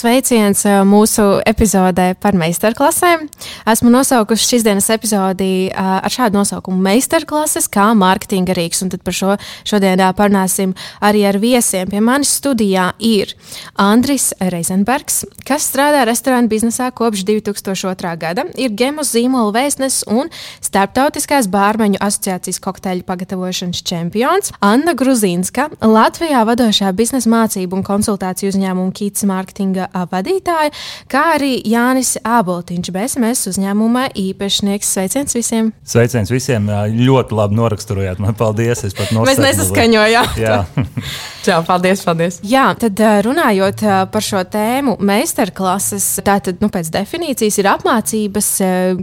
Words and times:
Sveiciens 0.00 0.62
eh, 0.64 0.78
mūsu 0.88 1.24
epizodē 1.44 2.14
par 2.20 2.36
meistarklasēm. 2.38 3.26
Esmu 3.68 3.90
nosaukusi 3.92 4.46
šīs 4.48 4.62
dienas 4.64 4.86
epizodi 4.92 5.68
eh, 5.68 5.74
ar 5.76 6.12
šādu 6.12 6.38
nosaukumu- 6.38 6.80
Meistarklases 6.88 7.68
kā 7.68 7.90
mārketinga 7.98 8.56
rīks. 8.56 8.80
Un 8.80 8.92
tad 8.94 9.04
par 9.04 9.16
šo 9.16 9.34
šodien 9.68 10.00
eh, 10.00 10.12
parunāsim 10.16 10.72
arī 11.04 11.26
ar 11.28 11.36
viesiem. 11.42 11.90
Pie 11.92 12.00
manis 12.00 12.32
studijā 12.38 12.92
ir 12.96 13.34
Andris 13.76 14.30
Reizenbergs, 14.40 15.26
kas 15.44 15.68
strādā 15.68 16.06
restorānu 16.08 16.48
biznesā 16.48 16.88
kopš 16.96 17.26
2002. 17.28 18.14
gada, 18.16 18.46
ir 18.56 18.72
Gemus 18.72 19.12
zīmola 19.12 19.52
vēstnes 19.52 20.04
un 20.08 20.32
Startautiskās 20.64 21.50
bārmeņu 21.52 22.00
asociācijas 22.00 22.62
kokteļu 22.64 23.04
pagatavošanas 23.04 23.84
čempions, 23.84 24.54
Anna 24.64 24.96
Gruzīnska, 24.96 25.68
Latvijā 25.84 26.46
vadošā 26.48 26.94
biznesa 26.96 27.28
mācību 27.28 27.80
un 27.80 27.84
konsultāciju 27.84 28.54
uzņēmuma 28.54 28.96
Kīts 28.96 29.28
mārketinga 29.28 29.89
vadītāja, 30.10 30.72
kā 31.10 31.24
arī 31.36 31.56
Jānis 31.66 32.16
Āboltiņš, 32.26 32.92
BSMS 32.94 33.50
uzņēmuma 33.52 34.08
īpašnieks. 34.18 34.94
Sveiciens 34.96 35.36
visiem! 35.36 35.72
Sveiciens 35.86 36.30
visiem! 36.32 36.68
Ļoti 36.70 37.36
labi 37.38 37.58
noraksturojāt. 37.58 38.22
Man 38.22 38.36
paldies! 38.38 38.84
Mēs 38.84 39.40
nesaskaņojām. 39.40 40.34
Jā. 40.40 40.62
Čau, 41.46 41.62
paldies, 41.64 42.02
paldies! 42.04 42.36
Jā, 42.44 42.66
tad 42.76 43.00
runājot 43.24 43.84
par 44.12 44.24
šo 44.24 44.42
tēmu, 44.44 44.98
meistarklases, 45.08 46.08
tātad 46.26 46.60
nu, 46.60 46.68
pēc 46.72 46.90
definīcijas 46.92 47.56
ir 47.62 47.70
apmācības, 47.70 48.50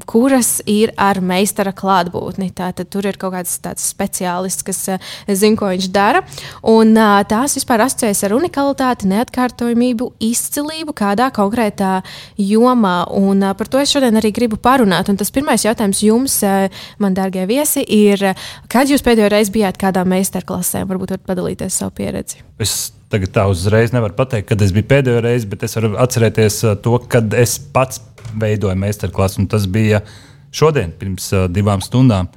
kuras 0.06 0.52
ir 0.70 0.94
ar 1.02 1.18
meistara 1.26 1.74
klātbūtni. 1.74 2.52
Tātad 2.58 2.92
tur 2.94 3.08
ir 3.10 3.18
kaut 3.18 3.34
kāds 3.34 3.58
tāds 3.64 3.88
speciālists, 3.90 4.66
kas 4.68 4.84
zina, 5.26 5.58
ko 5.58 5.72
viņš 5.74 5.90
dara. 5.94 6.22
Un 6.70 6.94
tās 7.30 7.58
vispār 7.58 7.88
asociējas 7.88 8.24
ar 8.28 8.38
unikalitāti, 8.38 9.10
neatkārtojamību, 9.10 10.12
izcilību 10.30 10.77
izcilību 10.78 10.94
kādā 10.94 11.32
konkrētā 11.34 12.04
jomā. 12.38 13.08
Un, 13.10 13.42
uh, 13.42 13.56
par 13.58 13.68
to 13.68 13.80
es 13.80 13.90
šodien 13.90 14.16
arī 14.16 14.32
gribu 14.32 14.58
parunāt. 14.58 15.10
Un 15.10 15.18
tas 15.18 15.32
pirmais 15.32 15.64
jautājums 15.64 16.04
jums, 16.04 16.44
uh, 16.44 16.70
man 17.00 17.16
dārgie 17.16 17.48
viesi, 17.48 17.82
ir, 17.82 18.36
kad 18.70 18.88
jūs 18.88 19.02
pēdējo 19.02 19.30
reizi 19.30 19.52
bijāt 19.52 19.78
kādā 19.78 20.06
meistarklasē? 20.06 20.86
Varbūt 20.86 21.16
varat 21.16 21.26
padalīties 21.26 21.74
savu 21.74 21.96
pieredzi. 21.98 22.44
Es 22.60 22.92
tagad 23.10 23.34
tā 23.34 23.48
uzreiz 23.50 23.94
nevaru 23.94 24.14
pateikt, 24.14 24.50
kad 24.50 24.62
es 24.62 24.72
biju 24.72 24.88
pēdējo 24.88 25.22
reizi, 25.24 25.48
bet 25.48 25.64
es 25.64 25.76
varu 25.76 25.96
atcerēties 25.98 26.62
to, 26.84 26.98
kad 27.10 27.34
es 27.34 27.58
pats 27.58 28.02
veidoju 28.38 28.78
meistarklasu. 28.78 29.48
Tas 29.50 29.66
bija 29.66 30.04
šodien, 30.52 30.94
pirms 31.00 31.32
uh, 31.34 31.48
divām 31.50 31.82
stundām. 31.82 32.30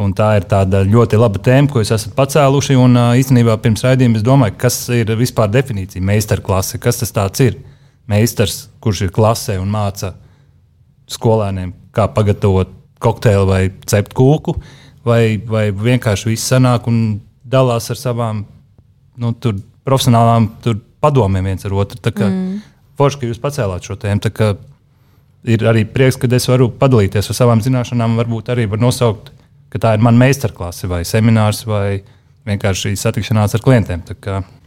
Un 0.00 0.14
tā 0.16 0.30
ir 0.38 0.46
tāda 0.48 0.80
ļoti 0.88 1.18
laba 1.20 1.40
tēma, 1.44 1.68
ko 1.68 1.82
jūs 1.82 1.92
esat 1.92 2.14
pacēluši. 2.16 2.76
Un 2.80 2.96
īstenībā 3.20 3.58
pirms 3.60 3.84
raidījuma 3.84 4.16
es 4.16 4.24
domāju, 4.24 4.56
kas 4.62 4.78
ir 4.96 5.12
vispār 5.20 5.50
definīcija 5.52 6.04
meistarklase. 6.04 6.80
Kas 6.80 7.02
tas 7.04 7.42
ir? 7.44 7.58
Meistars, 8.08 8.66
kurš 8.82 9.04
ir 9.06 9.12
klasē 9.14 9.58
un 9.60 9.68
māca 9.70 10.14
skolēniem, 11.12 11.74
kā 11.94 12.08
pagatavot 12.10 12.72
kokteili 13.02 13.46
vai 13.46 13.60
cept 13.86 14.14
kūku, 14.16 14.56
vai, 15.06 15.36
vai 15.36 15.68
vienkārši 15.70 16.32
viss 16.32 16.48
sanāk 16.50 16.88
un 16.90 17.20
dalās 17.44 17.90
ar 17.92 18.00
savām 18.00 18.42
nu, 19.20 19.32
tur, 19.38 19.60
profesionālām 19.86 20.48
tur, 20.64 20.80
padomiem 21.02 21.46
viens 21.50 21.68
ar 21.68 21.76
otru. 21.76 22.00
Tā 22.00 22.14
kā 22.16 22.26
mm. 22.30 22.58
forši, 22.98 23.20
ka 23.20 23.30
jūs 23.30 23.42
pacēlāt 23.42 23.86
šo 23.86 23.98
tēmu. 24.00 24.56
Ir 25.52 25.64
arī 25.66 25.84
prieks, 25.90 26.16
ka 26.22 26.30
es 26.32 26.46
varu 26.48 26.70
padalīties 26.78 27.28
ar 27.28 27.38
savām 27.38 27.62
zināšanām, 27.62 28.18
varbūt 28.20 28.52
arī 28.54 28.68
var 28.70 28.82
nosaukt 28.82 29.32
ka 29.72 29.80
tā 29.80 29.94
ir 29.96 30.04
mana 30.04 30.20
meistarklase 30.20 30.90
vai 30.90 31.02
seminārs 31.08 31.64
vai 31.68 32.02
vienkārši 32.48 32.92
satikšanās 32.98 33.56
ar 33.56 33.64
klientiem. 33.64 34.02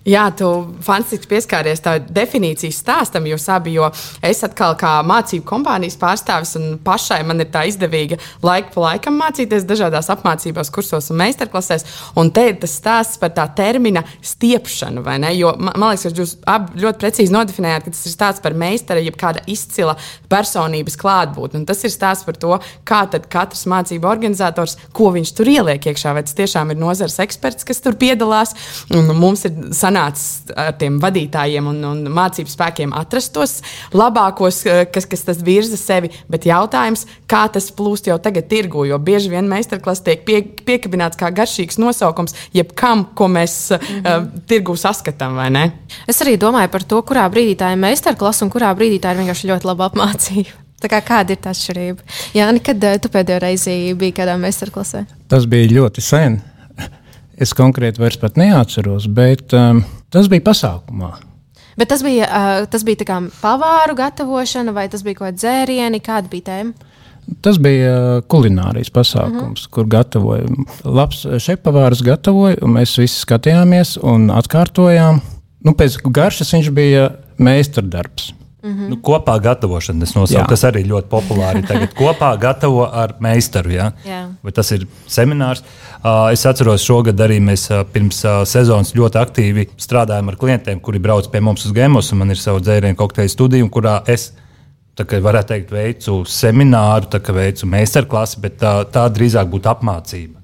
Jā, 0.05 0.27
tu 0.37 0.45
fantastiski 0.85 1.25
pieskāries 1.31 1.79
tā 1.81 1.95
definīcijas 1.97 2.77
stāstam, 2.83 3.25
jūs 3.25 3.47
abi, 3.49 3.71
jo 3.73 3.87
es 4.21 4.43
atkal 4.45 4.75
kā 4.77 4.99
mācību 5.01 5.41
kompānijas 5.49 5.95
pārstāvis 5.97 6.51
un 6.59 6.75
pašai 6.85 7.23
man 7.25 7.41
ir 7.41 7.47
tā 7.49 7.63
izdevīga 7.65 8.19
laika 8.45 8.69
pa 8.75 8.83
laikam 8.83 9.17
mācīties 9.17 9.65
dažādās 9.65 10.11
apmācībās, 10.13 10.69
kursos 10.69 11.09
un 11.09 11.17
meistarklasēs. 11.23 11.87
Un 12.21 12.29
te 12.35 12.43
ir 12.51 12.59
tas 12.61 12.75
stāsts 12.77 13.17
par 13.17 13.31
tā 13.33 13.47
termina 13.57 14.03
stiepšanu, 14.21 15.01
vai 15.07 15.15
ne? 15.23 15.31
Jo 15.39 15.55
man, 15.57 15.73
man 15.73 15.95
liekas, 15.95 16.05
ka 16.05 16.21
jūs 16.21 16.35
abi 16.53 16.85
ļoti 16.85 17.01
precīzi 17.01 17.33
nodefinējāt, 17.33 17.87
ka 17.87 17.95
tas 17.97 18.05
ir 18.05 18.13
stāsts 18.13 18.45
par 18.45 18.53
meistara, 18.61 19.01
jeb 19.01 19.17
kāda 19.17 19.41
izcila 19.49 19.97
personības 20.29 20.99
klātbūtni. 21.01 21.63
Un 21.63 21.65
tas 21.65 21.81
ir 21.81 21.95
stāsts 21.95 22.29
par 22.29 22.37
to, 22.37 22.59
kā 22.85 23.01
tad 23.09 23.25
katrs 23.33 23.65
mācību 23.73 24.05
organizators, 24.13 24.77
ko 24.93 25.09
viņš 25.17 25.33
tur 25.41 25.49
ieliek 25.49 25.89
iekšā, 25.89 26.13
vai 26.13 26.27
tas 26.29 26.37
tiešām 26.37 26.75
ir 26.75 26.81
nozars 26.85 27.17
eksperts, 27.25 27.65
kas 27.65 27.81
tur 27.81 27.97
piedalās. 27.97 28.53
Un 28.93 29.09
mums 29.17 29.47
ir 29.49 29.57
sanāks 29.73 29.94
sanācis 29.95 30.51
ar 30.55 30.73
tiem 30.79 30.99
vadītājiem 31.01 31.67
un, 31.69 31.79
un 31.87 32.03
mācību 32.13 32.51
spēkiem 32.51 32.93
atrast 32.95 33.33
tos 33.35 33.61
labākos, 33.95 34.63
eh, 34.67 34.85
kas, 34.91 35.05
kas 35.05 35.25
tas 35.25 35.41
virza 35.43 35.77
sevi. 35.77 36.11
Bet 36.29 36.45
jautājums, 36.45 37.05
kā 37.27 37.45
tas 37.51 37.71
plūst 37.71 38.09
jau 38.09 38.17
tagad 38.19 38.47
tirgu, 38.49 38.85
jo 38.85 38.99
bieži 38.99 39.31
vien 39.31 39.47
meistarklases 39.47 40.03
tiek 40.05 40.25
pie, 40.25 40.41
piekabināts 40.65 41.17
kā 41.19 41.31
garšīgs 41.31 41.79
nosaukums 41.79 42.35
jebkam, 42.53 43.07
ko 43.15 43.27
mēs 43.27 43.71
mm 43.71 43.79
-hmm. 43.79 44.27
uh, 44.35 44.41
tirgu 44.47 44.75
saskatām, 44.75 45.35
vai 45.35 45.49
ne? 45.49 45.71
Es 46.07 46.21
arī 46.21 46.37
domāju 46.37 46.69
par 46.71 46.83
to, 46.83 47.01
kurā 47.01 47.29
brīdī 47.29 47.55
tā 47.55 47.71
ir 47.71 47.77
meistarklase 47.77 48.45
un 48.45 48.51
kurā 48.51 48.75
brīdī 48.75 48.99
tā 48.99 49.11
ir 49.11 49.23
vienkārši 49.23 49.47
ļoti 49.47 49.65
laba 49.65 49.89
apmācība. 49.89 50.49
Kā, 50.85 51.01
kāda 51.01 51.33
ir 51.33 51.39
tā 51.41 51.49
atšķirība? 51.49 52.01
Jā, 52.33 52.51
nekad 52.51 52.83
eh, 52.83 52.99
tu 52.99 53.09
pēdējo 53.09 53.39
reizi 53.39 53.93
biji 53.97 54.13
kādā 54.13 54.37
meistarklasē? 54.37 55.05
Tas 55.27 55.45
bija 55.45 55.71
ļoti 55.71 56.01
sen. 56.01 56.41
Es 57.35 57.51
konkrēti 57.55 57.99
vairs 57.99 58.19
neatceros, 58.39 59.07
bet 59.11 59.53
um, 59.53 59.83
tas 60.13 60.29
bija 60.31 60.43
pasākumā. 60.45 61.11
Bet 61.75 61.89
tas 61.91 62.03
bija, 62.05 62.27
uh, 62.29 62.65
tas 62.71 62.85
bija 62.87 63.03
kā 63.03 63.19
pavāru 63.41 63.97
gatavošana, 63.99 64.71
vai 64.75 64.87
tas 64.91 65.03
bija 65.03 65.19
kaut 65.19 65.27
kāda 65.27 65.41
dzērieni, 65.41 65.99
kāda 66.03 66.31
bija 66.31 66.47
tēma? 66.51 66.93
Tas 67.43 67.57
bija 67.59 67.91
uh, 67.91 68.21
kulinārijas 68.31 68.93
pasākums, 68.93 69.65
uh 69.65 69.67
-huh. 69.67 69.73
kur 69.73 69.89
gatavoja. 69.91 70.45
Labs 70.85 71.25
šefpavārs 71.25 72.03
gatavoja, 72.05 72.61
un 72.61 72.77
mēs 72.77 72.95
visi 73.01 73.19
skatījāmies 73.25 73.97
un 74.01 74.29
atkārtojām. 74.29 75.19
Nu, 75.65 75.73
pēc 75.73 75.99
garšas 76.05 76.53
viņš 76.53 76.71
bija 76.71 77.09
meistardarbs. 77.37 78.31
Mm 78.65 78.71
-hmm. 78.71 78.89
nu, 78.89 78.95
kopā 78.97 79.39
gatavošana, 79.41 79.99
tas 79.99 80.15
nosauc, 80.15 80.47
tas 80.49 80.63
arī 80.63 80.81
ļoti 80.89 81.05
populāri. 81.09 81.61
Tagad 81.67 81.91
kopā 82.01 82.31
gatavo 82.41 82.87
ar 82.91 83.13
meistaru. 83.19 83.71
Ja? 83.71 83.91
Tas 84.53 84.71
ir 84.71 84.87
seminārs. 85.07 85.61
Uh, 85.61 86.31
es 86.31 86.45
atceros, 86.45 86.81
šogad 86.81 87.19
arī 87.19 87.37
mēs 87.39 87.69
uh, 87.69 87.85
pirms 87.93 88.23
uh, 88.25 88.43
sezonas 88.43 88.95
ļoti 88.95 89.21
aktīvi 89.21 89.67
strādājam 89.77 90.29
ar 90.29 90.35
klientiem, 90.35 90.79
kuri 90.79 90.99
brauc 90.99 91.29
pie 91.31 91.39
mums 91.39 91.65
uz 91.65 91.73
Gemos. 91.73 92.11
Man 92.13 92.31
ir 92.31 92.37
sava 92.37 92.59
dzērienu 92.59 92.95
kokteļa 92.95 93.29
studija, 93.29 93.69
kurā 93.69 94.01
es 94.07 94.33
kā, 94.97 95.19
varētu 95.21 95.47
teikt, 95.47 95.71
veicu 95.71 96.23
semināru, 96.25 97.05
tā, 97.05 97.21
veicu 97.33 97.67
meistarklasi, 97.67 98.39
bet 98.39 98.57
tā, 98.57 98.83
tā 98.89 99.09
drīzāk 99.09 99.45
būtu 99.51 99.69
apmācība. 99.69 100.39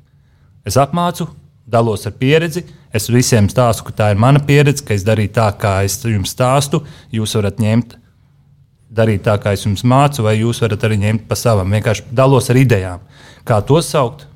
Es 0.66 0.78
apmācu, 0.78 1.28
dalos 1.66 2.06
ar 2.06 2.14
pieredzi. 2.20 2.66
Es 2.94 3.08
visiem 3.10 3.48
stāstu, 3.50 3.88
ka 3.88 3.94
tā 3.96 4.12
ir 4.12 4.20
mana 4.20 4.40
pieredze, 4.44 4.84
ka 4.84 4.94
es 4.94 5.06
darīju 5.08 5.32
tā, 5.38 5.48
kā 5.58 5.80
es 5.88 5.96
jums 6.04 6.34
stāstu. 6.36 6.84
Jūs 7.12 7.36
varat 7.40 7.62
ņemt 7.64 8.01
darīt 8.92 9.24
tā, 9.28 9.38
kā 9.42 9.54
es 9.56 9.64
jums 9.66 9.86
mācu, 9.88 10.26
vai 10.26 10.38
jūs 10.40 10.62
varat 10.64 10.84
arī 10.88 11.00
ņemt 11.06 11.28
pa 11.30 11.38
savam. 11.40 11.72
Vienkārši 11.72 12.10
dalos 12.12 12.50
ar 12.52 12.60
idejām, 12.60 13.06
kā 13.48 13.62
to 13.66 13.80
saukt, 13.86 14.28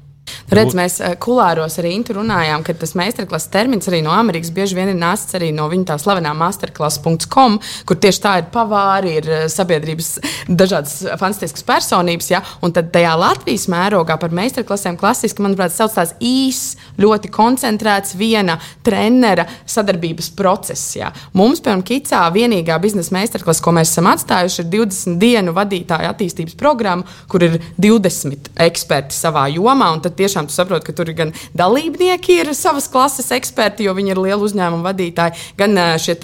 Redz, 0.45 0.75
mēs 0.77 0.99
eh, 1.01 1.15
kulāros 1.17 1.79
arī 1.81 1.95
runājām, 2.13 2.61
ka 2.65 2.75
tas 2.77 2.93
meistarklases 2.97 3.49
termins 3.49 3.87
arī 3.89 4.03
no 4.05 4.11
Amerikas 4.13 4.51
bieži 4.53 4.77
vien 4.77 4.91
ir 4.91 4.97
nācis 4.99 5.33
arī 5.37 5.49
no 5.55 5.65
viņa 5.71 5.87
tā 5.89 5.95
slavenā 6.01 6.35
masterclass.com, 6.37 7.57
kur 7.87 7.97
tieši 7.97 8.21
tā 8.21 8.33
ir 8.41 8.49
pavāri, 8.53 9.15
ir 9.21 9.29
eh, 9.29 9.45
sabiedrības 9.49 10.11
dažādas 10.45 10.99
fantastiskas 11.17 11.65
personības. 11.65 12.29
Ja? 12.29 12.43
Un 12.61 12.75
tad 12.75 12.91
tajā 12.93 13.15
Latvijas 13.17 13.65
mērogā 13.73 14.19
par 14.21 14.35
meistarklasēm 14.37 14.99
klasiski, 15.01 15.41
manuprāt, 15.45 15.73
sauc 15.73 15.95
tās 15.97 16.13
īss, 16.21 16.75
ļoti 17.01 17.31
koncentrēts 17.33 18.13
viena 18.19 18.59
trenera 18.85 19.47
sadarbības 19.65 20.29
process. 20.37 20.93
Ja? 20.99 21.09
Mums, 21.33 21.63
piemēram, 21.65 21.83
Kicā 21.85 22.21
vienīgā 22.35 22.77
biznesa 22.81 23.17
meistarklase, 23.17 23.65
ko 23.65 23.73
mēs 23.75 23.95
esam 23.95 24.11
atstājuši, 24.13 24.61
ir 24.61 24.71
20 24.77 25.19
dienu 25.21 25.57
vadītāja 25.57 26.13
attīstības 26.13 26.57
programma, 26.59 27.17
kur 27.31 27.45
ir 27.45 27.57
20 27.81 28.53
eksperti 28.69 29.17
savā 29.17 29.47
jomā. 29.53 29.89
Tad 30.05 30.17
tieši 30.17 30.34
tiešām 30.35 30.49
saproti, 30.51 30.85
ka 30.89 30.95
tur 30.95 31.11
gan 31.15 31.31
dalībnieki, 31.55 32.41
ir 32.41 32.53
savas 32.55 32.89
klases 32.91 33.31
eksperti, 33.31 33.85
jo 33.87 33.95
viņi 33.95 34.11
ir 34.13 34.19
lieli 34.19 34.43
uzņēmumu 34.43 34.83
vadītāji, 34.85 35.55
gan 35.57 35.79
šie 36.01 36.15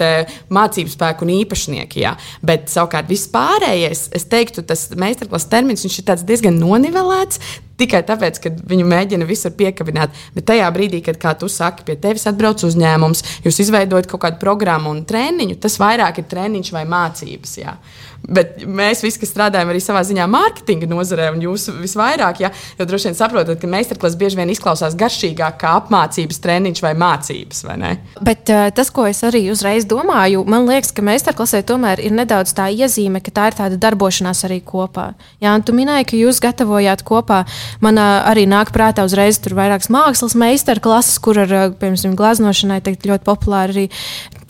mācību 0.52 0.92
spēku 0.92 1.24
un 1.24 1.34
īpašnieki. 1.40 2.04
Jā. 2.04 2.16
Bet 2.42 2.68
savukārt 2.72 3.08
vispārējais, 3.08 4.10
es 4.12 4.28
teiktu, 4.28 4.62
tas 4.62 4.90
meistarklases 4.96 5.48
termins 5.48 5.84
ir 5.84 6.24
diezgan 6.26 6.58
nonivelēts 6.60 7.40
tikai 7.82 8.02
tāpēc, 8.06 8.38
ka 8.38 8.52
viņu 8.68 8.84
mēģina 8.86 9.26
visur 9.26 9.54
piekabināt. 9.56 10.14
Bet 10.36 10.46
tajā 10.50 10.68
brīdī, 10.74 11.00
kad, 11.02 11.18
kā 11.18 11.32
tu 11.38 11.48
saki, 11.50 11.86
pie 11.88 11.96
tevis 11.98 12.28
atbrauc 12.30 12.62
uzņēmums, 12.68 13.24
jūs 13.46 13.58
izveidojat 13.64 14.06
kaut 14.10 14.22
kādu 14.26 14.38
programmu 14.42 14.92
un 14.92 15.02
treniņu, 15.08 15.58
tas 15.62 15.80
vairāk 15.82 16.20
ir 16.22 16.28
treniņš 16.30 16.72
vai 16.76 16.84
mācības. 16.86 17.56
Jā. 17.58 17.74
Bet 18.22 18.60
mēs 18.62 19.02
visi, 19.02 19.18
kas 19.22 19.32
strādājam 19.32 19.72
arī 19.72 19.80
savā 19.82 20.02
ziņā 20.06 20.28
mārketinga 20.30 20.86
nozarē, 20.90 21.30
un 21.34 21.42
jūs 21.42 21.66
visvairāk, 21.74 22.42
ja, 22.44 22.52
jo 22.78 22.86
droši 22.86 23.10
vien 23.10 23.16
saprotat, 23.18 23.58
ka 23.58 23.70
meistarklases 23.70 24.18
bieži 24.20 24.38
vien 24.38 24.52
izklausās 24.52 24.94
garšīgāk 24.98 25.58
kā 25.58 25.72
apmācības 25.80 26.38
treniņš 26.44 26.82
vai 26.84 26.92
mācības. 27.02 27.64
Vai 27.66 27.76
Bet 28.22 28.52
uh, 28.52 28.68
tas, 28.74 28.92
ko 28.94 29.08
es 29.10 29.24
arī 29.26 29.42
uzreiz 29.50 29.88
domāju, 29.90 30.44
man 30.46 30.68
liekas, 30.70 30.92
ka 30.94 31.04
meistarklasē 31.06 31.64
tomēr 31.66 32.02
ir 32.04 32.14
nedaudz 32.14 32.54
tā 32.54 32.68
iezīme, 32.70 33.22
ka 33.24 33.34
tā 33.34 33.48
ir 33.50 33.58
tāda 33.58 33.80
darbošanās 33.82 34.44
arī 34.46 34.60
kopā. 34.66 35.12
Jā, 35.42 35.56
un 35.56 35.66
tu 35.66 35.74
minēji, 35.74 36.08
ka 36.12 36.20
jūs 36.20 36.38
gatavojāt 36.44 37.02
kopā. 37.08 37.42
Man 37.82 37.98
uh, 37.98 38.22
arī 38.30 38.46
nāk 38.50 38.70
prātā 38.74 39.06
uzreiz 39.08 39.42
tur 39.42 39.56
vairākas 39.58 39.90
mākslas 39.92 40.38
meistarklases, 40.38 41.18
kur 41.22 41.42
ar, 41.42 41.56
piemēram, 41.80 42.14
glaznošanai 42.18 42.80
ļoti 42.86 43.26
populāri 43.26 43.72
arī 43.72 43.88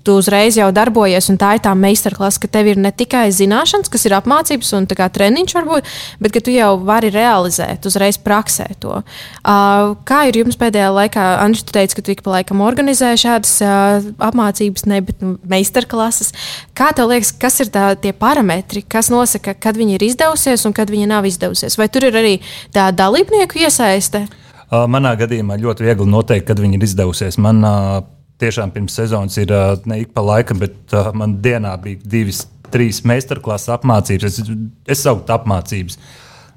tu 0.05 0.17
uzreiz 0.19 0.57
jau 0.59 0.69
darbojies, 0.75 1.29
un 1.33 1.39
tā 1.41 1.55
ir 1.57 1.63
tā 1.65 1.73
meistarklase, 1.79 2.41
ka 2.43 2.51
tev 2.51 2.73
ir 2.73 2.81
ne 2.81 2.91
tikai 2.95 3.29
zināšanas, 3.35 3.91
kas 3.93 4.07
ir 4.09 4.17
apmācības 4.19 4.73
un 4.79 4.89
treniņš, 4.91 5.55
varbūt, 5.57 5.91
bet 6.23 6.35
ka 6.35 6.43
tu 6.45 6.55
jau 6.55 6.73
vari 6.87 7.13
realizēt, 7.15 7.87
uzreiz 7.89 8.19
praksē 8.19 8.69
to. 8.83 9.01
Uh, 9.43 9.95
kā 10.09 10.25
ir 10.29 10.41
jums 10.43 10.59
pēdējā 10.61 10.91
laikā, 10.95 11.27
Andris, 11.43 11.65
tu 11.67 11.75
teici, 11.77 11.97
ka 11.99 12.05
tu 12.05 12.15
ik 12.15 12.23
pa 12.27 12.37
laikam 12.39 12.63
organizē 12.65 13.15
šādas 13.21 13.55
uh, 13.65 14.11
apmācības, 14.23 14.87
ne 14.91 15.01
bet 15.07 15.23
nu, 15.25 15.37
meistarklases. 15.49 16.33
Kā 16.79 16.93
tev 16.97 17.13
liekas, 17.13 17.33
kas 17.33 17.61
ir 17.65 17.73
tā, 17.75 17.93
tie 18.01 18.15
parametri, 18.17 18.83
kas 18.83 19.11
nosaka, 19.13 19.55
kad 19.55 19.79
viņi 19.79 19.99
ir 19.99 20.07
izdevusies 20.11 20.67
un 20.69 20.77
kad 20.77 20.91
viņi 20.93 21.11
nav 21.11 21.29
izdevusies? 21.29 21.79
Vai 21.81 21.91
tur 21.93 22.09
ir 22.09 22.19
arī 22.19 22.39
tā 22.75 22.91
dalībnieku 22.97 23.63
iesaiste? 23.63 24.27
Manā 24.73 25.13
gadījumā 25.21 25.59
ļoti 25.61 25.85
viegli 25.85 26.09
noteikt, 26.09 26.47
kad 26.49 26.61
viņi 26.63 26.79
ir 26.79 26.85
izdevusies. 26.87 27.37
Man, 27.45 27.61
uh, 27.61 27.99
tiešām 28.43 28.73
pirms 28.75 28.99
sezonas 28.99 29.39
ir 29.41 29.55
ne 29.89 30.03
ik 30.03 30.13
pa 30.15 30.25
laikam, 30.27 30.61
bet 30.63 30.95
man 31.17 31.39
dienā 31.45 31.77
bija 31.83 32.03
divas, 32.15 32.45
trīs 32.73 33.03
meistarklases 33.07 33.71
apmācības. 33.77 34.29
Es, 34.29 34.53
es 34.97 35.03
sauktu 35.05 35.35
apmācības 35.35 35.99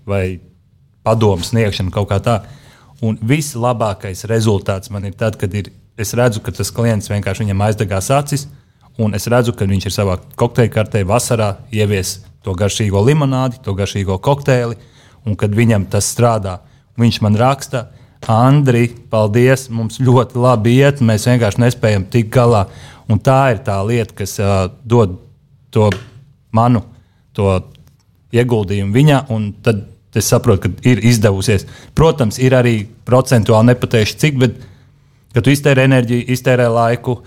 vai 0.07 0.39
padomu 1.05 1.45
sniegšanu 1.45 1.93
kaut 1.93 2.09
kā 2.11 2.19
tā. 2.23 2.39
Un 3.05 3.17
vislabākais 3.19 4.25
rezultāts 4.31 4.91
man 4.93 5.05
ir 5.07 5.17
tad, 5.19 5.37
kad 5.39 5.53
ir, 5.53 5.71
es 5.99 6.15
redzu, 6.17 6.41
ka 6.43 6.53
tas 6.55 6.71
klients 6.73 7.11
vienkārši 7.11 7.45
viņam 7.45 7.65
aizdegās 7.67 8.09
acis, 8.15 8.47
un 9.01 9.17
es 9.17 9.27
redzu, 9.31 9.53
ka 9.53 9.67
viņš 9.67 9.89
ir 9.89 9.93
savā 9.93 10.17
kokteļa 10.39 10.71
kartē 10.71 11.03
vasarā 11.07 11.55
ievies 11.75 12.21
to 12.45 12.55
garšīgo 12.55 13.01
limonādi, 13.03 13.59
to 13.65 13.75
garšīgo 13.75 14.17
kokteili, 14.23 14.77
un 15.25 15.35
kad 15.35 15.53
viņam 15.57 15.87
tas 15.91 16.07
strādā, 16.13 16.59
viņš 17.01 17.21
man 17.25 17.37
raksta, 17.39 17.87
Andri, 18.31 18.87
paldies, 19.11 19.67
mums 19.69 19.99
ļoti 20.01 20.39
labi 20.41 20.79
iet, 20.79 21.01
mēs 21.05 21.27
vienkārši 21.29 21.61
nespējam 21.61 22.07
tikt 22.09 22.31
galā. 22.33 22.65
Un 23.11 23.19
tā 23.21 23.53
ir 23.53 23.59
tā 23.65 23.77
lieta, 23.85 24.15
kas 24.17 24.39
uh, 24.41 24.65
dod 24.81 25.19
to 25.69 25.91
manu 26.55 26.81
to 27.37 27.59
ieguldījumu 28.33 28.95
viņā, 28.95 29.19
un 29.35 29.51
tad 29.61 29.83
es 30.15 30.29
saprotu, 30.31 30.65
ka 30.69 30.89
ir 30.89 31.03
izdevusies. 31.05 31.67
Protams, 31.93 32.39
ir 32.41 32.55
arī 32.57 32.79
procentuāli 33.05 33.73
nepateikšu, 33.73 34.17
cik, 34.23 34.39
bet 34.41 34.57
kad 35.35 35.45
tu 35.45 35.53
iztērē 35.53 35.85
enerģiju, 35.85 36.25
iztērē 36.33 36.65
laiku, 36.71 37.19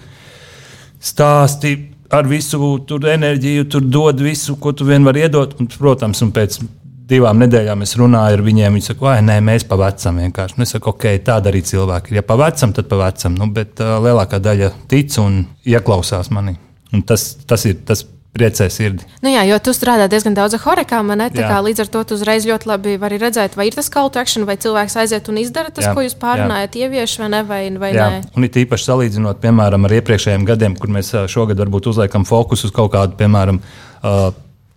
stāsti 0.99 1.75
ar 2.11 2.27
visu 2.27 2.73
tur 2.89 3.05
enerģiju, 3.13 3.69
tur 3.71 3.85
dod 3.85 4.23
visu, 4.25 4.57
ko 4.57 4.73
tu 4.73 4.89
vien 4.89 5.05
vari 5.05 5.27
iedot. 5.27 5.55
Un, 5.61 5.69
protams, 5.69 6.25
un 6.25 6.33
pēc 6.35 6.59
divām 7.09 7.41
nedēļām 7.43 7.85
es 7.87 7.97
runāju 7.99 8.39
ar 8.39 8.45
viņiem. 8.45 8.77
Viņi 8.79 8.91
saka, 8.91 9.07
vai 9.07 9.17
nē, 9.25 9.39
mēs 9.45 9.67
pavecam 9.69 10.21
vienkārši. 10.25 10.59
Nu, 10.59 10.67
es 10.67 10.75
saku, 10.77 10.93
ok, 10.95 11.09
tāda 11.25 11.53
arī 11.53 11.65
cilvēki 11.67 12.13
ir. 12.13 12.21
Ja 12.21 12.27
pavecam, 12.27 12.75
tad 12.77 12.91
pavecam. 12.91 13.39
Nu, 13.39 13.49
bet 13.55 13.81
uh, 13.85 13.97
lielākā 14.05 14.41
daļa 14.45 14.75
tic 14.91 15.17
un 15.23 15.43
ieklausās 15.69 16.33
manī. 16.35 16.59
Un 16.95 17.05
tas, 17.09 17.31
tas 17.49 17.67
ir 17.69 17.81
tas 17.89 18.05
priecē 18.39 18.69
sirdi. 18.71 19.07
Nu 19.25 19.33
jā, 19.33 19.43
jo 19.49 19.57
tu 19.65 19.73
strādā 19.75 20.07
diezgan 20.11 20.37
daudz 20.37 20.55
ar 20.59 20.63
horekām, 20.63 21.11
līdz 21.11 21.83
ar 21.83 21.91
to 21.93 22.03
tu 22.07 22.17
uzreiz 22.19 22.47
ļoti 22.47 22.69
labi 22.71 22.97
vari 23.01 23.19
redzēt, 23.21 23.57
vai 23.59 23.69
ir 23.69 23.77
tas 23.77 23.89
call 23.93 24.13
to 24.13 24.21
action, 24.21 24.45
vai 24.49 24.59
cilvēks 24.61 24.99
aiziet 25.01 25.31
un 25.33 25.41
izdara 25.43 25.73
tas, 25.75 25.89
jā, 25.89 25.95
ko 25.97 26.05
jūs 26.05 26.15
pārunājat, 26.21 26.77
ievieš 26.79 27.19
vai 27.23 27.31
ne. 27.33 27.43
Vai, 27.49 27.61
vai 27.81 27.93
jā. 27.97 28.09
nē. 28.13 28.21
Un 28.37 28.47
it 28.47 28.59
īpaši 28.61 28.91
salīdzinot, 28.91 29.41
piemēram, 29.43 29.89
ar 29.89 29.97
iepriekšējiem 29.99 30.45
gadiem, 30.49 30.77
kur 30.79 30.93
mēs 30.93 31.15
šogad 31.33 31.59
varbūt 31.65 31.89
uzliekam 31.91 32.29
fokusu 32.29 32.69
uz 32.69 32.75
kaut 32.77 32.93
kādu, 32.95 33.17
piemēram, 33.19 33.63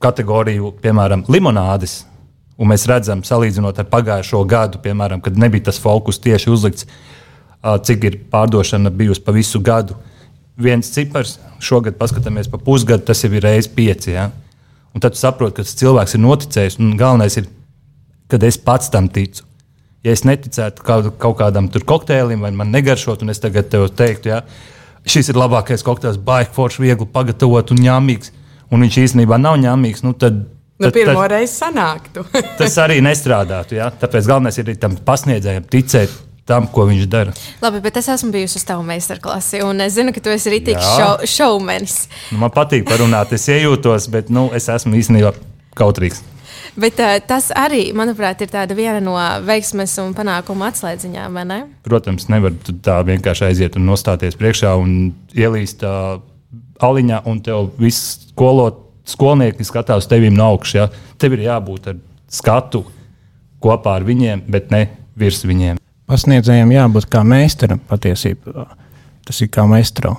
kategoriju, 0.02 0.74
piemēram, 0.82 1.28
limonādes 1.30 2.00
Un 2.62 2.70
mēs 2.70 2.86
redzam, 2.90 3.24
salīdzinot 3.26 3.80
ar 3.82 3.88
pagājušo 3.90 4.44
gadu, 4.50 4.78
piemēram, 4.84 5.22
kad 5.26 5.38
nebija 5.40 5.72
tas 5.72 5.80
fokus 5.82 6.22
tieši 6.22 6.52
uzlikts, 6.54 6.86
cik 7.62 8.06
ir 8.06 8.18
pārdošana 8.30 8.92
bijusi 8.94 9.24
pa 9.26 9.34
visu 9.34 9.62
gadu. 9.66 9.98
Viens 10.62 10.92
cipars, 10.94 11.40
šogad 11.64 11.98
paskatāmies 11.98 12.50
pa 12.52 12.60
pusgadu, 12.62 13.08
tas 13.08 13.24
jau 13.24 13.32
ir 13.34 13.42
reizes 13.46 13.72
pieci. 13.74 14.14
Ja? 14.14 14.30
Un 14.94 15.02
tad 15.02 15.18
saproti, 15.18 15.58
ka 15.58 15.66
tas 15.66 15.78
cilvēks 15.80 16.18
ir 16.18 16.22
noticējis. 16.22 16.78
Galvenais 17.00 17.40
ir, 17.42 17.50
kad 18.30 18.46
es 18.46 18.62
pats 18.62 18.94
tam 18.94 19.10
ticu. 19.10 19.48
Ja 20.06 20.14
es 20.14 20.26
neticētu 20.26 20.86
kaut, 20.86 21.12
kaut 21.22 21.38
kādam 21.42 21.70
kokteilim, 21.70 22.46
vai 22.46 22.54
man 22.54 22.74
negaršot, 22.74 23.22
un 23.22 23.34
es 23.34 23.42
tagad 23.42 23.70
tev 23.74 23.88
teiktu, 23.94 24.34
ja, 24.34 24.42
šis 25.06 25.30
ir 25.30 25.38
labākais 25.38 25.86
kokteils, 25.86 26.18
baigts, 26.18 26.54
foršs, 26.56 26.82
viegli 26.82 27.06
pagatavot 27.10 27.74
un 27.74 27.82
ņēmīgs, 27.86 28.34
un 28.74 28.82
viņš 28.86 28.98
īstenībā 29.06 29.38
nav 29.42 29.60
ņēmīgs, 29.62 30.02
nu 30.06 30.14
tad 30.18 30.42
Nu, 30.82 30.90
tad, 30.90 30.98
pirmo 30.98 31.22
tad, 31.22 31.36
reizi 31.36 31.54
sanāktu. 31.60 32.26
tas 32.62 32.76
arī 32.82 32.98
nestrādātu. 33.06 33.78
Ja? 33.78 33.92
Tāpēc 34.02 34.28
galvenais 34.30 34.58
ir 34.62 34.74
tam 34.82 34.98
pasniedzējam 35.06 35.70
ticēt. 35.72 36.20
Tam, 36.50 36.66
ko 36.74 36.88
viņš 36.90 37.04
dara. 37.08 37.32
Labi, 37.62 37.80
bet 37.86 38.00
es 38.02 38.08
esmu 38.10 38.32
bijusi 38.34 38.58
uz 38.58 38.64
tavu 38.68 38.82
meistarklasi, 38.84 39.62
un 39.64 39.80
es 39.86 39.94
zinu, 39.94 40.12
ka 40.12 40.24
tu 40.26 40.34
esi 40.34 40.52
rītīgs 40.52 41.30
šovmenis. 41.30 41.94
Nu, 42.34 42.42
man 42.42 42.52
patīk 42.52 42.84
parunāt, 42.90 43.32
es 43.38 43.46
iejūtos, 43.54 44.10
bet 44.12 44.34
nu, 44.34 44.48
es 44.58 44.66
esmu 44.74 44.98
īstenībā 45.00 45.32
kautrīgs. 45.78 46.24
Bet 46.82 47.00
uh, 47.04 47.18
tas 47.28 47.50
arī, 47.56 47.92
manuprāt, 47.96 48.42
ir 48.42 48.76
viena 48.76 49.00
no 49.04 49.16
veiksmes 49.46 49.98
un 50.04 50.14
panākuma 50.18 50.72
atslēdziņām, 50.72 51.40
vai 51.40 51.46
ne? 51.48 51.60
Protams, 51.86 52.30
nevar 52.32 52.58
tā 52.84 53.02
vienkārši 53.08 53.48
aiziet 53.52 53.76
un 53.76 53.90
nostāties 53.92 54.38
priekšā 54.40 54.74
un 54.82 55.12
ielīst 55.38 55.86
uh, 55.86 56.22
aliņā, 56.82 57.24
un 57.28 57.42
tev 57.44 57.74
viss 57.80 58.32
skolot 58.32 58.88
skolnieki 59.08 59.66
skatās 59.68 60.08
tevim 60.10 60.36
no 60.38 60.52
augšas. 60.54 60.76
Ja? 60.76 61.14
Tev 61.22 61.38
ir 61.38 61.46
jābūt 61.48 61.92
ar 61.92 62.02
skatu 62.32 62.86
kopā 63.62 63.98
ar 64.00 64.08
viņiem, 64.08 64.46
bet 64.52 64.72
ne 64.74 64.86
virs 65.20 65.44
viņiem. 65.46 65.80
Pasniedzējiem 66.12 66.74
jābūt 66.76 67.08
kā 67.12 67.24
meistaram 67.24 67.80
patiesībā. 67.88 68.66
Tas 69.28 69.42
ir 69.44 69.52
kā 69.54 69.64
meistro. 69.70 70.18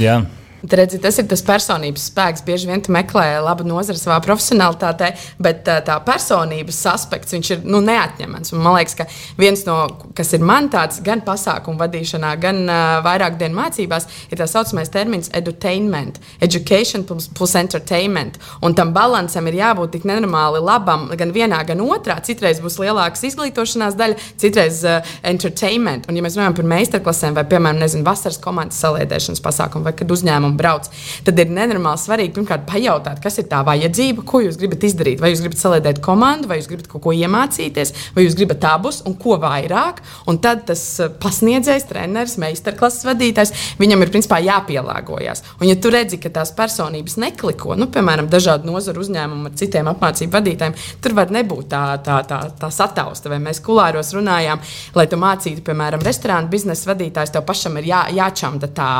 Jā. 0.00 0.20
Redzi, 0.60 0.98
tas 1.00 1.16
ir 1.16 1.24
tas 1.28 1.40
personības 1.44 2.10
spēks. 2.10 2.42
Bieži 2.44 2.68
vien 2.68 2.82
tu 2.84 2.92
meklē 2.92 3.38
labu 3.40 3.64
nozari 3.64 3.96
savā 3.96 4.18
profesionālitātē, 4.24 5.08
bet 5.40 5.62
tā, 5.64 5.78
tā 5.86 5.96
personības 6.04 6.80
aspekts 6.90 7.32
ir 7.38 7.62
nu, 7.64 7.80
neatņemams. 7.84 8.52
Un 8.52 8.60
man 8.64 8.76
liekas, 8.76 8.96
ka 8.98 9.06
viens 9.40 9.64
no, 9.64 9.78
kas 10.16 10.34
ir 10.36 10.44
man 10.44 10.68
tāds 10.72 11.00
gan 11.04 11.22
pasākumu 11.24 11.80
vadīšanā, 11.80 12.34
gan 12.42 12.60
uh, 12.66 12.98
vairāk 13.06 13.38
dienu 13.40 13.56
mācībās, 13.56 14.08
ir 14.28 14.40
tā 14.40 14.48
saucamais 14.50 14.92
termins 14.92 15.32
edutainment, 15.36 16.20
education 16.44 17.06
plus, 17.08 17.30
plus 17.32 17.56
entertainment. 17.56 18.36
Un 18.60 18.76
tam 18.76 18.92
balansam 18.96 19.48
ir 19.48 19.56
jābūt 19.62 19.96
tik 19.96 20.06
nenormāli 20.10 20.60
labam 20.60 21.08
gan 21.16 21.32
vienā, 21.32 21.62
gan 21.68 21.80
otrā. 21.86 22.18
Citreiz 22.26 22.60
būs 22.60 22.76
lielākas 22.82 23.24
izglītošanās 23.30 23.96
daļa, 23.96 24.20
citreiz 24.40 24.84
uh, 24.84 25.00
entertainment. 25.24 26.04
Un, 26.10 26.20
ja 26.20 26.26
mēs 26.26 26.36
runājam 26.36 26.60
par 26.60 26.70
meistarklasēm 26.76 27.40
vai, 27.40 27.48
piemēram, 27.48 27.80
nezinu, 27.80 28.04
vasaras 28.04 28.40
komandas 28.44 28.80
saliedēšanas 28.84 29.40
pasākumu 29.44 29.88
vai 29.88 29.96
kad 29.96 30.12
uzņēmumu 30.12 30.49
un 30.50 30.58
brauc. 30.60 30.88
Tad 31.26 31.40
ir 31.40 31.52
nenormāli 31.54 32.02
svarīgi 32.02 32.34
pirmkārt 32.36 32.66
pajautāt, 32.68 33.22
kas 33.22 33.40
ir 33.40 33.48
tā 33.50 33.62
vajadzība, 33.66 34.24
ko 34.26 34.42
jūs 34.44 34.58
gribat 34.60 34.86
izdarīt. 34.88 35.20
Vai 35.22 35.32
jūs 35.32 35.44
gribat 35.44 35.62
saliedēt 35.62 36.02
komandu, 36.04 36.50
vai 36.50 36.60
jūs 36.60 36.68
gribat 36.70 36.90
kaut 36.90 37.04
ko 37.06 37.14
iemācīties, 37.16 37.94
vai 38.16 38.26
jūs 38.26 38.36
gribat 38.38 38.66
abus 38.70 39.00
un 39.08 39.16
ko 39.20 39.38
vairāk. 39.40 40.02
Un 40.30 40.40
tad 40.42 40.64
tas 40.68 40.82
eh, 41.00 41.10
pasniedzējs, 41.22 41.86
treneris, 41.90 42.36
meistarklases 42.42 43.06
vadītājs, 43.08 43.54
viņam 43.80 44.04
ir 44.04 44.12
principā 44.12 44.40
jāpielāgojas. 44.44 45.44
Un 45.60 45.70
ja 45.70 45.76
tu 45.80 45.92
redzi, 45.92 46.20
ka 46.22 46.32
tās 46.34 46.52
personības 46.56 47.18
nekliko, 47.20 47.76
nu, 47.78 47.88
piemēram, 47.92 48.30
dažādu 48.30 48.68
nozaru 48.70 49.04
uzņēmumu 49.04 49.50
ar 49.50 49.56
citiem 49.60 49.90
apmācību 49.92 50.36
vadītājiem, 50.36 50.78
tur 51.02 51.16
var 51.18 51.32
nebūt 51.34 51.70
tā, 51.72 51.84
tā, 52.04 52.20
tā, 52.28 52.40
tā 52.60 52.72
satausta. 52.74 53.30
Vai 53.32 53.40
mēs 53.42 53.62
kulāros 53.64 54.12
runājām, 54.16 54.62
lai 54.98 55.06
tu 55.10 55.18
mācītu, 55.20 55.64
piemēram, 55.66 56.04
restorānu 56.06 56.50
biznesa 56.52 56.92
vadītājs, 56.92 57.34
tev 57.34 57.46
pašam 57.48 57.78
ir 57.80 57.90
jā, 57.90 58.04
jāčamda 58.16 58.70
tā, 58.74 58.90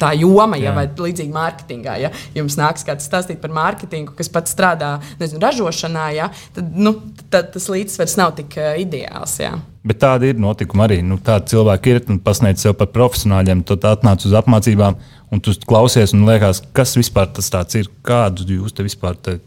tā 0.00 0.12
joma, 0.18 0.58
ja, 0.60 0.74
vai 0.76 0.87
līdzīgi 0.96 1.34
mārketingā. 1.34 1.96
Ja 2.00 2.12
jums 2.36 2.58
nāks 2.60 2.86
kāds 2.86 3.08
stāstīt 3.08 3.40
par 3.42 3.52
mārketingu, 3.54 4.14
kas 4.18 4.30
pats 4.32 4.54
strādā 4.54 4.96
nezinu, 5.20 5.42
ražošanā, 5.44 6.06
ja, 6.16 6.30
tad, 6.56 6.72
nu, 6.76 6.94
tad 7.32 7.52
tas 7.54 7.68
līdzsvars 7.72 8.16
nav 8.20 8.34
tik 8.38 8.58
uh, 8.60 8.74
ideāls. 8.80 9.38
Ja. 9.42 9.56
Bet 9.88 10.00
tāda 10.02 10.28
ir 10.28 10.40
notikuma 10.40 10.88
arī. 10.88 11.00
Nu, 11.04 11.20
tādi 11.24 11.54
cilvēki 11.54 11.94
ir 11.94 12.02
un 12.12 12.20
pasniedz 12.24 12.64
sev 12.64 12.76
par 12.80 12.90
profesionāļiem. 12.94 13.64
Tad 13.68 13.86
atnāc 13.92 14.26
uz 14.28 14.34
apmācībām, 14.36 14.98
un 15.32 15.44
tu 15.44 15.54
klausies, 15.68 16.12
un 16.16 16.26
liekas, 16.28 16.62
kas 16.76 16.96
vispār 16.98 17.30
tas 17.36 17.52
ir, 17.78 17.88
kādu 18.04 18.48
jūs 18.58 18.76
te 18.76 18.86
vispār 18.86 19.16
te 19.16 19.38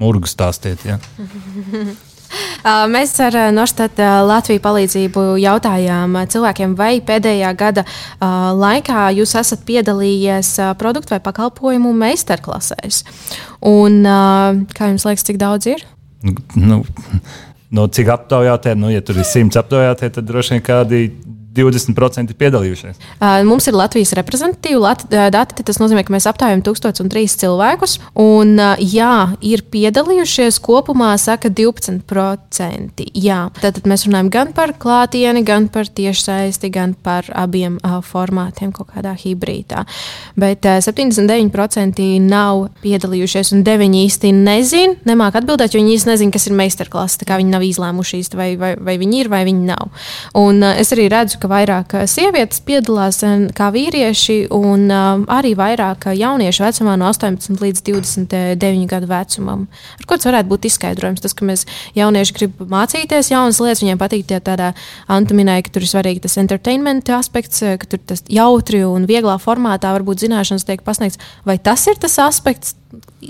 murgu 0.00 0.30
stāstiet. 0.30 0.84
Ja? 0.88 0.98
Mēs 2.94 3.14
ar 3.22 3.36
Norstata 3.54 4.22
Latviju 4.26 4.62
palīdzību 4.64 5.26
jautājām 5.42 6.16
cilvēkiem, 6.32 6.76
vai 6.78 6.98
pēdējā 7.04 7.52
gada 7.58 7.84
laikā 8.20 9.08
jūs 9.18 9.34
esat 9.40 9.64
piedalījies 9.68 10.54
produktu 10.80 11.16
vai 11.16 11.22
pakalpojumu 11.24 11.92
meistarklasēs. 12.04 13.02
Un, 13.64 14.02
kā 14.74 14.90
jums 14.92 15.06
liekas, 15.08 15.26
cik 15.28 15.40
daudz 15.40 15.70
ir? 15.74 15.84
Nu, 16.56 16.82
no 17.74 17.86
cik 17.92 18.10
aptaujātie, 18.14 18.74
nu, 18.78 18.90
ja 18.92 19.04
tur 19.04 19.20
ir 19.20 19.28
simts 19.28 19.58
aptaujātie, 19.60 20.10
tad 20.14 20.28
droši 20.28 20.56
vien 20.56 20.64
kādi 20.64 21.04
20% 21.54 22.34
ir 22.34 22.38
piedalījušies. 22.40 23.00
Mums 23.46 23.68
ir 23.70 23.76
Latvijas 23.78 24.14
reprezentatīva 24.18 24.94
dati. 25.34 25.64
Tas 25.66 25.78
nozīmē, 25.80 26.04
ka 26.06 26.14
mēs 26.14 26.26
aptaujājam 26.30 26.64
1003 26.66 27.38
cilvēkus. 27.44 27.98
Un, 28.20 28.56
jā, 28.80 29.14
ir 29.44 29.64
piedalījušies 29.70 30.58
kopumā, 30.64 31.12
saka, 31.20 31.50
12%. 31.52 33.06
Jā. 33.14 33.40
Tātad 33.60 33.86
mēs 33.90 34.06
runājam 34.08 34.30
gan 34.34 34.52
par 34.56 34.74
klātieni, 34.80 35.44
gan 35.46 35.68
par 35.72 35.88
tiešsaisti, 35.88 36.70
gan 36.74 36.94
par 36.94 37.28
abiem 37.34 37.78
uh, 37.80 38.00
formātiem, 38.04 38.72
kaut 38.74 38.92
kādā 38.94 39.14
hibrīdā. 39.18 39.84
Bet 40.40 40.66
uh, 40.68 40.80
79% 40.84 42.08
nav 42.24 42.66
piedalījušies, 42.84 43.54
un 43.56 43.64
9% 43.66 44.02
īsti 44.04 44.32
nezina, 44.36 44.98
nemāk 45.08 45.38
atbildēt, 45.40 45.74
jo 45.74 45.82
viņi 45.82 45.96
īsti 45.98 46.12
nezina, 46.12 46.34
kas 46.34 46.48
ir 46.48 46.58
meistarklases. 46.58 47.22
Viņi 47.34 47.50
nav 47.50 47.64
izlēmuši 47.66 48.20
īsti, 48.20 48.38
vai, 48.38 48.50
vai, 48.60 48.74
vai 48.78 48.94
viņi 49.00 49.22
ir 49.22 49.30
vai 49.32 49.42
viņi 49.46 49.66
nav. 49.68 49.90
Un, 50.38 50.62
uh, 50.62 50.74
es 50.80 50.92
arī 50.94 51.08
redzu, 51.12 51.40
ka 51.44 51.50
vairāk 51.52 51.94
eh, 51.98 52.06
sievietes 52.08 52.62
piedalās 52.64 53.20
eh, 53.26 53.46
kā 53.56 53.68
vīrieši, 53.74 54.38
un 54.56 54.86
eh, 54.88 55.24
arī 55.36 55.52
vairāk 55.58 56.08
jauniešu 56.16 56.64
vecumā 56.64 56.96
no 57.00 57.10
18 57.12 57.60
līdz 57.60 57.84
29 57.84 58.88
gadu 58.90 59.10
vecumam. 59.10 59.66
Ar 60.00 60.08
ko 60.08 60.18
tas 60.18 60.30
varētu 60.30 60.52
būt 60.52 60.68
izskaidrojums? 60.70 61.24
Tas, 61.24 61.36
ka 61.36 61.48
mēs 61.48 61.66
jaunieši 61.98 62.36
gribam 62.38 62.72
mācīties 62.72 63.32
jaunas 63.32 63.60
lietas, 63.60 63.84
viņiem 63.84 64.00
patīk 64.00 64.28
tie 64.30 64.40
tādā 64.44 64.72
antiminēja, 65.12 65.66
ka 65.66 65.74
tur 65.76 65.84
ir 65.84 65.92
svarīgi 65.92 66.24
tas 66.24 66.38
entertainment 66.40 67.12
aspekts, 67.14 67.60
ka 67.60 67.90
tur 67.90 68.00
tas 68.12 68.24
jautri 68.32 68.84
un 68.88 69.08
vieglā 69.10 69.36
formātā 69.42 69.92
varbūt 69.98 70.24
zināšanas 70.24 70.64
tiek 70.68 70.86
pasniegts. 70.86 71.20
Vai 71.44 71.58
tas 71.60 71.84
ir 71.90 72.00
tas 72.00 72.16
aspekts? 72.24 72.78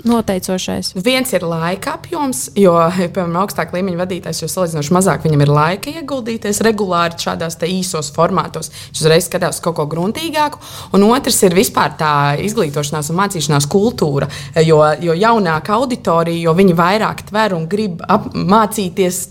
Noteicošais? 0.05 0.93
Viens 1.05 1.33
ir 1.35 1.45
laika 1.47 1.95
apjoms, 1.97 2.47
jo, 2.59 2.73
piemēram, 3.15 3.37
augstākā 3.43 3.77
līmeņa 3.77 4.01
vadītājs 4.01 4.43
jau 4.43 4.49
salīdzinoši 4.51 4.95
mazāk 4.95 5.25
viņam 5.25 5.45
ir 5.45 5.53
laika 5.55 5.93
ieguldīties 6.01 6.61
regulāri 6.65 7.19
šādās 7.21 7.59
īsos 7.65 8.11
formātos. 8.15 8.71
Viņš 8.89 9.03
uzreiz 9.03 9.29
skatās 9.29 9.61
kaut 9.63 9.77
ko 9.79 9.87
gruntīgāku. 9.91 10.61
Un 10.95 11.05
otrs 11.09 11.41
ir 11.47 11.57
vispār 11.57 11.95
tā 11.99 12.15
izglītošanās 12.45 13.11
un 13.11 13.19
mācīšanās 13.21 13.69
kultūra. 13.71 14.29
Jo, 14.65 14.81
jo 15.01 15.15
jaunāka 15.17 15.75
auditorija, 15.79 16.47
jo 16.47 16.55
viņi 16.57 16.75
vairāk 16.77 17.25
tver 17.29 17.55
un 17.57 17.69
grib 17.71 18.03
mācīties 18.33 19.23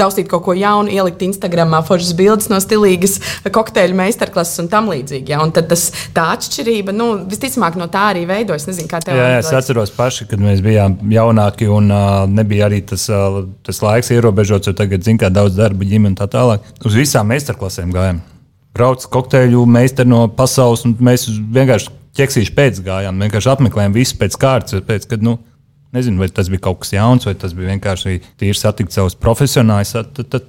taustīt 0.00 0.30
kaut 0.30 0.44
ko 0.46 0.56
jaunu, 0.56 0.90
ielikt 0.92 1.22
Instagramā 1.26 1.82
foršas 1.86 2.14
bildes 2.18 2.50
no 2.52 2.58
stilīgas 2.62 3.18
kokteļu 3.52 3.98
meistarklases 3.98 4.62
un 4.64 4.70
tam 4.72 4.90
līdzīgi. 4.92 5.34
Ja? 5.34 5.42
Un 5.44 5.54
tad 5.56 5.68
tas, 5.70 5.88
tā 6.16 6.30
atšķirība, 6.34 6.94
nu, 6.96 7.10
visticamāk, 7.30 7.78
no 7.80 7.90
tā 7.92 8.08
arī 8.14 8.26
veidojas. 8.28 8.66
Nezinu, 8.70 8.90
kā 8.90 9.02
tev 9.04 9.18
jā, 9.18 9.28
jā, 9.34 9.44
es 9.44 9.52
atceros 9.60 9.92
paši, 9.94 10.26
kad 10.30 10.42
mēs 10.42 10.64
bijām 10.64 10.98
jaunāki 11.12 11.68
un 11.70 11.92
uh, 11.94 12.24
nebija 12.30 12.68
arī 12.70 12.82
tas, 12.90 13.06
uh, 13.12 13.42
tas 13.66 13.80
laiks 13.84 14.12
ierobežots, 14.14 14.70
jo 14.70 14.76
tagad, 14.76 15.04
zin, 15.06 15.20
kā 15.20 15.30
daudz 15.32 15.58
darba 15.58 15.86
ģimene 15.86 16.14
un 16.14 16.18
tā 16.18 16.28
tālāk. 16.30 16.66
Uz 16.86 16.98
visām 16.98 17.30
meistarklasēm 17.30 17.94
gājām. 17.94 18.20
Brauc 18.76 19.04
kokteļu 19.10 19.64
meistari 19.66 20.10
no 20.10 20.26
pasaules, 20.34 20.84
un 20.86 20.94
mēs 21.02 21.26
vienkārši 21.28 21.96
ķeksīši 22.18 22.54
pēc 22.56 22.82
gājām. 22.86 23.18
Vienkārši 23.24 23.50
apmeklējām 23.54 23.94
visu 23.94 24.18
pēc 24.20 24.36
kārtas, 24.40 24.84
pēc, 24.86 25.08
kad, 25.10 25.24
nu, 25.26 25.38
Nezinu, 25.94 26.22
vai 26.22 26.28
tas 26.30 26.46
bija 26.52 26.62
kaut 26.68 26.84
kas 26.84 26.92
jauns, 26.94 27.26
vai 27.26 27.34
tas 27.34 27.54
bija 27.56 27.72
vienkārši 27.72 28.20
tīri 28.38 28.54
satikt 28.54 28.94
savus 28.94 29.16
profesionāļus. 29.18 29.96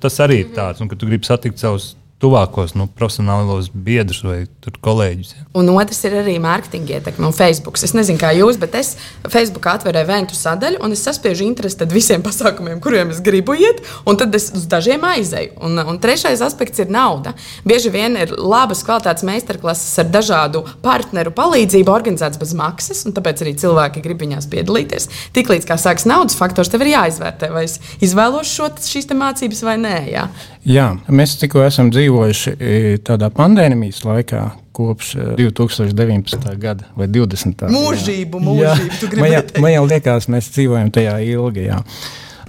Tas 0.04 0.20
arī 0.22 0.44
ir 0.44 0.52
tāds, 0.54 0.84
un 0.84 0.92
kad 0.92 1.02
tu 1.02 1.10
gribi 1.10 1.26
satikt 1.26 1.62
savus 1.62 1.96
tuvākos 2.22 2.76
nu, 2.78 2.86
profesionālos 2.98 3.72
biedrus 3.74 4.22
vai 4.26 4.44
kolēģus. 4.86 5.32
Ja. 5.36 5.46
Un 5.58 5.72
otrs 5.74 6.04
ir 6.06 6.16
arī 6.22 6.36
mārketinga 6.42 7.00
ietekme 7.00 7.28
un 7.28 7.36
Facebook. 7.36 7.80
Es 7.82 7.96
nezinu, 7.98 8.20
kā 8.22 8.30
jūs, 8.38 8.60
bet 8.62 8.76
es 8.78 8.94
Facebook 9.26 9.66
atvēru 9.72 10.02
eventu 10.04 10.38
sadaļu 10.38 10.84
un 10.86 10.94
es 10.94 11.02
saspiežu 11.08 11.46
interesi 11.48 11.88
visiem 11.92 12.22
pasākumiem, 12.22 12.80
kuriem 12.84 13.10
es 13.14 13.22
gribu 13.26 13.56
iet, 13.58 13.82
un 14.06 14.20
tad 14.20 14.36
es 14.38 14.52
uz 14.54 14.68
dažiem 14.70 15.02
aizēju. 15.08 15.56
Un, 15.66 15.82
un 15.82 16.00
trešais 16.02 16.44
aspekts 16.46 16.84
ir 16.84 16.94
nauda. 16.94 17.34
Bieži 17.68 17.92
vien 17.94 18.18
ir 18.22 18.36
labas 18.38 18.84
kvalitātes 18.86 19.26
meistarklases 19.28 19.98
ar 20.04 20.12
dažādu 20.14 20.64
partneru 20.86 21.34
palīdzību 21.36 21.94
organizētas 21.94 22.42
bez 22.42 22.54
maksas, 22.58 23.02
un 23.10 23.18
tāpēc 23.18 23.42
arī 23.42 23.56
cilvēki 23.62 24.06
grib 24.06 24.22
viņās 24.22 24.50
piedalīties. 24.52 25.10
Tiklīdz 25.34 25.66
kā 25.70 25.80
sāks 25.82 26.06
naudas 26.10 26.38
faktors, 26.38 26.70
tev 26.70 26.86
ir 26.86 26.94
jāizvērtē, 26.94 27.50
vai 27.54 27.66
es 27.66 27.80
izvēlos 28.04 28.52
šo, 28.52 28.70
šīs 28.86 29.10
mācības 29.18 29.66
vai 29.66 29.78
nē. 29.82 29.98
Jā. 30.12 30.28
Jā, 30.68 30.88
mēs 31.10 31.40
tikko 31.42 31.64
esam 31.66 31.90
dzīvojuši 31.90 32.11
e, 32.58 32.98
tādā 33.06 33.30
pandēmijas 33.34 34.02
laikā, 34.06 34.42
kopš 34.76 35.14
2019. 35.40 36.50
E, 36.52 36.58
gada 36.62 36.90
vai 36.98 37.08
20. 37.12 37.68
Mūžību, 37.72 38.42
mūžību. 38.48 39.22
Man, 39.22 39.32
jau, 39.34 39.46
man 39.64 39.74
jau 39.76 39.86
liekas, 39.90 40.28
mēs 40.32 40.52
dzīvojam 40.56 40.92
tajā 40.96 41.16
ilgi. 41.34 41.68
Jā. 41.70 41.80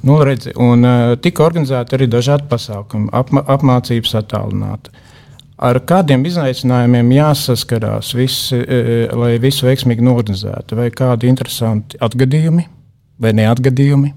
Nu, 0.02 0.19
redzi, 0.26 0.50
un 0.59 0.83
uh, 0.83 1.14
tika 1.23 1.45
organizēti 1.47 1.95
arī 1.95 2.09
dažādi 2.11 2.49
pasākumi, 2.50 3.07
apma, 3.14 3.45
apmācības 3.54 4.16
attālināti. 4.19 4.90
Ar 5.62 5.78
kādiem 5.87 6.25
izaicinājumiem 6.26 7.12
jāsaskarās, 7.14 8.11
visi, 8.19 8.59
uh, 8.59 9.12
lai 9.21 9.37
visu 9.42 9.69
veiksmīgi 9.69 10.02
norganizētu, 10.02 10.81
vai 10.81 10.88
kādi 10.90 11.31
interesanti 11.31 12.00
atgadījumi 12.02 12.66
vai 13.23 13.35
neatgadījumi? 13.38 14.11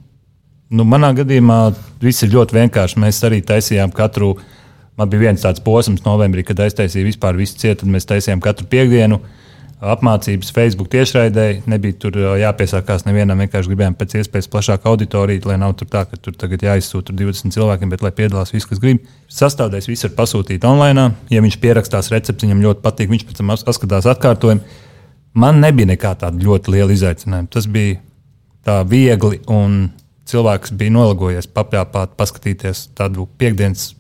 Nu, 0.74 0.88
manā 0.90 1.12
gadījumā 1.20 1.60
viss 2.02 2.25
ir 2.25 2.34
ļoti 2.34 2.58
vienkārši. 2.58 3.00
Mēs 3.04 3.22
arī 3.28 3.44
taisījām 3.46 3.94
katru. 3.94 4.34
Man 4.96 5.10
bija 5.12 5.25
viens 5.28 5.44
tāds 5.44 5.64
posms, 5.64 6.06
novembrī, 6.06 6.46
kad 6.48 6.62
aiztaisīja 6.64 7.08
vispār 7.10 7.36
visu 7.36 7.58
cietu. 7.60 7.84
Tad 7.84 7.92
mēs 7.92 8.08
taisījām 8.08 8.44
katru 8.44 8.68
piekdienu 8.72 9.20
apmācības 9.84 10.54
Facebook 10.56 10.88
tiešraidē. 10.94 11.48
Nebija 11.68 11.98
tur 12.00 12.16
jāpiesakās 12.40 13.04
nevienam. 13.08 13.42
Vienkārši 13.44 13.72
gribējām 13.72 13.98
pēc 14.00 14.16
iespējas 14.22 14.48
plašāku 14.54 14.88
auditoriju, 14.92 15.44
lai 15.50 15.58
nav 15.60 15.75
tur 15.80 15.90
tā, 15.92 16.06
ka 16.08 16.16
tur 16.16 16.38
tagad 16.40 16.64
jāizsūta 16.64 17.16
20 17.16 17.52
cilvēkiem, 17.56 17.92
bet 17.92 18.06
lai 18.06 18.14
piedalās 18.16 18.56
visi, 18.56 18.70
kas 18.72 18.80
grib. 18.84 19.04
Sastādājs 19.32 19.90
visu 19.92 20.08
var 20.08 20.16
pasūtīt 20.22 20.64
online. 20.68 21.10
Ja 21.34 21.44
viņš 21.44 21.60
pierakstās 21.64 22.10
recepti, 22.14 22.48
viņam 22.48 22.64
ļoti 22.70 22.84
patīk, 22.86 23.12
viņš 23.12 23.28
pēc 23.28 23.42
tam 23.42 23.52
paskatās 23.68 24.08
atkārtojumu. 24.16 24.82
Man 25.36 25.60
nebija 25.60 25.92
nekā 25.92 26.14
tāda 26.24 26.40
ļoti 26.40 26.72
liela 26.72 26.96
izaicinājuma. 26.96 27.52
Tas 27.52 27.68
bija 27.68 28.00
tā 28.64 28.80
viegli 28.88 29.42
un 29.52 29.90
cilvēks 30.25 30.72
bija 30.80 30.96
nolagojies, 30.96 31.52
papļāpāt, 31.52 32.16
paskatīties 32.16 32.88
tādu 32.96 33.28
piekdienas 33.38 33.92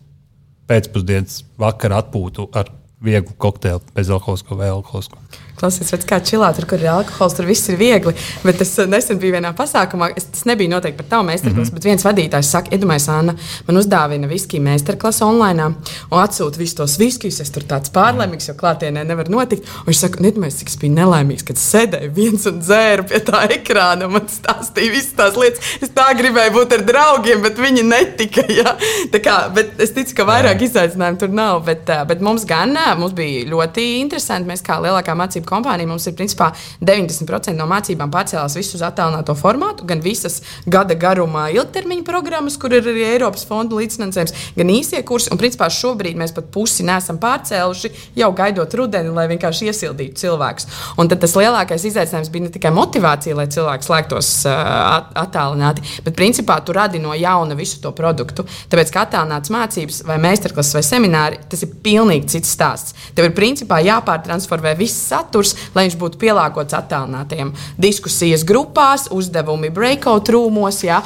pēcpusdienas 0.69 1.43
vakara 1.61 2.01
atpūtu 2.03 2.49
ar 2.57 2.71
vieglu 3.05 3.35
kokteili, 3.37 3.83
bezalkoholisko 3.95 4.57
vai 4.57 4.69
alkoholisko. 4.73 5.19
Klausies, 5.55 5.91
redz, 5.93 6.03
kā 6.07 6.19
čilā, 6.19 6.49
tur, 6.55 6.67
kur 6.67 6.81
ir 6.81 6.89
alkohols, 6.91 7.35
tur 7.37 7.47
viss 7.47 7.69
ir 7.71 7.77
viegli. 7.79 8.11
Bet 8.43 8.59
es 8.63 8.73
eh, 8.81 8.89
nesen 8.91 9.19
biju 9.21 9.37
vienā 9.37 9.53
pasākumā, 9.55 10.09
es, 10.19 10.27
tas 10.33 10.43
nebija 10.49 10.73
noteikti 10.73 10.99
par 10.99 11.07
tavu 11.13 11.27
meistarklasu, 11.29 11.71
mm 11.71 11.71
-hmm. 11.71 11.79
bet 11.79 11.87
viens 11.89 12.05
vadītājs 12.05 12.51
saka, 12.51 12.75
iedomājieties, 12.75 13.09
Anna, 13.13 13.35
man 13.67 13.79
uzdāvina 13.79 14.27
viskiju 14.27 14.61
meistarklasu 14.61 15.25
online 15.25 15.63
un 16.11 16.19
atsūta 16.19 16.59
visus 16.59 16.75
tos 16.75 16.97
viskijus. 16.99 17.39
Es 17.39 17.51
tur 17.55 17.63
tāds 17.63 17.91
pārlaimīgs, 17.93 18.49
jo 18.49 18.53
klātienē 18.53 19.05
nevar 19.05 19.29
notikt. 19.29 19.63
Un 19.79 19.91
viņš 19.91 19.99
saka, 19.99 20.23
nedomājies, 20.23 20.59
cik 20.59 20.69
es 20.73 20.77
biju 20.81 20.93
nelaimīgs, 20.93 21.45
kad 21.47 21.57
sēdēju 21.61 22.11
viens 22.15 22.45
un 22.45 22.59
dzēru 22.59 23.07
pie 23.09 23.19
tā 23.19 23.45
ekrāna 23.57 24.05
un 24.05 24.11
man 24.17 24.27
stāstīja 24.27 24.91
visas 24.91 25.13
tās 25.15 25.39
lietas. 25.39 25.59
Es 25.81 25.89
tā 25.95 26.09
gribēju 26.17 26.55
būt 26.59 26.73
ar 26.79 26.85
draugiem, 26.91 27.41
bet 27.41 27.59
viņi 27.59 27.83
netika. 27.83 28.43
Ja? 28.55 28.75
Tā 29.11 29.19
kā, 29.19 29.35
bet 29.53 29.79
es 29.83 29.91
ticu, 29.91 30.15
ka 30.15 30.23
vairāk 30.27 30.61
izaicinājumu 30.67 31.19
tur 31.19 31.29
nav. 31.29 31.63
Bet, 31.65 31.89
eh, 31.89 32.03
bet 32.07 32.21
mums 32.21 32.45
gan 32.45 32.75
mums 32.97 33.13
bija 33.15 33.45
ļoti 33.49 33.85
interesanti. 34.01 34.49
Mēs 34.49 34.63
kā 34.65 34.77
lielākā 34.83 35.15
mācība 35.17 35.44
mācību 35.45 35.49
kompānija 35.49 35.87
mums 35.87 36.05
ir 36.07 36.15
principā 36.15 36.51
90% 36.81 37.55
no 37.55 37.67
mācībām 37.67 38.11
pārcēlās 38.11 38.55
visu 38.57 38.77
uz 38.77 38.83
attālināto 38.83 39.35
formātu, 39.35 39.85
gan 39.85 40.01
visas 40.01 40.41
gada 40.65 40.95
garumā 40.95 41.51
ilgtermiņa 41.53 42.03
programmas, 42.05 42.57
kur 42.57 42.73
ir 42.73 42.83
arī 42.83 43.05
Eiropas 43.13 43.45
fonda 43.45 43.75
līdzfinansējums, 43.75 44.33
gan 44.55 44.69
īsie 44.69 45.03
kursi. 45.05 45.31
Un 45.31 45.37
principā 45.37 45.69
šobrīd 45.69 46.17
mēs 46.17 46.33
pat 46.33 46.49
pusi 46.51 46.83
nesam 46.83 47.19
pārcēluši, 47.19 47.91
jau 48.15 48.31
gaidot 48.35 48.73
rudeni, 48.73 49.13
lai 49.13 49.27
vienkārši 49.29 49.69
iesildītu 49.69 50.25
cilvēkus. 50.25 50.67
Un 50.97 51.09
tad 51.09 51.21
tas 51.21 51.35
lielākais 51.35 51.85
izaicinājums 51.85 52.31
bija 52.31 52.47
ne 52.47 52.53
tikai 52.53 52.71
motivācija, 52.75 53.35
lai 53.37 53.47
cilvēks 53.51 53.89
slēgtos 53.89 54.31
uh, 54.49 55.11
attālināti, 55.21 55.85
bet 56.05 56.17
principā 56.17 56.59
tu 56.65 56.75
radi 56.75 57.01
no 57.01 57.13
jauna 57.15 57.57
visu 57.57 57.81
to 57.83 57.93
produktu. 57.95 58.45
Tāpēc, 58.71 58.93
kā 58.93 59.05
attālināts 59.05 59.53
mācības 59.53 60.01
vai 60.07 60.17
meistarklases 60.21 60.77
vai 60.77 60.83
semināri, 60.85 61.41
tas 61.49 61.63
ir 61.65 61.73
pilnīgi 61.85 62.35
cits 62.35 62.53
stāsts. 62.55 62.95
Tev 63.15 63.29
ir 63.29 63.35
principā 63.37 63.81
jāpārtransformē 63.85 64.75
viss 64.79 64.95
saturs 65.09 65.34
saturs, 65.35 65.55
lai 65.75 65.85
viņš 65.87 65.97
būtu 65.99 66.19
pielāgots 66.21 66.75
attālinātiem 66.75 67.51
diskusijas 67.81 68.45
grupās, 68.47 69.07
uzdevumi 69.11 69.71
breakout 69.73 70.29
rūmos, 70.31 70.81
ja, 70.85 71.01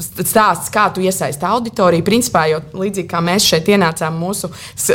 stāsts, 0.00 0.70
kā 0.72 0.88
tu 0.92 1.04
iesaisti 1.04 1.46
auditoriju. 1.46 2.04
Principā, 2.06 2.46
jo 2.50 2.60
līdzīgi 2.76 3.08
kā 3.10 3.22
mēs 3.24 3.48
šeit 3.48 3.68
ienācām, 3.72 4.16
mūsu 4.20 4.50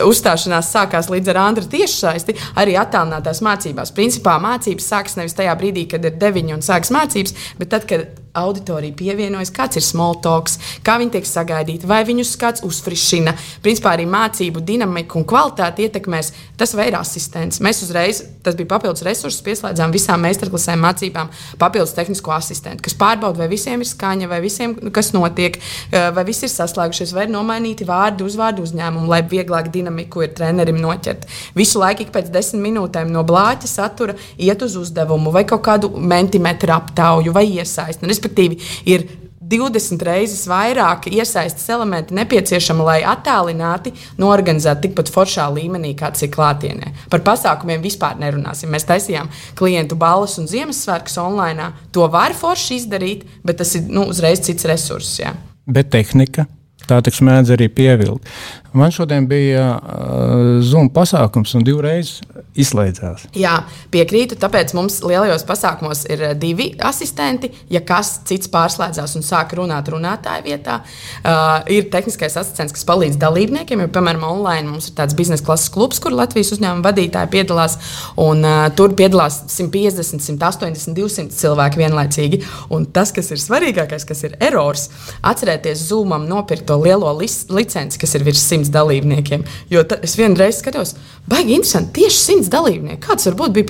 uzstāšanās 0.05 0.71
sākās 0.71 1.11
līdz 1.11 1.33
ar 1.33 1.41
Andra 1.47 1.67
tiešsaisti, 1.71 2.37
arī 2.61 2.77
attālinātās 2.79 3.41
mācībās. 3.45 3.93
Principā 3.95 4.37
mācības 4.41 4.91
sākas 4.93 5.17
nevis 5.19 5.37
tajā 5.37 5.55
brīdī, 5.59 5.87
kad 5.91 6.05
ir 6.05 6.19
deviņi 6.21 6.57
un 6.57 6.65
sākas 6.65 6.93
mācības, 6.93 7.37
bet 7.59 7.73
tad, 7.73 7.87
kad 7.89 8.20
auditorija 8.37 8.95
pievienojas, 8.97 9.51
kāds 9.53 9.79
ir 9.79 9.85
small 9.85 10.19
talks, 10.23 10.57
kā 10.85 10.97
viņi 11.01 11.15
tiek 11.17 11.27
sagaidīti, 11.27 11.87
vai 11.89 12.01
viņus 12.07 12.35
kāds 12.39 12.63
uzfrišina. 12.67 13.33
Principā 13.63 13.95
arī 13.95 14.07
mācību 14.09 14.63
dinamiku 14.65 15.19
un 15.19 15.27
kvalitāti 15.27 15.87
ietekmēs 15.87 16.31
tas 16.59 16.75
vai 16.77 16.87
ir 16.91 16.97
asistents. 16.99 17.61
Mēs 17.63 17.81
uzreiz, 17.85 18.23
tas 18.45 18.55
bija 18.57 18.69
papildus 18.73 19.03
resursus, 19.05 19.41
pieslēdzām 19.45 19.93
visām 19.93 20.21
meistarklasēm 20.25 20.81
mācībām 20.85 21.31
papildus 21.61 21.95
tehnisko 21.97 22.33
asistentu, 22.35 22.85
kas 22.85 22.95
pārbauda, 22.97 23.41
vai 23.43 23.49
visiem 23.51 23.81
ir 23.81 23.89
skaņa, 23.89 24.29
vai 24.31 24.41
visiem 24.43 24.75
kas 24.93 25.11
notiek, 25.15 25.57
eh, 25.91 26.09
vai 26.15 26.25
viss 26.27 26.43
ir 26.43 26.53
saslēgušies, 26.53 27.13
vai 27.13 27.25
ir 27.27 27.33
nomainīti 27.33 27.87
vārdi, 27.87 28.25
uzvārdu 28.27 28.65
uzņēmumu, 28.65 29.07
lai 29.07 29.21
vieglāk 29.23 29.71
dinamiku 29.71 30.23
ir 30.23 30.33
trenerim 30.37 30.79
noķert. 30.81 31.27
Visu 31.55 31.79
laiku 31.79 32.05
ik 32.05 32.11
pēc 32.11 32.31
desmit 32.31 32.61
minūtēm 32.61 33.11
no 33.11 33.23
blāķa 33.23 33.67
satura 33.67 34.15
iet 34.37 34.61
uz 34.61 34.75
uzdevumu 34.75 35.31
vai 35.31 35.43
kaut 35.43 35.63
kādu 35.65 35.91
mentimetru 35.97 36.73
aptauju 36.75 37.33
vai 37.33 37.45
iesaisti. 37.49 38.05
Respektīvi, 38.21 38.59
ir 38.85 39.07
20 39.51 40.03
reizes 40.05 40.45
vairāk 40.47 41.09
iesaistas 41.11 41.65
elementi 41.73 42.15
nepieciešama, 42.15 42.85
lai 42.87 42.99
attēlināti 43.07 43.91
norganizētu 44.21 44.85
tikpat 44.85 45.11
foršā 45.11 45.49
līmenī, 45.55 45.91
kāds 45.99 46.23
ir 46.23 46.31
klātienē. 46.31 46.93
Par 47.11 47.23
pasākumiem 47.25 47.83
vispār 47.83 48.19
nerunāsim. 48.21 48.71
Mēs 48.71 48.87
taisījām 48.87 49.31
klientu 49.59 49.97
balvas 49.99 50.37
un 50.39 50.47
Ziemassvētkus 50.51 51.17
online. 51.25 51.71
To 51.91 52.07
var 52.13 52.37
forši 52.37 52.79
izdarīt, 52.79 53.27
bet 53.43 53.59
tas 53.59 53.75
ir 53.75 53.89
nu, 53.89 54.07
uzreiz 54.13 54.45
cits 54.45 54.69
resurss. 54.69 55.19
Jā. 55.19 55.35
Bet 55.67 55.91
tehnika 55.91 56.47
tā 56.91 56.99
taču 57.05 57.25
mēdz 57.27 57.53
arī 57.55 57.67
pievilkt. 57.71 58.27
Man 58.73 58.91
šodien 58.91 59.25
bija 59.27 59.65
uh, 59.75 60.61
Zoom 60.63 60.87
pasākums, 60.95 61.51
un 61.57 61.63
divreiz 61.67 62.21
izslēdzās. 62.55 63.25
Jā, 63.35 63.57
piekrītu. 63.91 64.37
Tāpēc 64.39 64.71
mums 64.77 65.01
lielajos 65.03 65.43
pasākumos 65.47 66.05
ir 66.07 66.23
uh, 66.23 66.31
divi 66.39 66.69
asistenti. 66.87 67.49
Ja 67.71 67.81
kas 67.83 68.13
cits 68.27 68.47
pārslēdzās 68.51 69.17
un 69.19 69.25
sāk 69.27 69.57
runāt 69.59 69.91
runātāja 69.91 70.43
vietā, 70.45 70.77
uh, 70.83 71.57
ir 71.71 71.89
tehniskais 71.91 72.37
asistents, 72.39 72.71
kas 72.77 72.87
palīdz 72.87 73.19
dalībniekiem. 73.19 73.83
Jo, 73.83 73.89
piemēram, 73.91 74.23
online 74.29 74.71
mums 74.71 74.87
ir 74.87 74.95
tāds 75.01 75.17
biznesa 75.19 75.43
klases 75.49 75.73
klubs, 75.75 75.99
kur 75.99 76.15
Latvijas 76.15 76.53
uzņēmuma 76.55 76.87
vadītāji 76.87 77.31
piedalās. 77.35 77.75
Un, 78.23 78.45
uh, 78.47 78.69
tur 78.77 78.95
piedalās 78.95 79.41
150, 79.51 80.23
180, 80.29 80.95
200 80.95 81.39
cilvēki 81.41 81.83
vienlaicīgi. 81.83 82.41
Un 82.71 82.87
tas, 82.95 83.11
kas 83.11 83.33
ir 83.35 83.43
svarīgākais, 83.43 84.07
kas 84.07 84.23
ir 84.29 84.39
erors, 84.39 84.87
atcerieties 85.19 85.89
Zoomam 85.91 86.23
nopirkt 86.31 86.69
to 86.71 86.79
lielo 86.79 87.11
licenci, 87.19 87.99
kas 87.99 88.15
ir 88.15 88.23
virs 88.27 88.47
100 88.47 88.60
simts 88.61 88.71
dalībniekiem. 88.73 89.43
Jo 89.69 89.83
es 90.01 90.15
vienreiz 90.19 90.59
skatos, 90.61 90.95
baigi 91.29 91.55
interesanti, 91.57 92.01
tieši 92.01 92.19
simts 92.19 92.51
dalībnieku. 92.53 93.01
Kāds 93.07 93.27
varbūt 93.29 93.55
bija 93.55 93.69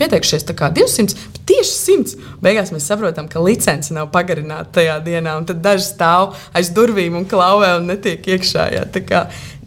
kā 0.57 0.71
200, 0.75 1.15
bet 1.33 1.41
tieši 1.47 1.75
simts. 1.77 2.17
Beigās 2.43 2.71
mēs 2.75 2.87
saprotam, 2.89 3.29
ka 3.31 3.41
licence 3.43 3.93
nav 3.93 4.11
pagarināta 4.11 4.81
tajā 4.81 4.99
dienā, 5.05 5.37
un 5.39 5.47
tad 5.49 5.61
daži 5.63 5.87
stāv 5.87 6.35
aiz 6.53 6.71
durvīm 6.75 7.17
un 7.21 7.25
klauvē 7.25 7.77
un 7.79 7.89
netiek 7.93 8.27
iekšā. 8.35 8.67
Jā, 8.75 8.85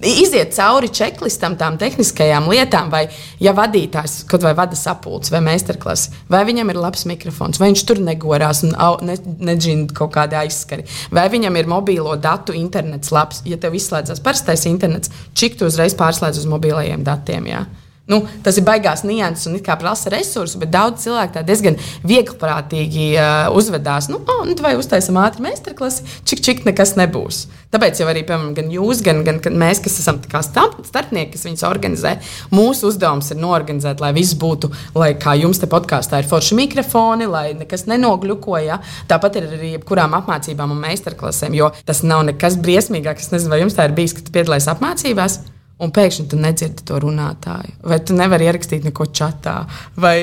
iziet 0.04 0.54
cauri 0.56 0.90
čeklistam, 0.94 1.56
tām 1.60 1.78
tehniskajām 1.80 2.48
lietām, 2.50 2.90
vai 2.92 3.04
ja 3.42 3.54
vadītājs 3.56 4.22
kaut 4.30 4.44
vai 4.46 4.54
vada 4.56 4.76
sapulci 4.78 5.32
vai 5.34 5.42
meistarklasi, 5.48 6.12
vai 6.32 6.44
viņam 6.48 6.72
ir 6.72 6.80
labs 6.80 7.06
mikrofons, 7.10 7.60
vai 7.60 7.70
viņš 7.72 7.84
tur 7.88 8.02
negorās 8.04 8.64
un 8.66 8.74
ne, 9.06 9.16
nedzina 9.44 9.88
kaut 9.94 10.14
kādi 10.16 10.38
aizskari, 10.38 10.86
vai 11.14 11.28
viņam 11.32 11.60
ir 11.60 11.70
mobilo 11.70 12.16
datu 12.16 12.56
internets 12.56 13.12
labs. 13.14 13.42
Ja 13.48 13.58
tev 13.60 13.76
izslēdzas 13.76 14.22
parastais 14.24 14.66
internets, 14.70 15.12
cik 15.36 15.58
tu 15.60 15.68
uzreiz 15.68 15.96
pārslēdz 15.98 16.42
uz 16.42 16.50
mobilajiem 16.50 17.04
datiem. 17.06 17.50
Jā? 17.52 17.64
Nu, 18.04 18.18
tas 18.44 18.58
ir 18.60 18.66
baigās 18.66 19.00
nianses 19.00 19.48
un 19.48 19.56
kā 19.64 19.78
prasa 19.80 20.10
resursus, 20.12 20.58
bet 20.60 20.68
daudz 20.74 21.06
cilvēku 21.06 21.40
diezgan 21.48 21.78
vieglprātīgi 22.04 23.06
uh, 23.16 23.46
uzvedās. 23.56 24.10
Nu, 24.12 24.18
oh, 24.20 24.42
nu, 24.44 24.56
vai 24.60 24.74
uztaisām 24.76 25.16
ātri 25.22 25.46
meistarklasi, 25.46 26.04
čik 26.28 26.42
čik 26.44 26.60
nekas 26.68 26.98
nebūs. 27.00 27.46
Tāpēc 27.72 28.02
jau 28.02 28.08
arī 28.10 28.20
piemēram, 28.28 28.52
gan 28.58 28.68
jūs, 28.70 29.00
gan, 29.06 29.22
gan 29.24 29.40
mēs, 29.58 29.80
kas 29.82 29.96
esam 30.02 30.20
starpnieki, 30.20 31.32
kas 31.32 31.46
viņus 31.48 31.64
organizē, 31.66 32.12
mūsu 32.52 32.90
uzdevums 32.92 33.32
ir 33.32 33.40
norganizēt, 33.40 34.04
lai 34.04 34.12
viss 34.14 34.36
būtu, 34.36 34.68
lai 35.00 35.14
kā 35.16 35.32
jums 35.40 35.62
te 35.62 35.70
podkāstā 35.72 36.20
ir 36.20 36.28
forši 36.28 36.60
mikrofoni, 36.60 37.26
lai 37.30 37.46
nekas 37.56 37.88
nenogļukoja. 37.88 38.78
Tāpat 39.08 39.40
ir 39.40 39.48
arī 39.48 39.72
jebkurām 39.78 40.14
apmācībām 40.20 40.76
un 40.76 40.84
meistarklasēm, 40.84 41.56
jo 41.56 41.72
tas 41.88 42.04
nav 42.04 42.28
nekas 42.28 42.60
briesmīgāks. 42.60 43.26
Es 43.30 43.34
nezinu, 43.34 43.56
vai 43.56 43.64
jums 43.64 43.80
tā 43.80 43.88
ir 43.88 43.96
bijis, 43.96 44.14
ka 44.14 44.28
tu 44.28 44.36
piedalies 44.36 44.68
apmācībās 44.76 45.40
un 45.82 45.92
pēkšņi 45.94 46.26
tu 46.30 46.38
nedzirdi 46.40 46.84
to 46.86 46.98
runātāju, 47.02 47.74
vai 47.86 47.98
tu 48.06 48.16
nevari 48.16 48.46
ierakstīt 48.48 48.86
neko 48.86 49.08
čatā, 49.14 49.56
vai 49.98 50.16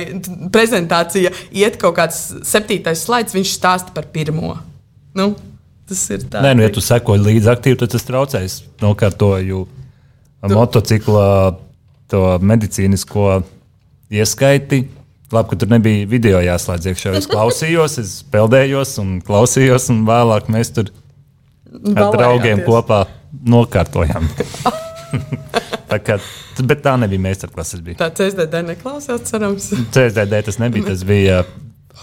prezentācija 0.53 1.33
iet 1.51 1.77
kaut 1.81 1.97
kāds 1.99 2.21
septītais 2.47 3.03
slaids, 3.05 3.35
viņš 3.35 3.55
stāsta 3.57 3.95
par 3.95 4.07
pirmo. 4.13 4.55
Nu, 5.17 5.33
tas 5.89 6.05
ir 6.13 6.23
tā. 6.31 6.43
Nē, 6.45 6.55
nu, 6.55 6.65
ja 6.65 6.71
tu 6.73 6.83
sekoji 6.83 7.25
līdzi 7.25 7.51
aktīvi, 7.51 7.81
tad 7.81 7.91
tas 7.95 8.07
traucēs 8.07 8.57
nokārtoju 8.83 9.65
tu... 9.67 10.53
motocikla 10.55 11.27
to 12.11 12.23
medicīnisko 12.43 13.41
ieskaiti. 14.11 14.85
Labi, 15.31 15.47
ka 15.53 15.61
tur 15.61 15.69
nebija 15.71 16.07
video 16.11 16.41
jāslēdz 16.43 16.89
iekšā. 16.91 17.13
Es 17.15 17.27
klausījos, 17.31 17.95
es 18.01 18.17
peldējos 18.33 18.97
un 19.03 19.13
klausījos, 19.23 19.87
un 19.93 20.03
vēlāk 20.07 20.51
mēs 20.51 20.73
tur 20.75 20.91
ar 21.95 22.11
draugiem 22.17 22.65
kopā 22.67 23.05
nokārtojām. 23.47 24.27
tā 25.91 25.99
kā, 26.03 26.17
bet 26.67 26.83
tā 26.85 26.95
nebija 27.01 27.25
meistarklases. 27.27 27.83
Tā 27.99 28.11
CSDD 28.17 28.63
neklausās, 28.71 29.25
cerams. 29.29 29.71
CSDD 29.95 30.41
tas 30.47 30.59
nebija, 30.61 30.87
tas 30.91 31.05
bija 31.07 31.43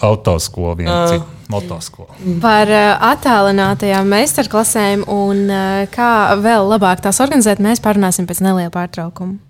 autoskola, 0.05 0.77
viena 0.79 1.01
uh. 1.05 1.11
cita 1.11 1.51
motoskola. 1.51 2.15
Par 2.43 2.71
uh, 2.71 2.93
attālinātajām 3.11 4.09
meistarklasēm 4.13 5.05
un 5.11 5.45
uh, 5.49 5.83
kā 5.95 6.13
vēl 6.39 6.69
labāk 6.75 7.03
tās 7.05 7.21
organizēt, 7.25 7.63
mēs 7.65 7.83
parunāsim 7.85 8.29
pēc 8.29 8.45
neliela 8.45 8.73
pārtraukuma. 8.75 9.48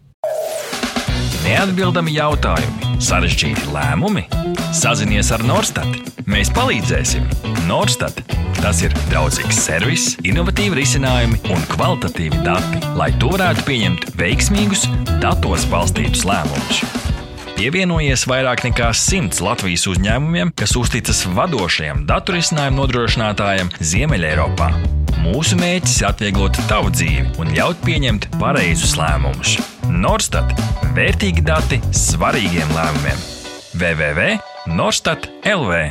Neatbildami 1.49 2.13
jautājumi, 2.13 2.99
sarežģīti 3.01 3.71
lēmumi. 3.73 4.27
Sazinies 4.77 5.31
ar 5.33 5.41
Norstat. 5.49 6.11
Mēs 6.29 6.51
palīdzēsim. 6.53 7.25
Norstat. 7.65 8.21
Tas 8.59 8.83
ir 8.85 8.93
draudzīgs 9.09 9.63
servis, 9.65 10.11
innovatīvi 10.29 10.83
risinājumi 10.83 11.41
un 11.55 11.65
kvalitatīvi 11.73 12.43
dati, 12.45 12.83
lai 13.01 13.15
to 13.23 13.33
varētu 13.33 13.65
pieņemt 13.65 14.11
veiksmīgus, 14.21 14.85
datos 15.25 15.65
balstītus 15.73 16.29
lēmumus. 16.29 16.85
Pievienojies 17.59 18.23
vairāk 18.31 18.61
nekā 18.69 18.93
simts 18.95 19.41
Latvijas 19.43 19.89
uzņēmumiem, 19.91 20.53
kas 20.55 20.77
uzticas 20.79 21.25
vadošajam 21.35 22.05
datorisinājumu 22.07 22.79
nodrošinātājam 22.79 23.73
Ziemeļeiropā. 23.83 24.69
Mūsu 25.25 25.59
mērķis 25.59 25.97
ir 25.99 26.07
atvieglot 26.13 26.61
tavu 26.71 26.93
dzīvi 26.95 27.35
un 27.43 27.51
ļaut 27.57 27.83
pieņemt 27.83 28.29
pareizus 28.39 28.95
lēmumus. 29.01 29.57
Norstat- 29.91 30.55
vērtīgi 30.97 31.43
dati 31.43 31.81
svarīgiem 31.91 32.71
lēmumiem. 32.79 33.19
www.norstat 33.75 35.27
LV 35.43 35.91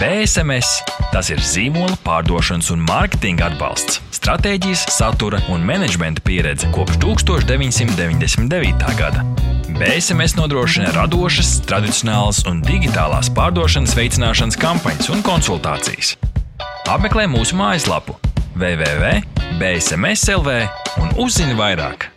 BSMS- 0.00 0.82
tas 1.14 1.30
ir 1.30 1.38
zīmola 1.38 1.94
pārdošanas 2.02 2.72
un 2.74 2.82
mārketinga 2.90 3.52
atbalsts, 3.52 4.00
stratēģijas, 4.10 4.88
satura 4.90 5.38
un 5.48 5.62
menedžmenta 5.62 6.20
pieredze 6.26 6.66
kopš 6.74 6.98
1999. 6.98 8.96
gada. 8.98 9.22
BSMS 9.82 10.36
nodrošina 10.38 10.92
radošas, 10.94 11.56
tradicionālas 11.66 12.44
un 12.46 12.60
digitālās 12.62 13.26
pārdošanas 13.34 13.96
veicināšanas 13.98 14.54
kampaņas 14.62 15.10
un 15.10 15.24
konsultācijas. 15.26 16.14
Apmeklē 16.86 17.26
mūsu 17.32 17.58
mājaslapu 17.58 18.14
www.bsmslv 18.54 20.48
un 21.02 21.08
uzzini 21.26 21.58
vairāk. 21.58 22.11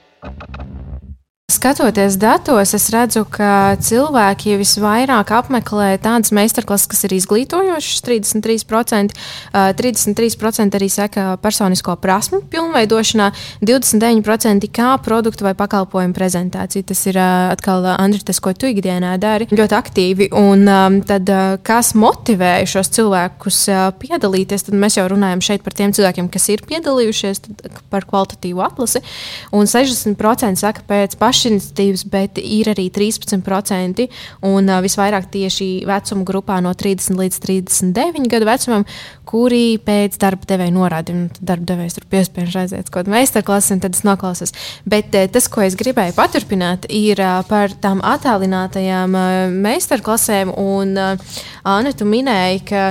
Skatoties 1.65 2.13
datos, 2.21 2.75
es 2.77 2.83
redzu, 2.93 3.23
ka 3.25 3.73
cilvēki 3.81 4.53
visvairāk 4.59 5.31
apmeklē 5.33 5.95
tādas 5.97 6.29
meistarklases, 6.29 6.85
kas 6.91 6.99
ir 7.07 7.15
izglītojošas, 7.15 8.03
33%, 8.05 9.15
33% 9.49 10.77
arī 10.77 10.89
saka 10.93 11.23
personisko 11.41 11.95
prasmu 11.97 12.43
pilnveidošanā, 12.53 13.31
29% 13.65 14.69
kā 14.69 14.91
produktu 15.01 15.47
vai 15.47 15.55
pakalpojumu 15.57 16.13
prezentāciju. 16.13 16.85
Tas 16.91 17.01
ir 17.09 17.17
atkal 17.23 17.89
Andri, 17.95 18.21
tas, 18.21 18.37
ko 18.37 18.53
tu 18.53 18.69
ikdienā 18.69 19.15
dari, 19.17 19.49
ļoti 19.49 19.77
aktīvi. 19.79 20.29
Un 20.37 20.69
tad, 21.09 21.33
kas 21.65 21.95
motivē 21.97 22.59
šos 22.69 22.93
cilvēkus 22.99 23.63
piedalīties, 24.05 24.67
tad 24.69 24.77
mēs 24.85 24.99
jau 24.99 25.07
runājam 25.15 25.41
šeit 25.49 25.65
par 25.65 25.73
tiem 25.81 25.97
cilvēkiem, 25.97 26.29
kas 26.29 26.45
ir 26.53 26.61
piedalījušies 26.69 27.41
par 27.89 28.05
kvalitatīvu 28.05 28.61
atlasi, 28.69 29.01
un 29.49 29.65
60% 29.65 30.61
saka 30.61 30.85
pēc 30.85 31.17
paša 31.17 31.54
pašiniciatīvas, 31.55 32.03
bet 32.11 32.39
ir 32.39 32.69
arī 32.71 32.89
13%. 32.93 34.07
Un 34.45 34.69
uh, 34.69 34.81
visvairāk 34.83 35.29
tieši 35.31 35.85
vecuma 35.87 36.25
grupā 36.27 36.59
no 36.63 36.73
30 36.73 37.17
līdz 37.19 37.39
39 37.43 38.29
gadu 38.31 38.45
vecumam, 38.45 38.85
kuri 39.25 39.77
pēc 39.83 40.17
darba 40.21 40.45
devēja 40.47 40.73
norāda, 40.75 41.13
un 41.13 41.29
darba 41.39 41.65
devējs 41.73 41.97
tur 41.97 42.07
piespiež 42.11 42.55
aiziet 42.55 42.89
kaut 42.89 43.05
kādu 43.05 43.15
meistarklasi, 43.15 43.73
un 43.75 43.83
tad 43.83 43.95
es 43.95 44.03
noklausos. 44.05 44.53
Bet 44.85 45.15
uh, 45.15 45.27
tas, 45.31 45.47
ko 45.47 45.63
es 45.65 45.77
gribēju 45.79 46.15
paturpināt, 46.17 46.89
ir 46.89 47.21
uh, 47.23 47.41
par 47.47 47.73
tām 47.81 48.03
attālinātajām 48.05 49.15
uh, 49.15 49.33
meistarklasēm. 49.65 50.53
Un, 50.55 50.95
uh, 50.99 51.41
Anna, 51.65 51.95
tu 51.95 52.07
minēji, 52.09 52.63
ka 52.69 52.87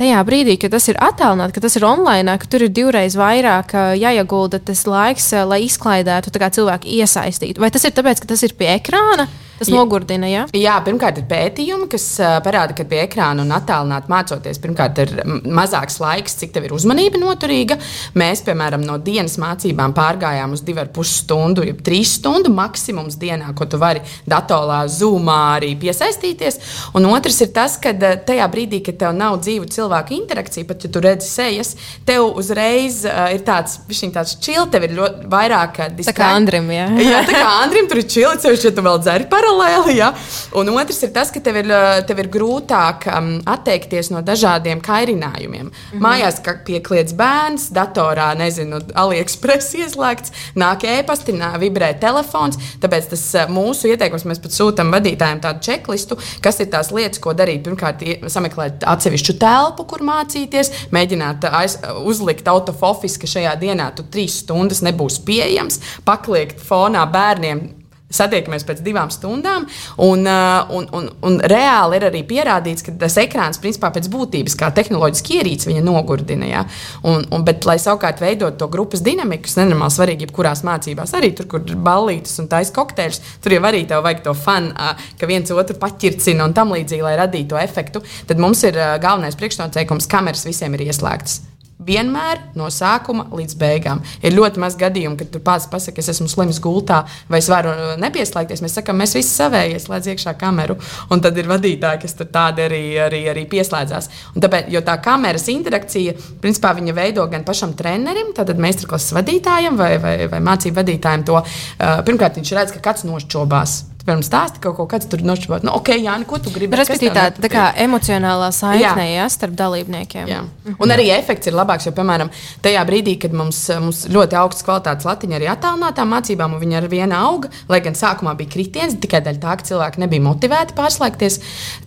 tajā 0.00 0.22
brīdī, 0.26 0.56
kad 0.60 0.72
tas 0.74 0.88
ir 0.90 0.98
attālināti, 1.02 1.56
ka 1.56 1.64
tas 1.66 1.76
ir 1.78 1.86
online, 1.86 2.36
ka 2.40 2.48
tur 2.50 2.66
ir 2.66 2.72
divreiz 2.74 3.16
vairāk 3.18 3.74
jāiegulda 4.00 4.62
tas 4.64 4.84
laiks, 4.88 5.30
lai 5.48 5.62
izklaidētu 5.66 6.32
cilvēku 6.32 6.90
iesaistītu. 6.98 7.62
Vai 7.62 7.70
tas 7.74 7.84
ir 7.84 7.94
tāpēc, 7.96 8.22
ka 8.22 8.32
tas 8.34 8.42
ir 8.46 8.56
pie 8.58 8.72
ekrāna? 8.76 9.28
Tas 9.62 9.70
jā. 9.70 9.78
nogurdina, 9.78 10.26
jā? 10.26 10.46
Jā, 10.58 10.74
pirmkārt, 10.82 11.20
ir 11.20 11.26
pētījumi, 11.30 11.86
kas 11.92 12.06
parāda, 12.42 12.74
ka 12.74 12.86
pie 12.88 13.04
ekrāna 13.04 13.44
un 13.44 13.52
attālināti 13.54 14.10
mācoties, 14.10 14.58
pirmkārt, 14.62 14.98
ir 15.04 15.12
mazāks 15.46 16.00
laiks, 16.02 16.34
cik 16.40 16.54
tev 16.56 16.66
ir 16.66 16.74
uzmanība 16.74 17.20
noturīga. 17.22 17.78
Mēs, 18.18 18.42
piemēram, 18.46 18.82
no 18.82 18.98
dienas 18.98 19.38
mācībām 19.38 19.94
pārgājām 19.94 20.56
uz 20.56 20.64
2,5 20.66 21.06
stundu, 21.12 21.66
jau 21.68 21.76
3 21.86 22.00
stundu 22.10 22.50
maksimums 22.54 23.18
dienā, 23.22 23.52
ko 23.54 23.68
tu 23.70 23.78
vari 23.78 24.02
datorā, 24.26 24.82
zūmā 24.90 25.38
arī 25.60 25.76
piesaistīties. 25.78 26.58
Un 26.98 27.06
otrs 27.12 27.38
ir 27.46 27.52
tas, 27.54 27.78
ka 27.82 27.94
tajā 27.94 28.50
brīdī, 28.50 28.82
kad 28.82 28.98
tev 29.04 29.14
nav 29.14 29.38
dzīvu 29.44 29.70
cilvēku 29.70 30.16
interakcija, 30.18 30.66
pat 30.66 30.88
ja 30.88 30.90
tu 30.90 31.04
redzi 31.06 31.30
sejas, 31.30 31.76
tev 32.08 32.32
uzreiz 32.42 33.04
uh, 33.06 33.28
ir 33.30 33.46
tāds, 33.46 33.78
tāds 33.86 34.34
čili, 34.42 34.66
tev 34.74 34.88
ir 34.88 34.98
ļoti 34.98 35.30
vairāk 35.30 35.84
distrācijas. 35.94 36.10
Tā 36.10 36.18
kā 36.18 36.34
Andrim, 36.34 36.70
jā. 36.74 36.90
jā, 36.98 37.22
tā 37.28 37.38
kā 37.38 37.54
Andrim 37.62 37.88
tur 37.90 38.02
ir 38.02 38.10
čili, 38.10 38.34
ceļš, 38.42 38.68
ja 38.68 38.74
tu 38.74 38.84
vēl 38.90 39.00
dzeri 39.06 39.30
paralēli 39.30 39.51
paralēli. 39.52 39.96
Ja? 39.98 40.12
Un 40.58 40.70
otrs 40.72 41.02
ir 41.04 41.12
tas, 41.14 41.30
ka 41.32 41.40
tev 41.44 41.58
ir, 41.62 41.70
tev 42.08 42.20
ir 42.22 42.28
grūtāk 42.32 43.06
um, 43.12 43.30
atteikties 43.48 44.10
no 44.12 44.22
dažādiem 44.24 44.82
kairinājumiem. 44.84 45.68
Mm 45.68 45.72
-hmm. 45.72 46.02
Mājās 46.02 46.40
piekliedz 46.66 47.12
bērns, 47.12 47.70
datorā, 47.72 48.32
nezinu, 48.36 48.80
AliExpress 48.94 49.74
ieslēgts, 49.74 50.32
nāk 50.56 50.84
e-pasti, 50.84 51.32
vibrē 51.58 51.98
telefons. 51.98 52.58
Tāpēc 52.80 53.08
tas 53.10 53.34
uh, 53.34 53.48
mūsu 53.48 53.88
ieteikums 53.88 54.24
mēs 54.24 54.42
pat 54.42 54.52
sūtām 54.52 54.92
vadītājiem 54.92 55.40
tādu 55.40 55.60
čeklistu, 55.60 56.18
kas 56.40 56.60
ir 56.60 56.66
tās 56.66 56.90
lietas, 56.90 57.18
ko 57.18 57.32
darīt. 57.32 57.62
Pirmkārt, 57.62 58.02
sameklēt 58.26 58.84
atsevišķu 58.84 59.38
telpu, 59.38 59.84
kur 59.84 60.00
mācīties, 60.00 60.70
mēģināt 60.90 61.44
aiz, 61.50 61.78
uzlikt 62.04 62.48
autofofis, 62.48 63.18
ka 63.18 63.26
šajā 63.26 63.56
dienā 63.60 63.94
tu 63.96 64.02
trīs 64.02 64.38
stundas 64.38 64.82
nebūsi 64.82 65.22
pieejams, 65.24 65.80
pakliekt 66.04 66.60
fonā 66.60 67.06
bērniem 67.06 67.81
satiekamies 68.14 68.66
pēc 68.68 68.82
divām 68.84 69.10
stundām. 69.12 69.66
Un, 70.02 70.26
uh, 70.28 70.72
un, 70.76 70.88
un, 70.96 71.08
un 71.28 71.38
reāli 71.52 71.98
ir 71.98 72.06
arī 72.08 72.22
pierādīts, 72.28 72.84
ka 72.86 72.94
tas 73.00 73.18
ekrāns 73.22 73.60
principā 73.62 73.92
pēc 73.94 74.08
būtības 74.12 74.56
kā 74.58 74.70
tehnoloģiski 74.74 75.38
ierīce 75.40 75.70
viņa 75.70 75.84
nogurdina. 75.86 76.48
Ja? 76.48 76.64
Un, 77.08 77.26
un, 77.30 77.46
bet, 77.46 77.66
lai 77.68 77.78
savukārt 77.82 78.22
veidot 78.22 78.58
to 78.60 78.68
grupas 78.72 79.04
dinamiku, 79.04 79.46
kas 79.48 79.58
nenormāli 79.60 79.96
svarīgi 79.96 80.28
jebkurās 80.28 80.64
mācībās, 80.68 81.14
arī 81.18 81.32
tur, 81.36 81.48
kur 81.50 81.64
ir 81.66 81.78
ballītes 81.78 82.38
un 82.42 82.50
taisa 82.52 82.74
kokteļus, 82.76 83.22
tur 83.44 83.56
jau 83.56 83.62
arī 83.68 83.84
tev 83.88 84.04
vajag 84.06 84.24
to 84.26 84.36
fanu, 84.38 84.74
uh, 84.74 85.08
ka 85.20 85.30
viens 85.30 85.52
otru 85.52 85.78
paķircina 85.80 86.48
un 86.48 86.56
tam 86.56 86.74
līdzīgi, 86.76 87.04
lai 87.06 87.16
radītu 87.20 87.54
to 87.54 87.62
efektu. 87.62 88.04
Tad 88.28 88.42
mums 88.42 88.64
ir 88.68 88.78
uh, 88.78 88.96
galvenais 89.02 89.38
priekšnoteikums, 89.38 90.10
kameras 90.10 90.46
visiem 90.48 90.78
ir 90.78 90.88
ieslēgtas. 90.88 91.51
Vienmēr 91.86 92.40
no 92.58 92.68
sākuma 92.72 93.26
līdz 93.32 93.56
beigām. 93.58 94.02
Ir 94.22 94.36
ļoti 94.36 94.62
maz 94.62 94.76
gadījumu, 94.78 95.16
kad 95.20 95.32
tur 95.34 95.42
pats 95.44 95.68
pasakā, 95.70 96.02
es 96.02 96.12
esmu 96.14 96.28
slims 96.30 96.60
gultā, 96.62 97.02
vai 97.32 97.40
es 97.42 97.48
varu 97.50 97.72
uh, 97.72 97.92
nepieslēgties. 98.02 98.62
Mēs 98.64 98.76
sakām, 98.78 99.00
mēs 99.02 99.16
visi 99.18 99.32
savējie 99.32 99.80
slēdz 99.82 100.12
iekšā 100.14 100.34
kameru, 100.40 100.78
un 101.12 101.22
tad 101.24 101.38
ir 101.40 101.50
vadītāji, 101.50 102.02
kas 102.04 102.16
tur 102.18 102.30
tādi 102.32 102.66
arī, 102.66 102.82
arī, 103.06 103.22
arī 103.32 103.46
pieslēdzās. 103.50 104.10
Un 104.36 104.44
tāpēc, 104.44 104.70
jo 104.72 104.84
tā 104.86 104.98
kameras 105.02 105.48
interakcija, 105.52 106.16
principā, 106.42 106.74
viņa 106.78 106.96
veido 106.96 107.26
gan 107.32 107.46
pašam 107.48 107.76
trenerim, 107.78 108.34
tātad 108.36 108.60
meistarklases 108.62 109.16
vadītājam 109.18 109.78
vai, 109.80 109.94
vai, 110.02 110.16
vai 110.32 110.42
mācību 110.44 110.82
vadītājam 110.82 111.26
to. 111.28 111.40
Uh, 111.42 112.02
pirmkārt, 112.06 112.38
viņš 112.40 112.54
redz, 112.58 112.76
ka 112.76 112.84
kāds 112.90 113.08
nošķobās 113.08 113.80
Piemēram, 114.02 114.22
stāsti 114.26 114.58
kaut 114.62 114.74
ko, 114.78 114.86
kāds 114.90 115.06
tur 115.10 115.22
nošķirot. 115.22 115.62
Nu, 115.66 115.76
ok, 115.78 115.92
Jā, 116.02 116.16
ko 116.26 116.38
tu 116.42 116.50
gribi? 116.50 116.76
Respektīvi, 116.78 117.12
tā, 117.14 117.28
tā 117.36 117.48
kā 117.52 117.68
emocionālā 117.84 118.48
saikne 118.54 119.04
jā. 119.06 119.22
Jā, 119.22 119.26
starp 119.30 119.54
dalībniekiem. 119.58 120.26
Jā. 120.30 120.40
Mhm. 120.64 120.76
Un 120.82 120.94
arī 120.94 121.08
efekts 121.14 121.46
ir 121.46 121.54
labāks, 121.54 121.86
jo, 121.86 121.92
piemēram, 121.94 122.30
tajā 122.64 122.82
brīdī, 122.88 123.14
kad 123.22 123.34
mums, 123.36 123.60
mums 123.82 124.02
ļoti 124.10 124.38
augsts 124.40 124.66
kvalitātes 124.66 125.06
latiņa 125.06 125.38
arī 125.38 125.48
attālinātām 125.52 126.10
mācībām, 126.16 126.56
un 126.56 126.62
viņi 126.64 126.78
ar 126.80 126.88
vienu 126.90 127.18
auga, 127.18 127.52
lai 127.70 127.80
gan 127.84 127.94
sākumā 127.98 128.34
bija 128.38 128.50
kritiens, 128.56 128.96
tikai 129.02 129.22
dēļ 129.22 129.38
tā, 129.42 129.54
ka 129.60 129.68
cilvēki 129.70 130.02
nebija 130.02 130.26
motivēti 130.26 130.76
pārslēgties, 130.78 131.38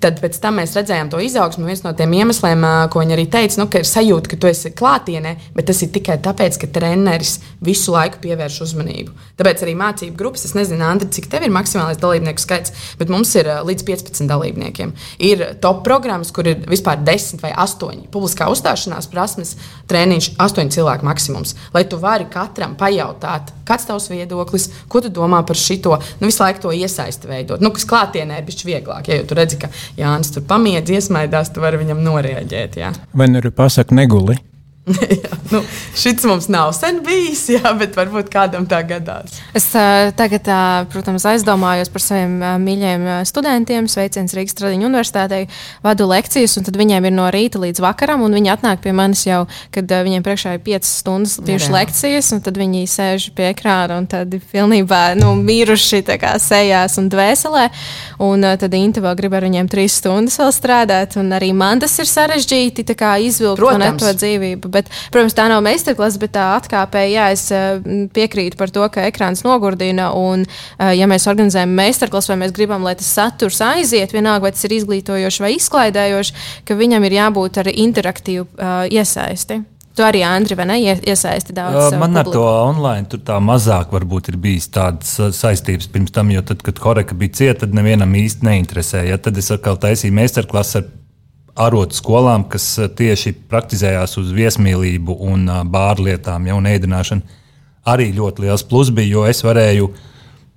tad 0.04 0.21
pēc 0.23 0.39
tam 0.43 0.62
mēs 0.62 0.75
redzējām 0.78 1.12
to 1.12 1.19
izaugsmu. 1.19 1.67
Viens 1.67 1.84
no 1.84 1.91
tiem 1.97 2.15
iemesliem, 2.15 2.63
ko 2.93 3.04
viņi 3.04 3.17
arī 3.17 3.28
teica, 3.32 3.60
nu, 3.60 3.67
ka 3.71 3.84
ir 3.84 3.89
sajūta, 3.89 4.32
ka 4.32 4.39
tu 4.39 4.51
esi 4.51 4.71
klātienē, 4.71 5.36
bet 5.58 5.67
tas 5.71 5.84
ir 5.84 5.91
tikai 5.95 6.17
tāpēc, 6.23 6.62
ka 6.62 6.71
treneris 6.80 7.39
visu 7.65 7.95
laiku 7.95 8.21
pievērš 8.23 8.62
uzmanību. 8.69 9.15
Tāpēc 9.39 9.65
arī 9.65 9.75
mācību 9.80 10.17
grupas, 10.19 10.45
es 10.47 10.56
nezinu, 10.58 10.86
Andri, 10.86 11.10
cik 11.12 11.28
tev 11.32 11.45
ir 11.47 11.54
maksimālais 11.54 11.99
dalībnieku 12.06 12.41
skaits, 12.41 12.74
bet 13.00 13.12
mums 13.12 13.34
ir 13.36 13.50
līdz 13.65 13.86
15 13.88 14.30
dalībniekiem. 14.30 14.94
Ir 15.26 15.44
top 15.63 15.84
programmas, 15.88 16.32
kur 16.36 16.48
ir 16.48 16.63
vispār 16.70 17.02
10 17.06 17.44
vai 17.44 17.52
8 17.65 18.08
publiskā 18.13 18.48
uzstāšanās 18.54 19.10
prasmes, 19.12 19.56
treniņš, 19.91 20.32
8 20.41 20.72
cilvēku 20.76 21.08
maksimums. 21.08 21.56
Lai 21.76 21.86
tu 21.89 22.00
vari 22.02 22.30
katram 22.32 22.78
pajautāt, 22.80 23.52
kāds 23.68 23.86
ir 23.86 23.91
tavs 23.91 24.10
viedoklis, 24.12 24.70
ko 24.91 25.02
tu 25.04 25.12
domā 25.13 25.41
par 25.48 25.60
šito, 25.60 26.00
nu, 26.22 26.30
visu 26.30 26.44
laiku 26.44 26.68
to 26.68 26.74
iesaisti 26.76 27.30
veidot. 27.30 27.63
Nu, 27.63 27.74
kas 27.76 27.88
klātienē 27.89 28.39
ir 28.39 28.48
bijis 28.48 28.65
vieglāk, 28.68 29.12
ja 29.12 29.22
tu 29.28 29.38
redzi, 29.38 29.60
ka 29.62 29.72
Jānis 30.00 30.34
tur 30.36 30.46
pamiedz, 30.48 30.91
iesmaidās, 30.94 31.54
tu 31.54 31.63
vari 31.63 31.82
viņam 31.82 32.04
noreaģēt. 32.06 32.82
Jā. 32.82 32.94
Vai 33.13 33.32
nu 33.32 33.41
arī 33.41 33.54
pasakot 33.56 33.96
neguli? 33.96 34.39
jā, 35.26 35.32
nu, 35.50 35.63
šis 35.98 36.26
mums 36.30 36.45
nav 36.52 36.69
sen 36.78 37.00
bijis, 37.06 37.48
jā, 37.56 37.71
bet 37.78 37.95
varbūt 37.98 38.28
kādam 38.30 38.67
tā 38.69 38.84
gadās. 38.86 39.39
Es 39.58 39.65
uh, 39.74 40.12
tagad, 40.17 40.45
uh, 40.45 40.84
protams, 40.93 41.26
aizdomājos 41.26 41.89
par 41.89 42.04
saviem 42.06 42.36
uh, 42.38 42.52
mīļajiem 42.62 43.08
studentiem. 43.26 43.88
Sveiciens 43.89 44.36
Rīgas 44.38 44.54
Tradiņu 44.60 44.86
universitātei, 44.86 45.48
vadu 45.86 46.06
lekcijas, 46.12 46.54
un 46.60 46.67
tad 46.67 46.78
viņiem 46.78 47.08
ir 47.10 47.15
no 47.15 47.26
rīta 47.34 47.62
līdz 47.63 47.82
vakaram, 47.82 48.21
un 48.28 48.38
viņi 48.38 48.52
atnāk 48.54 48.84
pie 48.84 48.93
manis 48.93 49.24
jau, 49.26 49.45
kad 49.74 49.89
uh, 49.89 50.04
viņiem 50.06 50.26
priekšā 50.26 50.54
ir 50.60 50.62
5 50.67 50.89
stundas 50.91 51.39
tieši 51.50 51.71
lekcijas, 51.74 52.30
un 52.38 52.45
tad 52.45 52.62
viņi 52.62 52.86
sēž 52.91 53.28
pie 53.34 53.50
ekrāna 53.56 53.98
un 54.04 54.10
tad 54.12 54.38
pilnībā 54.52 55.02
nu, 55.17 55.34
miruši 55.39 56.04
kā, 56.06 56.36
sejās 56.41 57.00
un 57.02 57.10
dvēselē. 57.10 57.65
Un 58.21 58.45
uh, 58.45 58.54
tad 58.62 58.78
Inte 58.78 59.02
vēl 59.02 59.17
grib 59.17 59.34
ar 59.34 59.48
viņiem 59.48 59.71
3 59.71 59.89
stundas 59.98 60.38
vēl 60.43 60.54
strādāt, 60.54 61.17
un 61.17 61.34
arī 61.34 61.50
man 61.58 61.82
tas 61.82 61.98
ir 61.98 62.10
sarežģīti 62.12 62.86
izvilkt 63.26 63.65
no 63.82 63.91
to 63.98 64.12
dzīvību 64.13 64.75
Bet, 64.76 64.92
protams, 65.14 65.36
tā 65.38 65.48
nav 65.52 65.64
meistarklase, 65.66 66.20
bet 66.22 66.36
tā 66.36 66.48
atkāpē, 66.58 67.06
jā, 67.12 67.30
es 67.36 67.48
eh, 67.56 67.80
piekrītu 68.16 68.60
par 68.60 68.74
to, 68.76 68.86
ka 68.92 69.08
ekrāns 69.10 69.46
nogurdina. 69.48 70.12
Un, 70.20 70.46
eh, 70.78 70.96
ja 71.00 71.10
mēs 71.12 71.30
organizējam 71.32 71.76
meistarklasu, 71.78 72.34
vai 72.34 72.42
mēs 72.46 72.56
gribam, 72.56 72.84
lai 72.86 72.96
tas 73.00 73.12
saturs 73.18 73.62
aiziet, 73.64 74.16
vienalga, 74.16 74.48
vai 74.48 74.56
tas 74.56 74.68
ir 74.68 74.76
izglītojošs 74.80 75.44
vai 75.44 75.56
izklaidējošs, 75.60 76.34
ka 76.68 76.78
viņam 76.80 77.08
ir 77.08 77.20
jābūt 77.20 77.62
ar 77.64 77.72
interaktīvu 77.72 78.46
uh, 78.46 78.84
iesaisti. 78.92 79.62
Tu 79.96 80.04
arī, 80.04 80.26
Andri, 80.28 80.58
vai 80.60 80.66
ne? 80.68 80.76
Iesaisti 80.84 81.56
daudz. 81.56 81.94
Uh, 81.94 82.00
man 82.02 82.20
ar 82.20 82.28
to 82.28 82.44
online 82.44 83.08
tur 83.12 83.22
tā 83.24 83.38
mazāk 83.40 83.94
varbūt 83.96 84.34
ir 84.34 84.40
bijis 84.44 84.68
tādas 84.76 85.14
saistības 85.38 85.88
pirms 85.92 86.12
tam, 86.16 86.34
jo 86.36 86.44
tad, 86.44 86.60
kad 86.66 86.82
Horeka 86.84 87.16
bija 87.16 87.38
cieta, 87.40 87.62
tad 87.64 87.78
nevienam 87.78 88.12
īsti 88.20 88.44
neinteresēja. 88.44 89.22
Tad 89.24 89.40
es 89.40 89.48
atkal 89.56 89.80
taisīju 89.80 90.18
meistarklasu 90.18 90.82
ar 90.82 90.90
arotu 91.56 91.96
skolām, 91.96 92.46
kas 92.52 92.68
eh, 92.80 92.89
tieši 92.91 93.36
praktizējās 93.52 94.18
uz 94.22 94.32
viesmīlību 94.36 95.18
un 95.30 95.48
eh, 95.48 95.63
bārlietām, 95.72 96.50
ja, 96.50 96.58
un 96.58 96.68
ēdināšanu. 96.70 97.41
Arī 97.86 98.10
ļoti 98.18 98.46
liels 98.46 98.65
plus 98.65 98.89
bija, 98.94 99.12
jo 99.13 99.26
es 99.30 99.44
varēju 99.46 99.91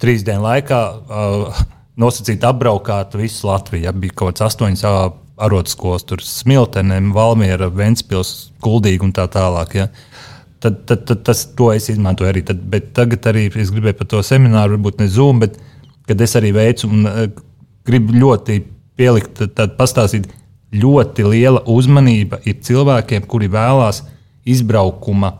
trīs 0.00 0.22
dienu 0.24 0.46
laikā 0.46 0.78
uh, 0.96 1.58
nosacīt 2.00 2.44
apbraukāt 2.48 3.12
visu 3.20 3.50
Latviju. 3.50 3.82
Ja, 3.84 3.92
bija 3.92 4.14
kaut 4.16 4.30
kāds 4.30 4.46
astoņas 4.46 4.84
arotu 5.44 5.74
skolas, 5.74 6.06
tur 6.08 6.22
Smiltene, 6.24 7.02
Valmiera, 7.12 7.68
Ventspils, 7.68 8.54
Kuldīga 8.64 9.04
un 9.04 9.12
tā 9.12 9.26
tālāk. 9.34 9.76
Ja. 9.76 9.90
Tad, 10.64 10.80
tad, 10.88 11.04
tad 11.10 11.20
tas, 11.28 11.44
to 11.58 11.68
es 11.74 11.90
izmantoju 11.92 12.30
arī. 12.30 12.46
Tad, 12.48 12.64
bet 12.72 12.94
tagad 12.96 13.28
arī 13.28 13.50
es 13.60 13.74
gribēju 13.74 13.98
par 14.00 14.08
to 14.14 14.24
semināru, 14.24 14.78
varbūt 14.78 15.02
ne 15.02 15.10
Zoom, 15.12 15.44
bet 15.44 15.60
kad 16.08 16.24
es 16.24 16.32
arī 16.40 16.54
veicu 16.56 16.88
un 16.88 17.04
uh, 17.10 17.26
gribu 17.88 18.16
ļoti 18.16 18.62
pielikt, 18.98 19.34
tad, 19.42 19.52
tad 19.58 19.76
pastāstīt, 19.76 20.30
ļoti 20.74 21.24
liela 21.24 21.62
uzmanība 21.66 22.40
ir 22.44 22.58
cilvēkiem, 22.64 23.24
kuri 23.28 23.48
vēlās 23.52 24.02
izbraukuma 24.48 25.34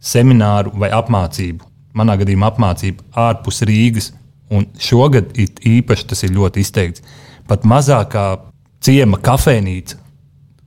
semināru 0.00 0.72
vai 0.78 0.90
apmācību. 0.94 1.66
Manā 1.98 2.18
gadījumā 2.20 2.50
apmācību 2.52 3.06
ārpus 3.18 3.62
Rīgas, 3.66 4.12
un 4.50 4.66
šogad 4.80 5.34
īpaši 5.36 6.08
tas 6.10 6.24
ir 6.24 6.34
ļoti 6.36 6.62
izteikts. 6.62 7.04
Pat 7.48 7.64
mazākā 7.68 8.26
ciema 8.84 9.18
kafejnīca, 9.22 9.98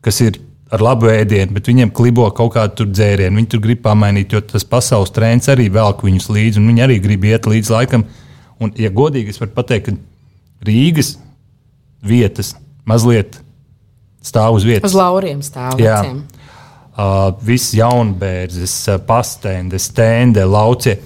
kas 0.03 0.19
ir 0.25 0.39
ar 0.71 0.83
labu 0.83 1.09
ēdienu, 1.11 1.51
bet 1.55 1.67
viņiem 1.67 1.91
klibo 1.95 2.25
kaut 2.35 2.55
kādu 2.55 2.87
dzērienu. 2.87 3.35
Viņi 3.39 3.51
tur 3.51 3.61
grib 3.63 3.81
pamainīt, 3.83 4.31
jo 4.33 4.41
tas 4.43 4.65
pasaules 4.67 5.11
trends 5.13 5.51
arī 5.51 5.67
velk 5.73 6.03
viņus 6.07 6.29
līdzi, 6.31 6.61
un 6.61 6.71
viņi 6.71 6.85
arī 6.85 6.99
grib 7.03 7.27
iet 7.27 7.47
līdz 7.49 7.71
laikam. 7.73 8.05
Un, 8.61 8.71
ja 8.79 8.91
godīgi, 8.93 9.33
es 9.33 9.41
varu 9.41 9.51
pateikt, 9.55 9.91
ka 9.91 10.67
Rīgas 10.67 11.15
vietas 12.05 12.53
mazliet 12.87 13.41
stāv 14.23 14.57
uz 14.59 14.63
vietas. 14.67 14.91
Uz 14.91 14.97
lauriem 14.97 15.41
stāv. 15.41 15.79
Jā. 15.81 16.01
veciem. 16.01 16.23
Uh, 16.91 17.31
viss 17.41 17.71
jaunbērzes, 17.73 18.73
uh, 18.91 18.99
pastendes, 19.07 19.87
stende, 19.89 20.43
laucie, 20.45 20.97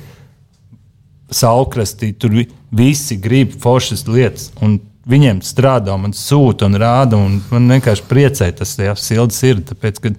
saukrastī. 1.31 2.13
Tur 2.17 2.29
vi- 2.29 2.47
visi 2.71 3.17
grib 3.21 3.53
foršas 3.61 4.03
lietas. 4.07 4.51
Un 4.61 4.79
viņiem 5.07 5.41
strādā, 5.45 5.97
man 5.99 6.11
sūta 6.11 6.65
un 6.65 6.73
rāda. 6.73 7.13
Un 7.13 7.41
man 7.51 7.69
vienkārši 7.79 8.07
priecē 8.09 8.51
tas, 8.55 8.77
ja 8.77 8.95
silts 8.95 9.41
ir. 9.43 9.61
Tāpēc, 9.61 10.01
ka 10.01 10.09
viņi 10.09 10.17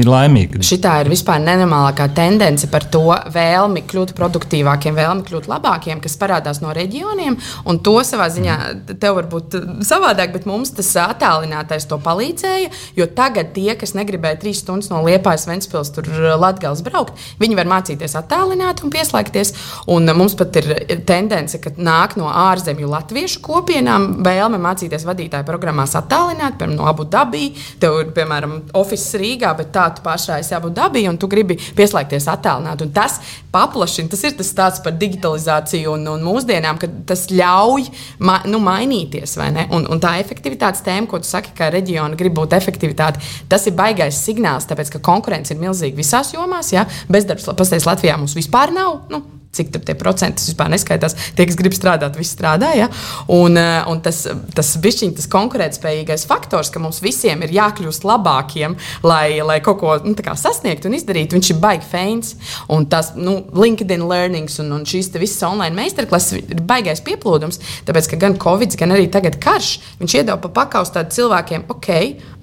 ir 0.00 0.10
laimīgi. 0.10 0.60
Šitā 0.66 0.98
ir 1.02 1.10
vispār 1.10 1.40
nenormālākā 1.42 2.08
tendence 2.16 2.68
par 2.72 2.86
to 2.92 3.04
vēlmi 3.32 3.82
kļūt 3.88 4.14
produktīvākiem, 4.18 4.96
vēlmi 4.96 5.24
kļūt 5.26 5.48
labākiem, 5.50 6.00
kas 6.04 6.18
parādās 6.20 6.60
no 6.62 6.74
reģioniem. 6.76 7.38
Un 7.68 7.80
to 7.84 7.96
savā 8.06 8.28
ziņā 8.32 8.56
tev 9.00 9.18
var 9.20 9.30
būt 9.32 9.56
savādāk, 9.86 10.34
bet 10.36 10.48
mums 10.48 10.74
tas 10.76 10.92
attālinātais 11.02 11.88
to 11.88 11.98
palīdzēja. 12.02 12.72
Jo 12.98 13.08
tagad 13.16 13.54
tie, 13.56 13.72
kas 13.78 13.96
negribēja 13.98 14.40
trīs 14.42 14.62
stundas 14.64 14.90
no 14.92 15.02
Liepājas, 15.06 15.48
Ventspils, 15.48 15.92
tur 15.96 16.10
Latgales 16.36 16.84
braukt, 16.86 17.16
viņi 17.40 17.58
var 17.58 17.70
mācīties 17.76 18.16
attālināti 18.20 18.86
un 18.86 18.94
pieslēgties. 18.94 19.54
Un 19.92 20.10
mums 20.16 20.36
pat 20.38 20.60
ir 20.60 20.70
tendence, 21.08 21.60
ka 21.62 21.72
nāk 21.76 22.18
no 22.20 22.28
ārzemju 22.30 22.90
latviešu 22.92 23.42
kopienām 23.44 24.08
vēlme 24.26 24.60
mācīties 24.62 25.06
vadītāju 25.08 25.46
programmās 25.48 25.96
attālināti, 25.98 26.58
piemēram, 26.60 26.76
no 26.76 26.88
Abu 26.90 27.06
Dabī. 27.08 27.48
Tev 27.80 28.00
ir, 28.02 28.12
piemēram, 28.16 28.58
oficiāls 28.76 29.20
Rīgā, 29.20 29.52
bet 29.58 29.72
tā 29.74 29.85
tu 29.94 30.02
pašā 30.04 30.40
esi 30.42 30.54
Abu 30.56 30.70
Dabī 30.74 31.04
un 31.10 31.18
tu 31.20 31.28
gribi 31.30 31.58
pieslēgties 31.76 32.28
attālināti. 32.32 32.86
Un 32.86 32.92
tas 32.96 33.18
paplašina, 33.54 34.10
tas 34.12 34.24
ir 34.26 34.36
tas 34.38 34.50
stāsts 34.52 34.82
par 34.84 34.96
digitalizāciju 34.98 35.94
un, 35.94 36.08
un 36.16 36.26
mūsdienām, 36.26 36.80
ka 36.82 36.90
tas 37.08 37.26
ļauj 37.30 37.88
ma, 38.18 38.40
nu, 38.50 38.60
mainīties. 38.64 39.36
vai 39.40 39.50
ne? 39.54 39.68
Un, 39.76 39.86
un 39.92 40.02
tā 40.02 40.16
efektivitātes 40.22 40.84
tēma, 40.86 41.08
ko 41.10 41.20
tu 41.22 41.30
saki, 41.30 41.54
ka 41.56 41.70
reģiona 41.74 42.18
grib 42.18 42.36
būt 42.38 42.56
efektivitāte, 42.58 43.22
tas 43.48 43.66
ir 43.68 43.76
baigais 43.78 44.18
signāls, 44.26 44.68
tāpēc 44.68 44.96
ka 44.96 45.04
konkurence 45.04 45.54
ir 45.54 45.62
milzīga 45.62 45.96
visās 45.98 46.34
jomās. 46.34 46.72
Ja? 46.74 46.86
Bezdarbs, 47.12 47.48
pastāstīs, 47.52 47.88
Latvijā 47.88 48.18
mums 48.20 48.36
vispār 48.38 48.74
nav. 48.74 49.02
Nu, 49.12 49.22
cik 49.56 49.72
tur 49.74 49.84
tie 49.86 49.96
procenti 49.98 50.40
tas 50.40 50.50
vispār 50.50 50.70
neskaitās. 50.72 51.16
Tie, 51.36 51.46
kas 51.48 51.58
grib 51.58 51.74
strādāt, 51.76 52.18
visi 52.18 52.34
strādā. 52.36 52.72
Ja? 52.76 52.88
Un, 53.32 53.56
eh, 53.58 53.82
un 53.90 54.00
tas, 54.04 54.22
tas, 54.54 54.72
bišķiņ, 54.82 55.14
tas 55.18 55.28
konkurētspējīgais 55.32 56.26
faktors, 56.28 56.70
ka 56.72 56.82
mums 56.82 57.00
visiem 57.04 57.42
ir 57.46 57.54
jākļūst 57.56 58.06
labākiem, 58.06 58.76
lai, 59.06 59.40
lai 59.46 59.58
kaut 59.64 59.80
ko 59.80 59.96
nu, 60.04 60.14
sasniegtu 60.16 60.90
un 60.90 60.96
izdarītu, 60.98 61.38
viņš 61.38 61.52
ir 61.54 61.60
baigi 61.62 61.88
feins. 61.90 62.34
Un 62.72 62.86
tas 62.90 63.12
nu, 63.16 63.38
LinkedIn 63.56 64.04
learnings 64.08 64.58
un, 64.62 64.72
un 64.76 64.86
šīs 64.88 65.12
visas 65.16 65.42
online 65.46 65.76
meistarklases 65.76 66.40
ir 66.40 66.62
baigais 66.66 67.02
pieplūdums. 67.04 67.60
Tāpēc, 67.88 68.10
ka 68.12 68.20
gan 68.20 68.36
Covid, 68.42 68.76
gan 68.78 68.94
arī 68.96 69.08
tagad 69.12 69.38
karš, 69.42 69.76
viņš 70.00 70.16
iedod 70.20 70.42
pa 70.44 70.52
pakaus 70.62 70.92
tādiem 70.94 71.14
cilvēkiem, 71.16 71.66
ok, 71.72 71.88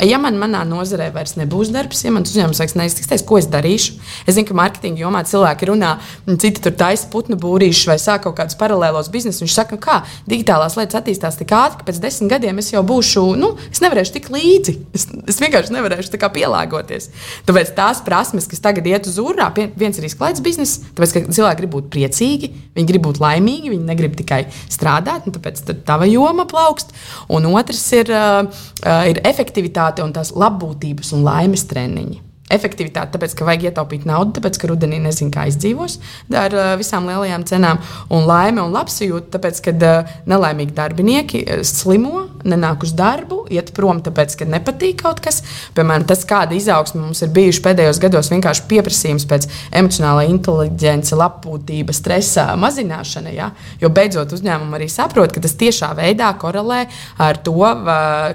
ja 0.07 0.19
man 0.21 0.39
manā 0.41 0.63
nozarē 0.67 1.09
vairs 1.13 1.35
nebūs 1.39 1.71
darbs, 1.73 2.03
ja 2.05 2.13
mans 2.13 2.31
uzņēmums 2.31 2.61
vairs 2.63 2.77
neiztiks, 2.79 3.25
ko 3.27 3.39
es 3.39 3.49
darīšu. 3.51 3.97
Es 4.27 4.37
zinu, 4.37 4.47
ka 4.49 4.57
mārketinga 4.57 5.03
jomā 5.03 5.23
cilvēki 5.27 5.69
runā, 5.69 5.95
citi 6.41 6.63
tur 6.63 6.75
taisa 6.77 7.02
putnu 7.11 7.37
būrīšus 7.39 7.89
vai 7.89 7.97
sāk 8.01 8.25
kaut 8.25 8.37
kādus 8.37 8.57
paralēlos 8.59 9.09
biznesus. 9.13 9.43
Viņš 9.43 9.55
saka, 9.55 9.77
nu 9.77 9.83
kā 9.83 9.99
digitālās 10.29 10.77
lietas 10.79 10.99
attīstās 10.99 11.37
tik 11.39 11.53
ātri, 11.55 11.79
ka 11.79 11.87
pēc 11.89 12.01
desmit 12.03 12.31
gadiem 12.33 12.61
es 12.61 12.71
jau 12.73 12.83
būšu, 12.87 13.25
nu, 13.39 13.53
es 13.71 13.83
nevarēšu 13.83 14.15
tik 14.17 14.29
līdzi. 14.33 14.75
Es, 14.95 15.07
es 15.33 15.39
vienkārši 15.43 15.75
nevarēšu 15.75 16.13
tā 16.13 16.21
kā 16.21 16.29
pielāgoties. 16.33 17.09
Tāpēc 17.47 17.73
tās 17.77 18.01
prasmes, 18.05 18.49
kas 18.49 18.63
tagad 18.63 18.87
iet 18.89 19.09
uz 19.09 19.19
urā, 19.21 19.49
viens 19.75 19.99
ir 19.99 20.09
izklaides 20.09 20.43
bizness, 20.45 20.81
tāpēc 20.97 21.15
ka 21.15 21.23
cilvēki 21.29 21.61
grib 21.63 21.73
būt 21.77 21.89
priecīgi, 21.93 22.51
viņi 22.77 22.91
grib 22.91 23.07
būt 23.07 23.21
laimīgi, 23.23 23.73
viņi 23.73 23.87
negrib 23.87 24.17
tikai 24.19 24.43
strādāt, 24.71 25.27
un 25.27 25.37
tāpēc 25.37 25.63
tad 25.69 25.85
tava 25.87 26.09
joma 26.09 26.47
plaukst. 26.49 26.93
Un 27.33 27.47
otrs 27.53 27.85
ir, 27.95 28.11
uh, 28.11 28.43
uh, 28.83 29.01
ir 29.09 29.23
efektivitāte 29.27 30.05
un 30.05 30.13
tās 30.15 30.33
labbūtības 30.35 31.15
un 31.17 31.25
laimes 31.27 31.67
treniņi. 31.69 32.32
Efektivitāte, 32.53 33.15
tāpēc, 33.15 33.35
ka 33.37 33.47
vajag 33.47 33.67
ietaupīt 33.69 34.05
naudu, 34.09 34.35
tāpēc, 34.37 34.59
ka 34.61 34.69
rudenī 34.71 34.99
nezinu, 35.03 35.31
kā 35.33 35.47
izdzīvos 35.49 35.99
ar 36.37 36.53
uh, 36.57 36.69
visām 36.79 37.07
lielajām 37.09 37.45
cenām, 37.49 37.81
un 38.13 38.27
laime 38.29 38.61
un 38.63 38.73
labsajūta, 38.75 39.31
tāpēc, 39.37 39.61
ka 39.65 39.73
uh, 39.73 40.13
nelaimīgi 40.29 40.75
darbinieki 40.77 41.43
uh, 41.43 41.63
slimo, 41.67 42.27
nenāk 42.47 42.83
uz 42.85 42.93
darbu, 42.97 43.43
iet 43.53 43.71
prom, 43.75 44.01
tāpēc, 44.03 44.35
ka 44.39 44.47
nepatīk 44.49 45.01
kaut 45.03 45.21
kas. 45.23 45.41
Piemēram, 45.77 46.05
tas, 46.09 46.23
kāda 46.27 46.55
izaugsme 46.57 47.01
mums 47.01 47.23
ir 47.23 47.31
bijuši 47.35 47.63
pēdējos 47.65 48.01
gados, 48.03 48.31
vienkārši 48.33 48.65
pieprasījums 48.69 49.27
pēc 49.29 49.47
emocionālā 49.79 50.25
inteligence, 50.29 51.15
labklājība, 51.17 51.95
stresa 51.95 52.49
mazināšana. 52.59 53.33
Ja? 53.33 53.51
Jo 53.81 53.91
beidzot 53.93 54.35
uzņēmumi 54.35 54.79
arī 54.79 54.89
saprot, 54.91 55.33
ka 55.33 55.43
tas 55.43 55.55
tiešā 55.59 55.93
veidā 55.99 56.31
korelē 56.39 56.83
ar 57.21 57.39
to, 57.43 57.55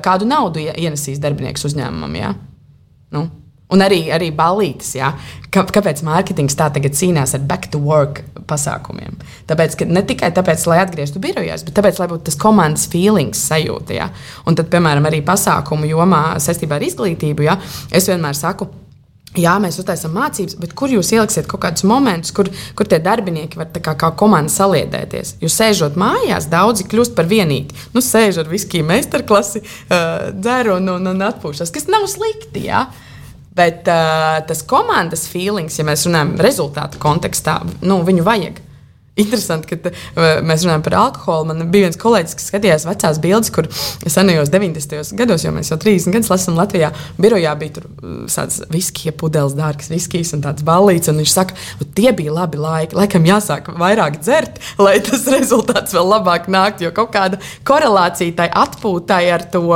kādu 0.04 0.28
naudu 0.28 0.64
ie- 0.64 0.76
ienesīs 0.86 1.20
darbinieks 1.22 1.68
uzņēmumam. 1.68 2.16
Ja? 2.18 2.32
Nu. 3.14 3.28
Un 3.68 3.84
arī, 3.84 4.06
arī 4.14 4.30
balītas. 4.32 4.94
Ja? 4.96 5.12
Kā, 5.52 5.66
kāpēc 5.68 6.00
mārketings 6.06 6.56
tā 6.56 6.70
tagad 6.72 6.96
cīnās 6.96 7.34
ar 7.36 7.44
back 7.48 7.68
to 7.72 7.80
work 7.82 8.22
pasākumiem? 8.48 9.18
Tāpēc, 9.50 9.76
ka 9.80 9.88
ne 9.88 10.02
tikai 10.08 10.30
tāpēc, 10.36 10.64
lai 10.70 10.80
atgrieztu 10.84 11.20
birojās, 11.20 11.66
bet 11.66 11.76
tāpēc, 11.76 12.00
lai 12.00 12.08
būtu 12.08 12.30
tas 12.30 12.40
komandas 12.40 12.88
feelings 12.88 13.44
sajūta. 13.50 13.96
Ja? 13.98 14.08
Un 14.48 14.56
tad, 14.56 14.70
piemēram, 14.72 15.08
arī 15.10 15.20
pasākumu 15.26 15.88
jomā 15.90 16.22
saistībā 16.40 16.78
ar 16.78 16.86
izglītību, 16.88 17.48
ja? 17.48 17.58
es 17.92 18.08
vienmēr 18.08 18.36
saku. 18.38 18.70
Jā, 19.36 19.58
mēs 19.60 19.76
uztaisām 19.76 20.14
mācības, 20.16 20.54
bet 20.56 20.70
kur 20.72 20.88
jūs 20.88 21.10
ieliksiet 21.12 21.46
kaut 21.50 21.60
kādus 21.60 21.84
momentus, 21.86 22.32
kur, 22.34 22.48
kur 22.74 22.88
tie 22.88 22.96
darbinieki 23.04 23.60
var 23.60 23.68
kā, 23.76 23.92
kā 24.00 24.08
komanda 24.16 24.48
saliedēties? 24.50 25.34
Jo 25.42 25.50
sēžot 25.52 25.98
mājās, 26.00 26.48
daudzi 26.48 26.86
kļūst 26.88 27.12
par 27.14 27.28
vienīti. 27.28 27.76
Nu, 27.92 28.00
sēž 28.02 28.40
ar 28.40 28.48
viskiju 28.48 28.86
meistarklasi, 28.88 29.60
uh, 29.60 30.30
dzer 30.32 30.72
un, 30.78 30.88
un, 30.96 31.12
un 31.12 31.28
atpūšas, 31.28 31.74
kas 31.74 31.86
nav 31.92 32.08
slikti. 32.08 32.64
Jā. 32.70 32.86
Bet 33.56 33.88
uh, 33.90 34.38
tas 34.46 34.62
komandas 34.68 35.26
feelings, 35.30 35.78
ja 35.78 35.86
mēs 35.88 36.06
runājam 36.06 36.36
rezultātu 36.44 37.00
kontekstā, 37.02 37.60
nu, 37.82 38.02
viņu 38.06 38.26
vajag. 38.26 38.64
Interesanti, 39.18 39.74
ka 39.74 39.90
uh, 39.90 40.38
mēs 40.46 40.62
runājam 40.62 40.84
par 40.86 40.94
alkoholu. 41.00 41.48
Man 41.50 41.70
bija 41.72 41.88
viens 41.88 41.98
kolēģis, 41.98 42.36
kas 42.38 42.46
skatījās 42.52 42.86
vecās 42.86 43.18
bildes, 43.22 43.50
kur 43.54 43.66
senajos 44.06 44.52
90. 44.52 45.16
gados, 45.18 45.42
jo 45.42 45.52
mēs 45.54 45.72
jau 45.72 45.78
30 45.82 46.14
gadus 46.14 46.30
lasām 46.30 46.58
Latvijā, 46.58 46.92
birojā 47.18 47.56
bija 47.58 47.82
uh, 47.82 48.20
tādas 48.30 48.60
viskija 48.70 49.14
pudeles, 49.18 49.56
dārgas 49.58 49.90
viskijas 49.90 50.30
un 50.36 50.44
tādas 50.46 50.66
ballītes. 50.66 51.10
Un 51.10 51.18
viņš 51.18 51.34
saka, 51.34 51.58
"Nu, 51.80 51.88
tie 51.98 52.12
bija 52.14 52.36
labi 52.36 52.62
laiki. 52.62 52.98
Laikam 52.98 53.26
jāsāk 53.26 53.72
vairāk 53.74 54.20
dzert, 54.22 54.62
lai 54.86 55.00
tas 55.02 55.26
rezultāts 55.26 55.98
vēl 55.98 56.14
labāk 56.14 56.46
nāktu. 56.46 56.86
Jo 56.86 56.94
kaut 56.94 57.10
kāda 57.16 57.42
korelācija 57.66 58.38
tai 58.38 58.50
atpūtai 58.54 59.24
ar 59.34 59.48
to, 59.50 59.66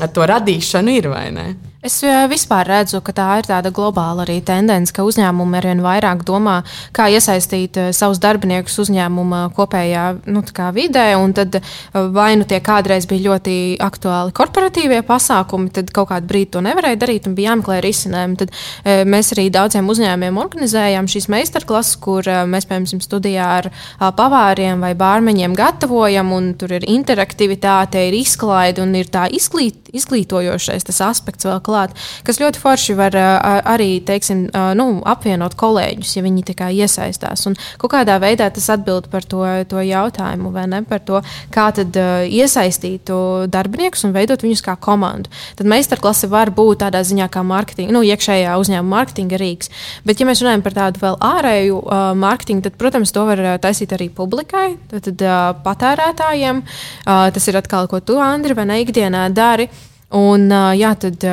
ar 0.00 0.14
to 0.16 0.32
radīšanu 0.32 0.96
ir 0.96 1.12
vai 1.12 1.28
ne? 1.34 1.48
Es 1.78 2.00
eh, 2.02 2.24
vispār 2.26 2.66
redzu, 2.66 2.98
ka 3.06 3.12
tā 3.14 3.24
ir 3.38 3.46
tāda 3.46 3.70
globāla 3.70 4.24
arī 4.24 4.40
tendence, 4.42 4.90
ka 4.90 5.04
uzņēmumi 5.06 5.60
arvien 5.60 5.78
vairāk 5.78 6.24
domā, 6.26 6.56
kā 6.90 7.04
iesaistīt 7.14 7.76
eh, 7.78 7.90
savus 7.94 8.18
darbiniekus 8.18 8.80
uzņēmuma 8.82 9.44
kopējā 9.54 10.06
nu, 10.26 10.42
vidē. 10.74 11.04
Tad 11.38 11.60
eh, 11.60 11.68
vai 12.10 12.32
nu 12.40 12.48
tie 12.50 12.58
kādreiz 12.66 13.06
bija 13.06 13.28
ļoti 13.28 13.54
aktuāli 13.78 14.34
korporatīvie 14.34 15.04
pasākumi, 15.06 15.70
tad 15.76 15.92
kaut 15.94 16.10
kādu 16.10 16.26
brīdi 16.32 16.56
to 16.56 16.64
nevarēja 16.66 16.98
darīt 16.98 17.28
un 17.30 17.36
bija 17.38 17.52
jāmeklē 17.52 17.78
risinājumi. 17.86 18.40
Tad 18.42 18.50
eh, 18.82 19.04
mēs 19.06 19.30
arī 19.36 19.46
daudziem 19.54 19.86
uzņēmumiem 19.94 20.42
organizējām 20.42 21.06
šīs 21.14 21.30
meistarklases, 21.30 21.94
kur 22.02 22.26
eh, 22.26 22.42
mēs, 22.42 22.66
piemēram, 22.66 23.04
studijā 23.06 23.46
ar 23.60 23.70
ā, 23.70 24.10
pavāriem 24.18 24.82
vai 24.82 24.96
bārmeņiem 24.98 25.54
gatavojam, 25.54 26.34
un 26.34 26.50
tur 26.58 26.74
ir 26.80 26.90
interaktivitāte, 26.90 28.02
ir 28.10 28.18
izklaide 28.18 28.82
un 28.82 28.98
ir 28.98 29.14
tā 29.14 29.28
izglīt, 29.30 29.94
izglītojošais 29.94 30.90
aspekts 31.06 31.46
vēl 31.46 31.62
klāt, 31.68 31.94
kas 32.24 32.40
ļoti 32.40 32.62
forši 32.62 32.96
var 32.98 33.16
arī 33.18 34.00
teiksim, 34.08 34.46
nu, 34.78 34.88
apvienot 35.08 35.54
kolēģus, 35.58 36.16
ja 36.16 36.24
viņi 36.24 36.46
iesaistās. 36.48 37.44
Un 37.48 37.56
kādā 37.78 38.18
veidā 38.22 38.48
tas 38.52 38.68
atbild 38.72 39.08
par 39.12 39.24
to, 39.24 39.44
to 39.68 39.82
jautājumu, 39.84 40.52
vai 40.54 40.66
ne? 40.70 40.82
Par 40.88 41.02
to, 41.04 41.20
kā 41.54 41.68
tad 41.76 41.96
uh, 41.98 42.24
iesaistīt 42.24 43.10
darbiniekus 43.52 44.04
un 44.06 44.14
veidot 44.16 44.42
viņus 44.44 44.62
kā 44.64 44.76
komandu. 44.80 45.32
Tad 45.58 45.68
meistarklase 45.70 46.30
var 46.30 46.52
būt 46.54 46.82
tādā 46.84 47.02
ziņā 47.06 47.28
kā 47.32 47.42
mārketinga, 47.46 47.94
nu, 47.94 48.04
iekšējā 48.06 48.56
uzņēmuma 48.60 48.94
mārketinga 48.96 49.40
rīks. 49.40 49.72
Bet, 50.08 50.20
ja 50.20 50.28
mēs 50.28 50.42
runājam 50.44 50.64
par 50.66 50.76
tādu 50.78 51.02
vēl 51.02 51.18
ārēju 51.28 51.82
uh, 51.82 51.98
mārketingu, 52.18 52.64
tad, 52.68 52.78
protams, 52.80 53.12
to 53.14 53.26
var 53.28 53.42
uh, 53.44 53.56
taisīt 53.62 53.94
arī 53.96 54.10
publikai, 54.14 54.70
tad, 54.92 55.08
tad 55.10 55.26
uh, 55.26 55.36
patērētājiem. 55.66 56.64
Uh, 56.64 57.28
tas 57.34 57.50
ir 57.50 57.60
atkal, 57.60 57.90
ko 57.90 58.02
tu, 58.04 58.18
Andri, 58.22 58.56
vai 58.58 58.68
ne 58.68 58.82
ikdienā 58.84 59.28
dari. 59.34 59.68
Un, 60.08 60.48
jā, 60.78 60.94
tad, 60.96 61.24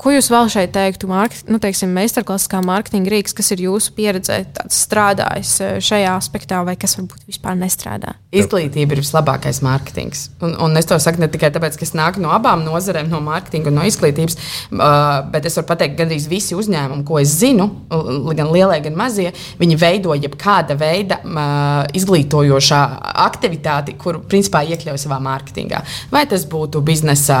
Ko 0.00 0.08
jūs 0.14 0.30
vēl 0.32 0.48
šeit 0.48 0.70
teiktu, 0.72 1.10
market, 1.10 1.44
nu, 1.52 1.58
teiksim, 1.60 1.90
meistarklases 1.92 2.48
kā 2.48 2.62
mārketinga 2.64 3.10
rīks, 3.12 3.34
kas 3.36 3.50
ir 3.52 3.60
jūsu 3.66 3.92
pieredzē 3.98 4.38
strādājis 4.72 5.50
eh, 5.60 5.74
šajā 5.84 6.14
aspektā, 6.16 6.62
vai 6.64 6.72
kas 6.80 6.96
varbūt 6.96 7.26
vispār 7.28 7.58
nestrādā? 7.60 8.14
Izglītība 8.32 8.96
ir 8.96 9.02
vislabākais 9.02 9.60
mārketings. 9.66 10.22
Un, 10.40 10.54
un 10.64 10.80
es 10.80 10.88
to 10.88 10.96
saku 11.02 11.20
ne 11.20 11.28
tikai 11.28 11.50
tāpēc, 11.52 11.76
ka 11.76 11.84
es 11.84 11.92
nāku 11.98 12.22
no 12.24 12.30
abām 12.32 12.62
nozarēm, 12.64 13.10
no 13.12 13.20
mārketinga 13.26 13.68
un 13.68 13.76
no 13.76 13.84
izglītības, 13.90 14.38
uh, 14.72 15.18
bet 15.34 15.50
es 15.50 15.60
varu 15.60 15.68
pateikt, 15.68 15.98
ka 15.98 16.06
gandrīz 16.06 16.30
visi 16.32 16.56
uzņēmumi, 16.56 17.04
ko 17.04 17.20
es 17.20 17.36
zinu, 17.42 17.68
gan 17.90 18.54
lielie, 18.54 18.80
gan 18.86 18.96
mazie, 18.96 19.34
viņi 19.60 19.78
veido 19.84 20.16
jebkāda 20.16 20.78
veida 20.80 21.20
uh, 21.26 21.82
izglītojošā 22.00 22.80
aktivitāti, 23.26 23.98
kuru 24.00 24.24
principā 24.24 24.64
iekļauj 24.64 25.02
savā 25.04 25.20
mārketingā. 25.28 25.84
Vai 26.14 26.24
tas 26.30 26.48
būtu 26.48 26.80
biznesa, 26.88 27.36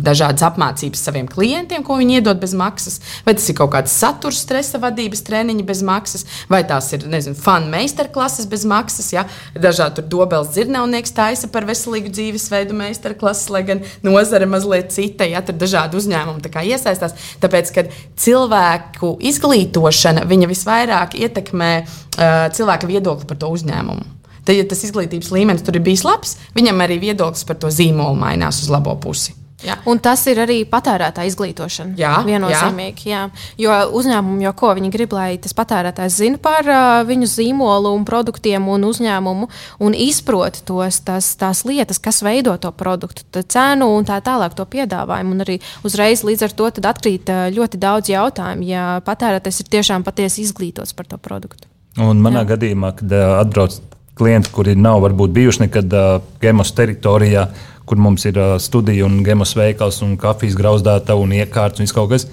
dažādas 0.00 0.48
apmācības 0.48 1.06
saviem 1.10 1.28
klientiem, 1.28 1.84
ko 1.90 1.98
viņi 1.98 2.20
iedod 2.20 2.38
bez 2.40 2.54
maksas, 2.56 3.00
vai 3.26 3.34
tas 3.34 3.48
ir 3.50 3.58
kaut 3.58 3.72
kāds 3.74 3.94
saturs, 3.98 4.44
stresa 4.44 4.78
vadības 4.82 5.24
treniņi 5.26 5.66
bez 5.66 5.82
maksas, 5.86 6.26
vai 6.50 6.62
tās 6.68 6.92
ir 6.94 7.06
fanu 7.38 7.70
meistarklases 7.72 8.46
bez 8.50 8.66
maksas. 8.68 9.10
Ja? 9.14 9.26
Dažādi 9.58 9.98
tur 9.98 10.08
dobels 10.14 10.52
dzirnavnieks 10.54 11.14
taisa 11.16 11.50
par 11.50 11.66
veselīgu 11.68 12.12
dzīvesveidu 12.14 12.76
meistarklases, 12.78 13.50
lai 13.50 13.64
gan 13.66 13.82
nozare 14.06 14.46
mazliet 14.50 14.94
cita, 14.94 15.26
ja 15.26 15.42
tur 15.42 15.58
dažādi 15.58 15.98
uzņēmumi 15.98 16.46
iesaistās. 16.70 17.16
Tāpēc, 17.42 17.74
kad 17.74 17.90
cilvēku 18.20 19.16
izglītošana 19.30 20.26
visvairāk 20.50 21.16
ietekmē 21.18 21.72
uh, 21.80 22.48
cilvēka 22.54 22.90
viedokli 22.90 23.28
par 23.30 23.40
to 23.40 23.50
uzņēmumu. 23.56 24.06
Tad, 24.44 24.56
ja 24.56 24.64
tas 24.68 24.84
izglītības 24.86 25.32
līmenis 25.34 25.66
tur 25.66 25.76
ir 25.76 25.84
bijis 25.84 26.06
labs, 26.06 26.38
viņam 26.56 26.80
arī 26.86 27.00
viedoklis 27.02 27.44
par 27.48 27.60
to 27.60 27.70
zīmolu 27.74 28.18
mainās 28.18 28.62
uz 28.64 28.72
labo 28.72 28.96
pusi. 29.00 29.39
Jā. 29.64 29.76
Un 29.90 30.00
tas 30.02 30.22
ir 30.30 30.40
arī 30.40 30.62
patērētāja 30.68 31.28
izglītošana. 31.30 31.94
Jā, 32.00 32.12
viennozīmīgi. 32.26 33.10
Jā. 33.10 33.24
Jā. 33.28 33.50
Jo 33.60 33.76
uzņēmumi 33.98 34.46
jau 34.46 34.52
ko 34.56 34.72
viņi 34.78 34.92
grib, 34.94 35.14
lai 35.16 35.34
tas 35.42 35.54
patērētājs 35.56 36.16
zina 36.22 36.40
par 36.42 36.68
uh, 36.68 37.00
viņu 37.08 37.28
zīmolu 37.28 37.92
un 37.96 38.06
produktiem 38.08 38.68
un 38.72 38.86
uzņēmumu 38.88 39.50
un 39.84 39.96
izprot 39.96 40.62
tos, 40.68 41.02
tas, 41.04 41.32
tās 41.40 41.64
lietas, 41.68 42.00
kas 42.02 42.22
veido 42.24 42.56
to 42.60 42.72
produktu, 42.72 43.44
cenu 43.44 43.90
un 43.98 44.08
tā 44.08 44.20
tālāk 44.24 44.56
to 44.56 44.66
piedāvājumu. 44.70 45.36
Un 45.36 45.44
arī 45.44 45.58
uzreiz 45.86 46.24
līdz 46.26 46.48
ar 46.48 46.56
to 46.56 46.70
atkrīt 46.90 47.30
ļoti 47.54 47.80
daudz 47.80 48.12
jautājumu, 48.12 48.66
ja 48.68 48.86
patērētājs 49.04 49.62
ir 49.62 49.72
tiešām 49.76 50.06
patiesi 50.06 50.46
izglītots 50.46 50.96
par 50.96 51.08
to 51.10 51.20
produktu. 51.20 51.68
Un 52.00 52.20
manā 52.22 52.44
Jā. 52.44 52.54
gadījumā, 52.54 52.94
kad 52.96 53.12
uh, 53.12 53.40
atbrauc 53.42 53.76
klienti, 54.20 54.52
kuri 54.52 54.76
nav 54.76 55.00
varbūt 55.04 55.32
bijuši 55.34 55.64
nekad 55.64 55.94
uh, 55.96 56.22
Gemos 56.42 56.72
teritorijā, 56.76 57.48
uh, 57.48 57.69
kur 57.90 57.98
mums 57.98 58.22
ir 58.28 58.38
uh, 58.38 58.54
studija 58.62 59.06
un 59.08 59.18
gemos 59.26 59.56
veikals 59.58 59.98
un 60.06 60.14
kafijas 60.20 60.54
grauzdāta 60.58 61.16
un 61.18 61.34
iekārts 61.34 61.80
un 61.80 61.88
viss 61.88 61.96
kaut 61.96 62.12
kas. 62.12 62.28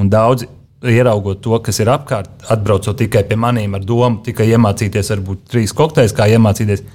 Un 0.00 0.08
daudzi 0.08 0.48
ieraugot 0.88 1.42
to, 1.44 1.58
kas 1.60 1.82
ir 1.82 1.90
apkārt, 1.92 2.30
atbraucot 2.48 2.96
tikai 2.96 3.26
pie 3.28 3.36
maniem 3.36 3.76
ar 3.76 3.84
domu, 3.84 4.22
tikai 4.24 4.48
iemācīties, 4.54 5.12
varbūt 5.12 5.44
trīs 5.52 5.76
kokteļus, 5.76 6.16
kā 6.16 6.30
iemācīties. 6.32 6.86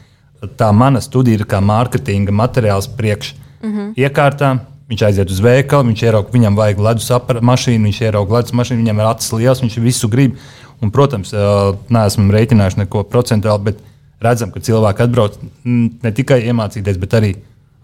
Tā 0.58 0.72
mana 0.74 1.02
studija 1.02 1.40
ir 1.40 1.46
kā 1.50 1.62
mārketinga 1.62 2.34
materiāls 2.34 2.90
priekš 2.98 3.36
mm 3.36 3.72
-hmm. 3.72 3.94
iekārtām. 3.98 4.66
Viņš 4.90 5.02
aiziet 5.06 5.32
uz 5.32 5.40
veikalu, 5.42 5.90
viņš 5.90 6.04
ierauga, 6.04 6.30
viņam 6.32 6.56
vajag 6.56 6.80
ledus 6.80 7.10
mašīnu, 7.42 7.86
viņš 7.86 8.02
ierauga 8.02 8.38
ledus 8.38 8.54
mašīnu, 8.54 8.82
viņam 8.82 9.00
ir 9.00 9.06
acis 9.06 9.32
liels, 9.34 9.62
viņš 9.62 9.78
visu 9.82 10.08
grib. 10.08 10.36
Un, 10.82 10.92
protams, 10.92 11.34
neesam 11.90 12.32
rēķinājuši 12.32 12.78
neko 12.78 13.04
procentuāli, 13.04 13.64
bet 13.64 13.78
redzam, 14.22 14.52
ka 14.52 14.60
cilvēki 14.60 15.04
atbrauc 15.04 15.38
ne 15.64 16.12
tikai 16.12 16.42
iemācīties, 16.46 17.00
bet 17.02 17.14
arī 17.14 17.36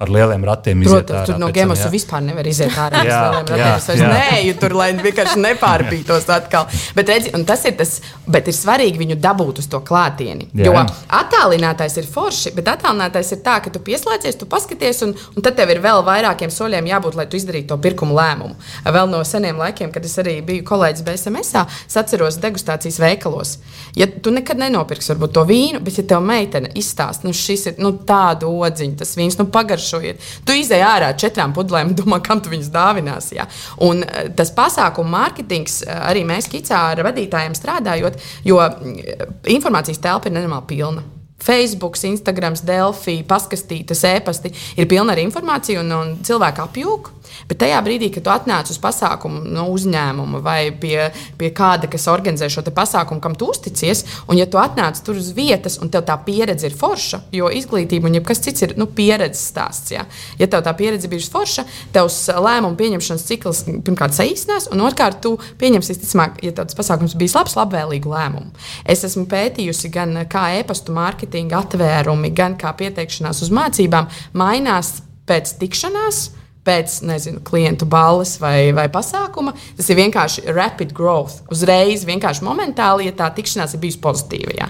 ar 0.01 0.09
lieliem 0.09 0.45
ratiem 0.47 0.81
iziet 0.81 1.05
Protams, 1.05 1.19
ārā. 1.19 1.29
Tur 1.29 1.41
no 1.41 1.49
gēmas 1.53 1.83
vispār 1.93 2.23
nevar 2.25 2.47
iziet 2.49 2.73
ārā. 2.81 3.03
jā, 3.09 3.19
jā, 3.45 3.71
jā. 3.99 4.07
Nē, 4.09 4.39
jo 4.47 4.55
tur 4.61 4.75
lai 4.79 4.89
vienkārši 4.97 5.37
nepārbītos 5.43 6.25
atkal. 6.33 6.67
Bet, 6.97 7.11
redzi, 7.11 7.33
tas 7.47 7.65
ir 7.69 7.75
tas, 7.79 7.93
bet 8.25 8.49
ir 8.49 8.57
svarīgi 8.57 9.01
viņu 9.01 9.17
dabūt 9.21 9.61
uz 9.61 9.69
to 9.71 9.81
klātieni. 9.85 10.47
Jā. 10.57 10.67
Jo 10.67 10.73
attālinātais 11.21 11.97
ir 12.01 12.09
forši, 12.09 12.53
bet 12.57 12.71
attālinātais 12.73 13.29
ir 13.35 13.41
tā, 13.45 13.59
ka 13.63 13.73
tu 13.73 13.81
pieslēdzies, 13.85 14.39
tu 14.41 14.49
paskaties, 14.49 15.03
un, 15.05 15.13
un 15.35 15.45
tad 15.45 15.59
tev 15.59 15.73
ir 15.73 15.81
vēl 15.83 16.01
vairākiem 16.07 16.53
soļiem 16.53 16.89
jābūt, 16.91 17.19
lai 17.19 17.27
tu 17.29 17.37
izdarītu 17.39 17.69
to 17.71 17.77
pirkumu 17.83 18.17
lēmumu. 18.17 18.57
Vēl 18.89 19.11
no 19.11 19.21
seniem 19.27 19.61
laikiem, 19.61 19.93
kad 19.93 20.05
es 20.07 20.17
arī 20.21 20.39
biju 20.45 20.65
kolēģis 20.67 21.05
BSMS, 21.07 21.65
es 21.85 21.99
atceros 21.99 22.39
degustācijas 22.41 22.99
veikalos. 23.01 23.57
Ja 23.97 24.07
tu 24.09 24.33
nekad 24.33 24.59
nenopirksi 24.61 25.13
varbūt, 25.13 25.35
to 25.35 25.45
vīnu, 25.47 25.81
bet 25.83 25.99
ja 25.99 26.07
tev 26.07 26.23
meitene 26.25 26.71
izstāsta, 26.79 27.27
nu 27.27 27.35
šis 27.35 27.67
ir 27.71 27.81
nu, 27.83 27.93
tādu 28.07 28.49
odziņu, 28.65 28.97
tas 29.01 29.13
vīns, 29.19 29.37
nu 29.39 29.49
pagaršo 29.51 29.90
garšojiet. 29.91 30.21
Tu 30.45 30.57
izēj 30.61 30.83
ārā 30.85 31.11
ar 31.11 31.19
četrām 31.19 31.53
pudelēm 31.53 31.93
domā, 31.99 32.21
kam 32.23 32.41
tu 32.41 32.51
viņus 32.51 32.71
dāvinās. 32.71 33.31
Ja? 33.35 33.47
Un 33.81 34.03
eh, 34.03 34.29
tas 34.35 34.53
pasākumu 34.55 35.11
mārketings 35.11 35.83
eh, 35.83 36.03
arī 36.11 36.25
mēs 36.27 36.49
Kicā 36.51 36.91
ar 36.91 37.03
vadītājiem 37.05 37.55
strādājot, 37.55 38.19
jo 38.43 38.59
mm, 38.59 39.41
informācijas 39.47 40.01
telpa 40.01 40.29
ir 40.29 40.35
nenormāli 40.35 40.67
pilna. 40.67 41.03
Facebook, 41.41 41.95
Instagram, 42.05 42.53
Delphi, 42.53 43.23
paskastītas, 43.25 44.03
e-pasti 44.05 44.51
ir 44.77 44.85
pilna 44.85 45.15
ar 45.15 45.21
informāciju, 45.23 45.81
un, 45.81 45.95
un 45.97 46.11
cilvēki 46.21 46.61
apjūg. 46.61 47.09
Bet 47.49 47.61
tajā 47.63 47.79
brīdī, 47.85 48.11
kad 48.13 48.25
tu 48.25 48.33
atnāc 48.33 48.71
uz 48.71 48.79
pasākumu 48.81 49.43
no 49.51 49.67
uzņēmuma 49.73 50.41
vai 50.43 50.59
pie, 50.71 51.09
pie 51.39 51.51
kāda, 51.55 51.89
kas 51.91 52.07
organizē 52.11 52.49
šo 52.51 52.63
pasākumu, 52.71 53.21
kam 53.23 53.35
tu 53.35 53.49
uzticies, 53.51 54.03
un 54.29 54.39
ja 54.39 54.47
tu 54.49 54.59
atnāc 54.61 54.99
tur 55.05 55.19
uz 55.19 55.31
vietas, 55.35 55.77
un 55.81 55.91
tev 55.93 56.05
tā 56.07 56.17
pieredze 56.25 56.69
ir 56.69 56.77
forša, 56.77 57.23
jo 57.35 57.49
izglītība 57.51 58.09
un 58.09 58.19
kas 58.25 58.43
cits 58.43 58.65
ir 58.65 58.75
nu, 58.79 58.87
pieredzes 58.87 59.43
stāsts. 59.51 59.93
Ja? 59.93 60.05
ja 60.39 60.47
tev 60.51 60.63
tā 60.65 60.73
pieredze 60.77 61.09
bijusi 61.11 61.31
forša, 61.33 61.65
tavs 61.95 62.19
lēmumu 62.31 62.79
pieņemšanas 62.79 63.27
cikls 63.27 63.63
pirmkārt 63.85 64.15
saīsinās, 64.17 64.69
un 64.71 64.83
otrkārt 64.85 65.21
tu 65.23 65.35
pieņemsi, 65.61 65.93
visticamāk, 65.95 66.41
ja 66.45 66.55
tas 66.57 66.77
pasākums 66.77 67.17
bijis 67.19 67.35
labs, 67.37 67.57
labvēlīgu 67.59 68.11
lēmumu. 68.11 68.51
Es 68.89 69.05
esmu 69.07 69.27
pētījusi 69.31 69.91
gan 69.93 70.23
kā 70.31 70.47
e-pastu 70.59 70.95
mārketinga 70.95 71.63
atvērumi, 71.65 72.33
gan 72.35 72.57
kā 72.59 72.73
pieteikšanās 72.77 73.43
uz 73.45 73.53
mācībām 73.55 74.09
mainās 74.37 74.99
pēc 75.29 75.55
tikšanās 75.61 76.27
pēc 76.67 76.99
nezinu, 77.09 77.41
klientu 77.45 77.87
balles 77.89 78.35
vai, 78.41 78.71
vai 78.75 78.87
pasākuma. 78.93 79.53
Tas 79.77 79.89
ir 79.89 79.99
vienkārši 79.99 80.45
rapid 80.53 80.93
growth. 80.97 81.41
Uzreiz, 81.53 82.05
vienkārši 82.07 82.45
momentāli, 82.45 83.09
ja 83.09 83.15
tā 83.17 83.31
tikšanās 83.35 83.75
ir 83.75 83.83
bijusi 83.83 84.01
pozitīva. 84.03 84.55
Jā. 84.59 84.69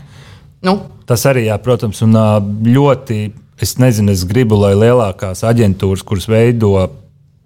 Nu. 0.65 0.77
Tas 1.09 1.25
arī, 1.27 1.47
jā, 1.49 1.57
protams, 1.63 2.03
un 2.05 2.17
ļoti. 2.67 3.21
Es 3.61 3.75
nezinu, 3.77 4.09
es 4.09 4.23
gribu, 4.25 4.57
lai 4.57 4.71
lielākās 4.73 5.43
aģentūras, 5.45 6.01
kuras 6.07 6.25
veido 6.25 6.71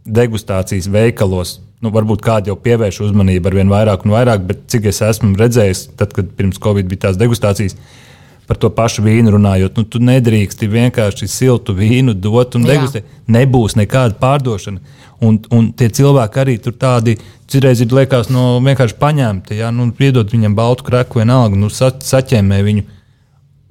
degustācijas 0.08 0.86
veikalos, 0.88 1.58
nu, 1.84 1.92
varbūt 1.92 2.22
kādi 2.24 2.48
jau 2.48 2.56
pievērš 2.56 3.02
uzmanību 3.10 3.50
ar 3.50 3.58
vien 3.58 3.74
vairāk 3.74 4.06
un 4.06 4.14
vairāk, 4.14 4.46
bet 4.48 4.62
cik 4.72 4.88
es 4.94 5.02
esmu 5.04 5.34
redzējis, 5.36 5.82
tad, 6.00 6.14
kad 6.16 6.30
pirms 6.38 6.62
Covid 6.64 6.88
bija 6.88 7.10
tās 7.10 7.20
degustācijas, 7.20 7.76
uh, 7.76 8.05
par 8.48 8.60
to 8.62 8.70
pašu 8.74 9.04
vīnu 9.06 9.34
runājot, 9.36 9.78
nu, 9.80 9.86
tu 9.90 10.00
nedrīksti 10.04 10.70
vienkārši 10.70 11.28
siltu 11.30 11.74
vīnu 11.78 12.14
dot 12.22 12.58
un 12.58 12.68
degustēt. 12.68 13.08
Nebūs 13.32 13.78
nekāda 13.80 14.18
pārdošana. 14.22 14.82
Un, 15.26 15.40
un 15.56 15.70
tie 15.78 15.88
cilvēki 15.96 16.42
arī 16.42 16.58
tur 16.62 16.76
tādi, 16.78 17.16
citreiz 17.50 17.82
ir 17.82 17.94
liekas, 17.96 18.30
no 18.34 18.60
vienkārši 18.64 18.98
paņemti, 19.00 19.58
ja 19.62 19.72
nu, 19.74 19.88
piedod 19.96 20.30
viņam 20.30 20.58
baltu 20.58 20.86
kraku 20.86 21.22
vienalga, 21.22 21.58
nu, 21.58 21.72
sa, 21.74 21.90
saķēmē 21.90 22.62
viņu. 22.68 22.86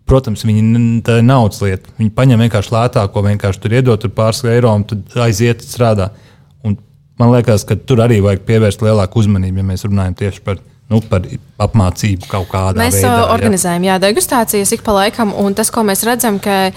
Protams, 0.08 0.42
viņi 0.44 1.00
tā 1.04 1.20
ir 1.20 1.24
naudas 1.24 1.62
lieta. 1.64 1.88
Viņi 1.96 2.10
paņem 2.12 2.42
vienkārši 2.44 2.74
lētāko, 2.74 3.22
vienkārši 3.24 3.62
tur 3.62 3.76
iedot 3.78 4.02
tur 4.02 4.10
pāris 4.12 4.42
eiro 4.52 4.74
un 4.76 4.82
tad 4.88 5.16
aiziet 5.24 5.64
strādāt. 5.64 6.18
Un 6.60 6.76
man 7.20 7.32
liekas, 7.32 7.64
ka 7.64 7.78
tur 7.78 8.02
arī 8.04 8.18
vajag 8.24 8.44
pievērst 8.44 8.84
lielāku 8.84 9.22
uzmanību, 9.22 9.62
ja 9.62 9.68
mēs 9.70 9.86
runājam 9.88 10.18
tieši 10.18 10.44
par 10.44 10.60
nu, 10.92 11.00
par 11.00 11.24
apmācību 11.62 12.28
kaut 12.30 12.48
kādā 12.50 12.80
mēs 12.80 12.98
veidā. 12.98 13.10
Mēs 13.14 13.32
organizējam 13.34 13.86
jā. 13.86 13.94
Jā, 13.94 14.00
degustācijas 14.02 14.72
ik 14.74 14.82
pa 14.86 14.94
laikam, 14.96 15.30
un 15.38 15.54
tas, 15.54 15.70
ko 15.70 15.84
mēs 15.86 16.02
redzam, 16.06 16.40
ka 16.42 16.72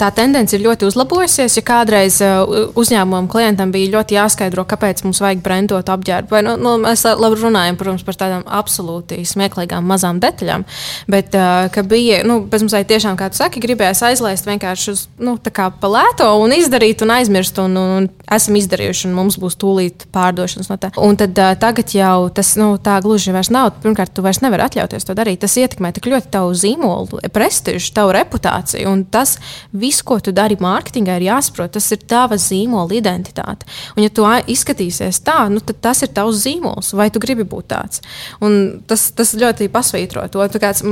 tā 0.00 0.08
tendence 0.16 0.56
ir 0.56 0.64
ļoti 0.64 0.88
uzlabojusies. 0.88 1.58
Ja 1.58 1.64
kādreiz 1.66 2.16
uzņēmumam 2.80 3.28
klientam 3.30 3.72
bija 3.74 3.92
ļoti 3.98 4.16
jāskaidro, 4.16 4.64
kāpēc 4.68 5.04
mums 5.04 5.20
vajag 5.20 5.42
brendot 5.44 5.92
apģērbu, 5.92 6.32
vai 6.32 6.42
nu, 6.46 6.56
nu, 6.60 6.76
mēs 6.80 7.04
labi 7.04 7.40
runājam 7.42 7.78
protams, 7.80 8.06
par 8.06 8.18
tādām 8.22 8.46
absolūti 8.60 9.20
smieklīgām 9.28 9.84
mazām 9.86 10.20
detaļām, 10.22 10.64
bet 11.10 11.36
ka 11.74 11.84
bija, 11.84 12.22
nu, 12.28 12.40
bez 12.48 12.64
mums 12.64 12.76
tiešām, 12.90 13.18
kā 13.20 13.28
tu 13.30 13.40
saki, 13.42 13.60
gribējās 13.62 14.00
aizlaist 14.08 14.48
vienkārši 14.48 14.94
uz, 14.94 15.04
nu, 15.20 15.36
pa 15.40 15.92
lēto 15.92 16.30
un 16.40 16.56
izdarīt 16.56 17.04
un 17.04 17.12
aizmirst, 17.18 17.60
un, 17.60 17.76
un, 17.76 17.94
un 18.00 18.08
esam 18.32 18.56
izdarījuši, 18.56 19.10
un 19.10 19.16
mums 19.18 19.36
būs 19.40 19.58
tūlīt 19.60 20.08
pārdošanas 20.14 20.72
no 20.72 20.80
tā. 20.80 20.92
Un 20.96 21.20
tad 21.20 21.36
tagad 21.60 21.92
jau 21.94 22.30
tas, 22.34 22.54
nu, 22.56 22.72
tā 22.80 22.96
gluži 23.04 23.20
gluži 23.20 23.34
vairs 23.34 23.50
nav. 23.50 23.70
Pirmkārt, 23.82 23.99
tu 24.08 24.24
vairs 24.24 24.40
nevari 24.44 24.64
atļauties 24.64 25.06
to 25.06 25.16
darīt. 25.18 25.42
Tas 25.44 25.56
ietekmē 25.60 25.92
tik 25.96 26.08
ļoti 26.10 26.30
tavu 26.32 26.54
zīmolu, 26.56 27.20
prestižu, 27.34 27.92
tavu 27.96 28.14
reputāciju. 28.16 28.88
Un 28.90 29.04
tas 29.04 29.36
viss, 29.76 30.04
ko 30.06 30.20
tu 30.22 30.32
dari 30.36 30.56
mārketingā, 30.60 31.18
ir 31.20 31.28
jāsaprot. 31.28 31.74
Tas 31.76 31.90
ir 31.92 32.02
tava 32.08 32.38
zīmola 32.40 32.96
identitāte. 32.96 33.68
Un, 33.96 34.04
ja 34.06 34.12
tu 34.12 34.24
izskatīsies 34.24 35.20
tā, 35.26 35.42
nu, 35.52 35.62
tad 35.64 35.82
tas 35.84 36.02
ir 36.06 36.12
tavs 36.16 36.42
zīmols. 36.44 36.94
Vai 36.96 37.10
tu 37.12 37.22
gribi 37.22 37.44
būt 37.48 37.70
tāds? 37.72 38.04
Un 38.44 38.82
tas, 38.88 39.10
tas 39.16 39.34
ļoti 39.36 39.70
pasvītro 39.72 40.24
to. 40.32 40.46
Kāds, 40.60 40.82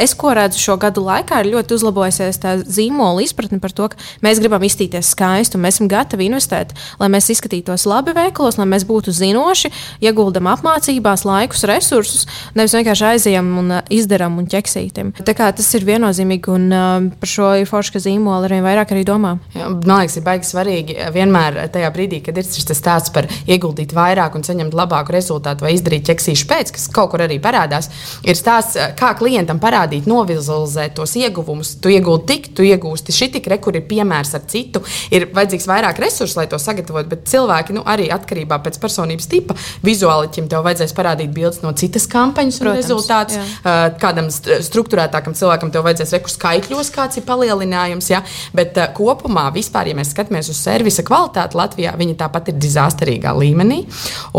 es, 0.00 0.16
ko 0.18 0.32
redzu 0.36 0.60
šo 0.60 0.78
gadu 0.80 1.04
laikā, 1.04 1.42
ir 1.42 1.52
ļoti 1.54 1.76
uzlabojusies 1.76 2.40
tā 2.42 2.56
zīmola 2.62 3.24
izpratne 3.24 3.60
par 3.62 3.74
to, 3.76 3.90
ka 3.92 4.00
mēs 4.24 4.40
gribam 4.42 4.64
izstīties 4.66 5.12
skaisti 5.14 5.58
un 5.58 5.64
mēs 5.64 5.78
esam 5.78 5.90
gatavi 5.90 6.28
investēt, 6.28 6.74
lai 7.00 7.10
mēs 7.12 7.30
izskatītos 7.34 7.86
labi 7.90 8.14
veikalos, 8.16 8.58
lai 8.60 8.66
mēs 8.70 8.86
būtu 8.88 9.14
zinoši, 9.14 9.70
ieguldam 10.04 10.48
apmācībās, 10.52 11.24
laikus, 11.28 11.64
resursus, 11.68 12.28
nevis 12.56 12.74
vienkārši 12.76 13.06
aizejam 13.12 13.50
un 13.60 13.72
uh, 13.78 13.82
izdarām 13.92 14.38
un 14.40 14.48
ķeksītam. 14.50 15.12
Tas 15.24 15.70
ir 15.78 15.86
viennozīmīgi, 15.88 16.50
un 16.52 16.66
uh, 16.74 17.08
par 17.20 17.30
šo 17.30 17.50
ir 17.60 17.68
forši, 17.70 17.94
ka 17.94 18.02
zīmola 18.04 18.48
arvien 18.48 18.64
vairāk 18.64 18.94
arī 18.94 19.04
domā. 19.08 19.36
Jā, 19.54 19.70
man 19.72 20.02
liekas, 20.02 20.18
ir 20.20 20.26
baigi 20.26 20.50
svarīgi 20.50 20.98
uh, 20.98 21.10
vienmēr 21.14 21.60
tajā 21.74 21.90
brīdī, 21.94 22.20
kad 22.24 22.38
ir 22.40 22.48
šis 22.48 22.68
stāsts 22.76 23.14
par 23.14 23.28
ieguldīt 23.50 23.94
vairāk 23.96 24.36
un 24.38 24.46
saņemt 24.46 24.76
labāku 24.76 25.14
rezultātu 25.14 25.66
vai 25.66 25.74
izdarīt 25.76 26.08
ķeksīšu 26.10 26.48
pēc, 26.50 26.74
kas 26.76 26.88
kaut 26.94 27.12
kur 27.14 27.24
arī 27.24 27.40
parādās, 27.42 27.90
ir 28.26 28.38
stāsts, 28.38 28.78
kā 28.98 29.12
klientam 29.18 29.60
parādīt, 29.62 30.08
novizualizēt 30.10 30.96
tos 30.98 31.16
ieguvumus. 31.20 31.76
Tu 31.82 31.94
iegūti 31.96 32.28
tik, 32.30 32.50
tu 32.56 32.66
iegūsti 32.66 33.14
šī 33.14 33.30
tik, 33.36 33.48
re, 33.52 33.60
kur 33.62 33.76
ir 33.78 33.86
piemērs 33.88 34.34
ar 34.38 34.44
citu. 34.50 34.82
Ir 35.14 35.28
vajadzīgs 35.34 35.68
vairāk 35.70 36.00
resursu, 36.02 36.38
lai 36.40 36.46
to 36.50 36.58
sagatavotu, 36.60 37.10
bet 37.12 37.26
cilvēki 37.30 37.76
nu, 37.76 37.84
arī 37.88 38.10
atkarībā 38.14 38.60
no 38.64 38.80
personības 38.80 39.28
tipa 39.30 39.56
vizuāliķim 39.84 40.48
tev 40.50 40.64
vajadzēs 40.66 40.94
parādīt 40.96 41.32
bildes 41.34 41.62
no 41.64 41.72
citas 41.78 42.06
kampaņas 42.34 42.58
Protams, 42.60 42.80
rezultātus. 42.82 43.38
Jā. 43.38 43.74
Kādam 44.00 44.28
struktūrētākam 44.30 45.34
cilvēkam 45.38 45.70
tev 45.72 45.84
vajadzēs 45.86 46.14
reku 46.16 46.32
skaitļos, 46.32 46.90
kāds 46.94 47.20
ir 47.20 47.26
palielinājums. 47.28 48.10
Ja? 48.10 48.22
Bet 48.56 48.76
kopumā, 48.96 49.46
vispār, 49.54 49.90
ja 49.90 49.98
mēs 49.98 50.12
skatāmies 50.14 50.50
uz 50.50 50.58
servisa 50.58 51.04
kvalitāti 51.06 51.58
Latvijā, 51.58 51.94
viņa 51.98 52.16
tāpat 52.24 52.50
ir 52.52 52.58
dizasterīgā 52.62 53.34
līmenī. 53.38 53.84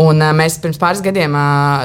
Un, 0.02 0.22
mēs 0.36 0.58
pirms 0.62 0.80
pāris 0.80 1.02
gadiem 1.04 1.36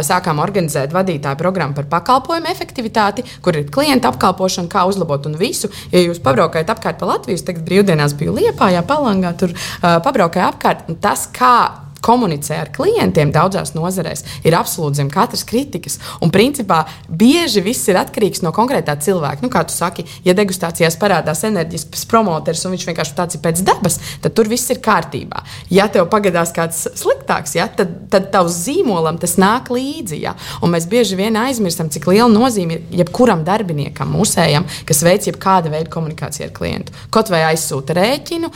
sākām 0.05 0.41
organizēt 0.43 0.93
vadītāju 0.95 1.39
programmu 1.39 1.77
par 1.77 1.87
pakalpojumu 1.91 2.51
efektivitāti, 2.51 3.25
kur 3.43 3.57
ir 3.59 3.69
klienta 3.71 4.11
apkalpošana, 4.11 4.71
kā 4.71 4.85
uzlabot 4.89 5.29
un 5.29 5.37
visu. 5.39 5.71
Ja 5.93 6.03
jūs 6.03 6.21
pabraukājat 6.23 6.73
apkārt 6.73 6.99
pa 7.01 7.13
Latviju, 7.13 7.43
tagad 7.47 7.65
brīvdienās 7.67 8.17
biju 8.19 8.35
Liepā, 8.39 8.71
jā, 8.75 8.83
Palangā, 8.87 9.33
tur 9.37 9.55
pabraukāju 9.81 10.49
apkārt. 10.51 10.89
Tas, 11.01 11.27
kā 11.31 11.55
komunicē 12.01 12.57
ar 12.63 12.71
klientiem 12.73 13.31
daudzās 13.33 13.73
nozarēs, 13.77 14.23
ir 14.47 14.57
absolūti 14.57 15.01
zem 15.01 15.09
katras 15.13 15.43
kritikas. 15.47 15.99
Un 16.21 16.33
principā 16.33 16.83
bieži 17.07 17.63
viss 17.63 17.87
ir 17.91 17.99
atkarīgs 18.01 18.41
no 18.45 18.53
konkrētā 18.55 18.95
cilvēka. 19.01 19.43
Nu, 19.45 19.51
kā 19.53 19.63
tu 19.67 19.75
saki, 19.75 20.05
ja 20.25 20.35
degustācijās 20.37 20.97
parādās 21.01 21.43
enerģisks 21.47 22.05
promoters 22.09 22.65
un 22.65 22.75
viņš 22.75 22.87
vienkārši 22.89 23.17
tāds 23.17 23.37
ir 23.37 23.43
pēc 23.45 23.61
dabas, 23.67 23.99
tad 24.23 24.35
tur 24.37 24.49
viss 24.51 24.71
ir 24.73 24.81
kārtībā. 24.83 25.43
Ja 25.73 25.87
tev 25.91 26.09
pagadās 26.11 26.53
kāds 26.55 26.83
sliktāks, 26.99 27.55
ja, 27.59 27.67
tad, 27.69 27.93
tad 28.13 28.31
tavs 28.33 28.57
zīmolam 28.65 29.19
tas 29.21 29.37
nāk 29.41 29.71
līdzi. 29.73 30.21
Ja. 30.25 30.35
Un 30.65 30.73
mēs 30.75 30.89
bieži 30.89 31.19
vien 31.19 31.37
aizmirstam, 31.39 31.91
cik 31.93 32.09
liela 32.11 32.29
nozīme 32.31 32.77
ir 32.79 32.99
jebkuram 33.03 33.45
darbiniekam, 33.47 34.11
mūsējam, 34.17 34.67
kas 34.89 35.03
veic 35.05 35.29
jebkāda 35.29 35.71
veida 35.73 35.91
komunikāciju 35.93 36.49
ar 36.49 36.55
klientu. 36.55 36.97
Kaut 37.13 37.31
vai 37.31 37.43
aizsūta 37.51 37.95
rēķinu, 37.97 38.51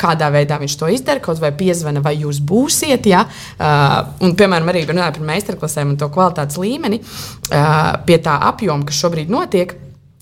kādā 0.00 0.30
veidā 0.34 0.58
viņš 0.62 0.78
to 0.80 0.90
izdara, 0.94 1.22
kaut 1.24 1.42
vai 1.42 1.52
piezvana, 1.56 2.02
vai 2.04 2.16
jūs 2.20 2.40
būsiet 2.44 2.75
būsiet. 2.76 3.08
Ja? 3.08 3.24
Uh, 3.56 4.12
un, 4.24 4.36
piemēram, 4.36 4.68
arī 4.72 4.84
runājot 4.86 5.18
par 5.20 5.32
meistarklasēm 5.32 5.94
un 5.94 5.98
to 6.00 6.10
kvalitātes 6.12 6.60
līmeni, 6.60 7.00
uh, 7.00 7.96
pie 8.06 8.20
tā 8.20 8.38
apjoma, 8.50 8.86
kas 8.86 9.00
šobrīd 9.00 9.32
notiek. 9.32 9.74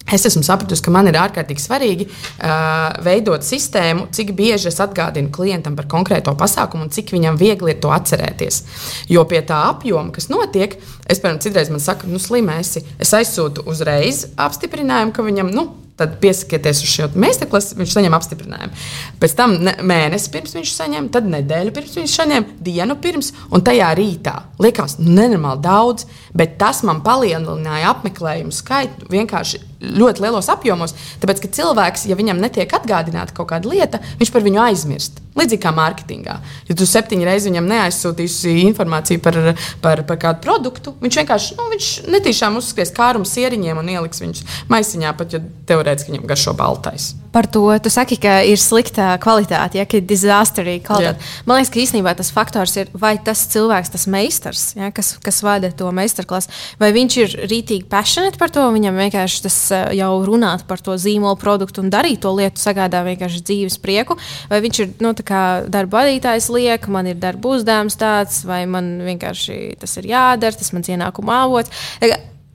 Es 0.05 0.27
esmu 0.29 0.43
sapratusi, 0.45 0.83
ka 0.85 0.93
man 0.93 1.07
ir 1.09 1.17
ārkārtīgi 1.17 1.63
svarīgi 1.63 2.05
uh, 2.11 2.91
veidot 3.07 3.41
sistēmu, 3.41 4.11
cik 4.13 4.35
bieži 4.37 4.69
es 4.69 4.77
atgādinu 4.85 5.33
klientam 5.33 5.79
par 5.79 5.89
konkrēto 5.89 6.35
pasākumu 6.37 6.85
un 6.85 6.93
cik 6.93 7.15
viņam 7.15 7.39
viegli 7.41 7.73
ir 7.73 7.81
to 7.81 7.89
atcerēties. 7.89 8.61
Jo 9.09 9.25
pie 9.25 9.41
tā 9.49 9.63
apjoma, 9.71 10.13
kas 10.13 10.29
notiek, 10.29 10.77
es, 11.09 11.23
piemēram, 11.23 11.41
citreiz 11.41 11.73
man 11.73 11.81
saka, 11.81 12.11
nu, 12.11 12.21
slimēsi, 12.21 12.85
es 13.01 13.15
aizsūtu 13.17 13.65
uzreiz 13.65 14.27
apstiprinājumu, 14.37 15.17
ka 15.17 15.25
viņam, 15.25 15.55
nu, 15.57 15.71
Tad 15.95 16.17
piesakieties 16.23 16.81
uz 16.83 16.91
šo 16.91 17.07
meistarklasi, 17.23 17.77
viņš 17.79 17.93
saņem 17.95 18.17
apstiprinājumu. 18.17 18.81
Pēc 19.23 19.35
tam 19.39 19.53
mēnesi 19.63 20.33
pirms 20.35 20.57
viņš 20.57 20.73
saņem, 20.75 21.11
tad 21.15 21.29
nedēļu 21.31 21.75
pirms 21.77 21.95
viņš 22.01 22.17
saņem, 22.19 22.49
dienu 22.67 22.97
pirms, 23.03 23.31
un 23.55 23.63
tajā 23.63 23.93
rītā. 23.95 24.35
Liekas, 24.65 24.99
nu, 24.99 25.13
nenormāli 25.15 25.63
daudz, 25.63 26.09
bet 26.35 26.59
tas 26.59 26.83
man 26.87 27.05
palielināja 27.07 27.95
apmeklējumu 27.95 28.55
skaitu 28.55 29.07
vienkārši 29.15 29.63
ļoti 29.99 30.25
lielos 30.25 30.49
apjomos. 30.53 30.95
Tāpēc, 31.23 31.43
ka 31.45 31.51
cilvēks, 31.59 32.07
ja 32.11 32.19
viņam 32.19 32.41
netiek 32.43 32.71
atgādināta 32.79 33.37
kaut 33.37 33.51
kāda 33.53 33.71
lieta, 33.71 34.01
viņš 34.21 34.33
par 34.35 34.47
viņu 34.47 34.63
aizmirst. 34.67 35.21
Līdzīgi 35.35 35.63
kā 35.65 35.73
mārketingā. 35.75 36.37
Ja 36.69 36.77
tu 36.79 36.87
septiņas 36.87 37.29
reizes 37.29 37.49
viņam 37.51 37.67
neaizsūtīsi 37.73 38.55
informāciju 38.69 39.23
par, 39.25 39.41
par, 39.83 40.05
par 40.07 40.21
kādu 40.23 40.45
produktu, 40.45 40.95
viņš 41.03 41.21
vienkārši 41.23 41.59
nu, 41.59 41.67
viņš 41.75 41.91
netīšām 42.15 42.61
uzskries 42.61 42.95
kārumu 42.95 43.27
sieriņiem 43.29 43.83
un 43.83 43.93
ieliks 43.97 44.23
viņus 44.23 44.47
maisiņā, 44.71 45.17
pat 45.19 45.35
ja 45.35 45.43
teorētiski 45.71 46.15
viņam 46.15 46.31
garšo 46.31 46.55
baltais. 46.59 47.15
Par 47.35 47.49
to 47.51 47.67
tu 47.83 47.91
saki, 47.91 48.17
ka 48.23 48.39
ir 48.47 48.61
slikta 48.63 49.15
kvalitāte, 49.23 49.81
ja 49.81 49.85
ir 49.85 50.05
dizasterīga 50.07 50.85
kvalitāte. 50.87 51.19
Jā. 51.19 51.45
Man 51.49 51.59
liekas, 51.59 51.73
ka 51.75 51.81
īstenībā 51.83 52.15
tas 52.15 52.31
faktors 52.35 52.77
ir, 52.79 52.93
vai 52.95 53.17
tas 53.19 53.43
cilvēks, 53.51 53.91
tas 53.91 54.07
meistars, 54.11 54.63
ja, 54.79 54.93
kas, 54.95 55.15
kas 55.25 55.41
vada 55.43 55.73
to 55.75 55.91
meistarklasu, 55.95 56.53
vai 56.79 56.93
viņš 56.95 57.17
ir 57.25 57.35
rītīgi 57.51 57.89
passionate 57.91 58.39
par 58.39 58.53
to, 58.55 58.65
viņam 58.75 59.01
vienkārši 59.03 59.43
tas 59.49 59.59
eh, 59.75 59.87
jau 59.99 60.13
runāt 60.27 60.63
par 60.69 60.83
to 60.85 60.95
zīmolu 61.01 61.39
produktu 61.41 61.83
un 61.83 61.91
darīt 61.93 62.23
to 62.23 62.33
lietu 62.37 62.63
sagādā 62.63 63.03
vienkārši 63.07 63.43
dzīves 63.45 63.81
prieku, 63.83 64.19
vai 64.53 64.63
viņš 64.65 64.83
ir 64.85 64.93
nu, 65.05 65.15
darba 65.15 66.05
vadītājs 66.05 66.51
liek, 66.55 66.87
man 66.93 67.11
ir 67.11 67.19
darba 67.19 67.57
uzdevums 67.57 67.99
tāds, 67.99 68.45
vai 68.47 68.63
man 68.71 68.95
vienkārši 69.05 69.75
tas 69.83 69.99
ir 69.99 70.13
jādara, 70.15 70.55
tas 70.59 70.71
mans 70.77 70.93
ienākuma 70.95 71.43
avots. 71.49 71.75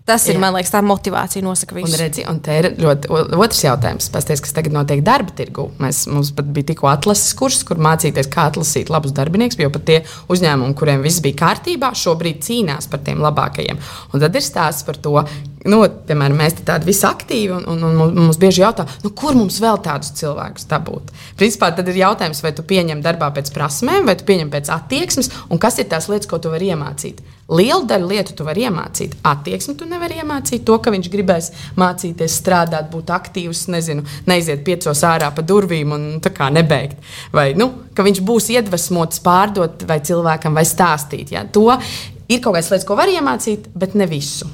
Tas 0.10 0.26
ir, 0.26 0.38
Jā. 0.38 0.42
man 0.42 0.56
liekas, 0.56 0.72
tā 0.74 0.82
motivācija 0.86 1.46
nosaka 1.46 1.76
visu. 1.78 1.92
Un, 1.92 2.00
redzi, 2.02 2.24
un 2.30 2.40
te 2.42 2.56
ir 2.58 2.68
ļoti 2.82 3.12
otrs 3.38 3.62
jautājums, 3.62 4.10
pasties, 4.14 4.42
kas 4.42 4.56
tagad 4.58 4.74
notiek 4.74 5.04
darba 5.06 5.36
tirgu. 5.38 5.68
Mēs, 5.82 6.02
mums 6.10 6.32
pat 6.34 6.50
bija 6.56 6.72
tikko 6.72 6.90
atlases 6.90 7.36
kurs, 7.38 7.62
kur 7.68 7.82
mācīties, 7.86 8.32
kā 8.34 8.48
atlasīt 8.50 8.90
labus 8.90 9.14
darbiniekus, 9.18 9.60
jo 9.62 9.70
pat 9.76 9.86
tie 9.86 10.00
uzņēmumi, 10.34 10.78
kuriem 10.80 11.06
viss 11.06 11.22
bija 11.26 11.38
kārtībā, 11.44 11.92
šobrīd 11.94 12.42
cīnās 12.48 12.90
par 12.90 13.04
tiem 13.06 13.22
labākajiem. 13.22 13.78
Un 14.14 14.26
tad 14.26 14.40
ir 14.40 14.46
stāsts 14.46 14.88
par 14.88 14.98
to, 14.98 15.20
nu, 15.68 15.82
piemēram, 16.08 16.38
mēs 16.40 16.60
tādi 16.68 16.88
visi 16.88 17.04
aktīvi, 17.08 17.58
un, 17.58 17.66
un, 17.74 18.00
un 18.06 18.14
mums 18.16 18.40
bieži 18.40 18.64
jautā, 18.64 18.86
nu, 19.04 19.12
kur 19.16 19.36
mums 19.36 19.60
vēl 19.64 19.82
tādus 19.84 20.14
cilvēkus 20.20 20.70
dabūt. 20.70 21.12
Principā 21.40 21.72
tad 21.76 21.90
ir 21.92 22.00
jautājums, 22.04 22.44
vai 22.46 22.54
tu 22.56 22.64
pieņem 22.68 23.04
darbā 23.04 23.32
pēc 23.36 23.52
prasmēm, 23.56 24.08
vai 24.08 24.16
tu 24.20 24.28
pieņem 24.30 24.54
pēc 24.54 24.72
attieksmes, 24.76 25.32
un 25.50 25.60
kas 25.62 25.82
ir 25.82 25.90
tās 25.92 26.08
lietas, 26.12 26.30
ko 26.30 26.40
tu 26.40 26.54
vari 26.54 26.72
iemācīt. 26.72 27.20
Lielu 27.50 27.88
daļu 27.90 28.08
lietu 28.12 28.36
tu 28.38 28.46
vari 28.46 28.68
iemācīt. 28.68 29.16
Attieksmi 29.26 29.74
tu 29.80 29.88
nevari 29.90 30.20
iemācīt. 30.22 30.62
To, 30.68 30.76
ka 30.78 30.94
viņš 30.94 31.10
gribēs 31.10 31.48
mācīties, 31.82 32.36
strādāt, 32.44 32.92
būt 32.94 33.10
aktīvs, 33.16 33.64
nezinu, 33.74 34.06
neiziet 34.30 34.62
piecos 34.68 35.02
ārā 35.10 35.32
pa 35.34 35.42
durvīm 35.42 35.96
un 35.98 36.06
nebeigt. 36.54 37.02
Vai 37.34 37.50
nu, 37.58 37.72
ka 37.98 38.06
viņš 38.06 38.22
būs 38.22 38.52
iedvesmots 38.54 39.26
pārdot 39.26 39.82
vai 39.90 39.98
cilvēkam 39.98 40.62
vai 40.62 40.68
stāstīt. 40.70 41.34
Ja? 41.34 41.48
To 41.50 41.72
ir 41.74 42.38
kaut 42.38 42.54
kādas 42.54 42.70
lietas, 42.70 42.86
ko 42.86 43.00
var 43.00 43.10
iemācīt, 43.10 43.72
bet 43.74 43.98
ne 43.98 44.06
visu. 44.06 44.46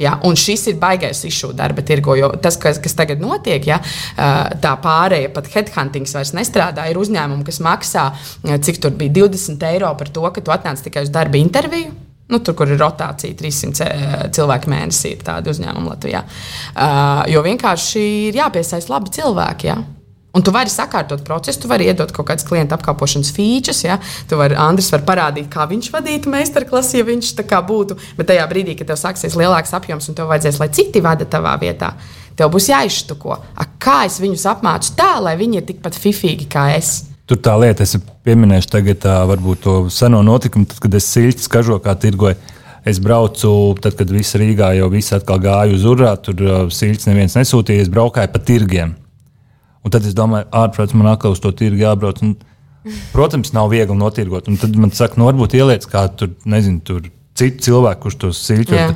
Ja, 0.00 0.16
un 0.26 0.34
šis 0.38 0.64
ir 0.72 0.78
baisais 0.82 1.20
izšūta 1.28 1.54
darba 1.60 1.84
tirgo, 1.86 2.16
jo 2.18 2.32
tas, 2.42 2.56
kas, 2.58 2.80
kas 2.82 2.96
tagad 2.98 3.20
notiek, 3.22 3.62
ja, 3.68 3.78
tā 4.62 4.72
pārējai 4.82 5.30
pat 5.34 5.50
headhunting 5.52 6.08
vairs 6.10 6.34
nestrādā. 6.34 6.88
Ir 6.90 6.98
uzņēmumi, 6.98 7.46
kas 7.46 7.60
maksā, 7.62 8.08
cik 8.42 8.82
tur 8.82 8.96
bija 8.98 9.14
20 9.22 9.68
eiro 9.70 9.92
par 9.98 10.10
to, 10.10 10.26
ka 10.34 10.42
tu 10.42 10.54
atnāc 10.54 10.82
tikai 10.82 11.06
uz 11.06 11.14
darba 11.14 11.38
interviju. 11.38 11.94
Nu, 12.32 12.40
tur, 12.40 12.56
kur 12.56 12.70
ir 12.72 12.80
rotācija, 12.80 13.36
300 13.36 14.30
cilvēku 14.34 14.70
mēnesī, 14.72 15.12
ir 15.14 15.26
tādi 15.26 15.52
uzņēmumi 15.52 15.90
Latvijā. 15.92 16.22
Uh, 16.24 17.20
jo 17.30 17.42
vienkārši 17.44 18.04
ir 18.30 18.38
jāpiesaista 18.40 18.94
labi 18.94 19.12
cilvēki. 19.14 19.68
Ja? 19.68 19.76
Un 20.34 20.42
tu 20.42 20.50
vari 20.50 20.70
sakārtot 20.72 21.22
procesu, 21.22 21.60
tu 21.62 21.68
vari 21.70 21.86
iedot 21.86 22.10
kaut 22.10 22.26
kādas 22.26 22.46
klienta 22.46 22.74
apkalpošanas 22.74 23.30
features. 23.36 23.84
Ja? 23.86 24.00
Tu 24.28 24.38
vari, 24.38 24.56
Andris 24.58 24.90
var 24.90 25.04
parādīt, 25.06 25.46
kā 25.52 25.68
viņš 25.70 25.92
vadītu 25.94 26.32
meistarklasi, 26.32 26.98
ja 26.98 27.06
viņš 27.06 27.36
tā 27.38 27.44
kā 27.46 27.60
būtu. 27.62 27.94
Bet 28.18 28.32
tajā 28.32 28.46
brīdī, 28.50 28.74
kad 28.78 28.90
tev 28.90 28.98
sāksies 28.98 29.36
lielāks 29.38 29.74
apjoms 29.78 30.10
un 30.10 30.18
tev 30.18 30.32
vajadzēs, 30.32 30.58
lai 30.58 30.68
citi 30.74 31.02
vada 31.04 31.28
tavā 31.30 31.54
vietā, 31.62 31.92
tev 32.34 32.50
būs 32.50 32.66
jāizštuko. 32.72 33.36
A, 33.54 33.68
kā 33.78 34.00
es 34.08 34.18
viņus 34.22 34.48
apmācu 34.56 34.96
tā, 34.98 35.12
lai 35.22 35.36
viņi 35.38 35.60
ir 35.60 35.68
tikpat 35.70 36.00
fifīgi 36.02 36.50
kā 36.50 36.66
es? 36.80 37.04
Tur 37.30 37.38
tā 37.38 37.54
lieta, 37.62 37.86
es 37.86 37.94
pieminēšu 38.26 38.72
tagad 38.74 39.00
tā, 39.06 39.14
varbūt 39.30 39.62
to 39.64 39.76
seno 39.94 40.24
notikumu, 40.26 40.66
tad, 40.66 40.82
kad 40.82 40.98
es 40.98 41.06
silti 41.14 41.46
kažokā 41.54 41.94
tirgoju. 42.02 42.34
Es 42.84 42.98
braucu, 43.00 43.54
tad, 43.80 43.94
kad 43.96 44.10
viss 44.12 44.34
Rīgā 44.36 44.74
jau 44.76 44.90
viss 44.92 45.14
atkal 45.14 45.38
gāja 45.40 45.78
uz 45.78 45.86
urā, 45.88 46.10
tur 46.20 46.42
silts 46.74 47.06
neviens 47.08 47.38
nesūtīja, 47.38 47.86
es 47.86 47.94
braukāju 47.94 48.34
pa 48.34 48.42
tirgiem. 48.50 48.98
Un 49.84 49.92
tad 49.92 50.06
es 50.08 50.16
domāju, 50.16 50.48
ārprāts 50.56 50.96
man 50.96 51.10
atkal 51.12 51.34
uz 51.34 51.42
to 51.44 51.52
tirgu 51.56 51.82
jābrauc. 51.84 52.22
Un, 52.24 52.36
protams, 53.12 53.52
nav 53.56 53.70
viegli 53.72 53.96
notirgot. 53.98 54.48
Un 54.48 54.56
tad 54.60 54.76
man 54.80 54.92
saka, 54.96 55.20
nu, 55.20 55.28
varbūt 55.28 55.56
ieliec 55.58 55.84
kādu 55.90 56.16
tur, 56.22 56.32
nezinu, 56.48 56.80
tur 56.84 57.04
citu 57.36 57.68
cilvēku, 57.68 58.06
kurš 58.06 58.18
tos. 58.24 58.42
Jā. 58.70 58.88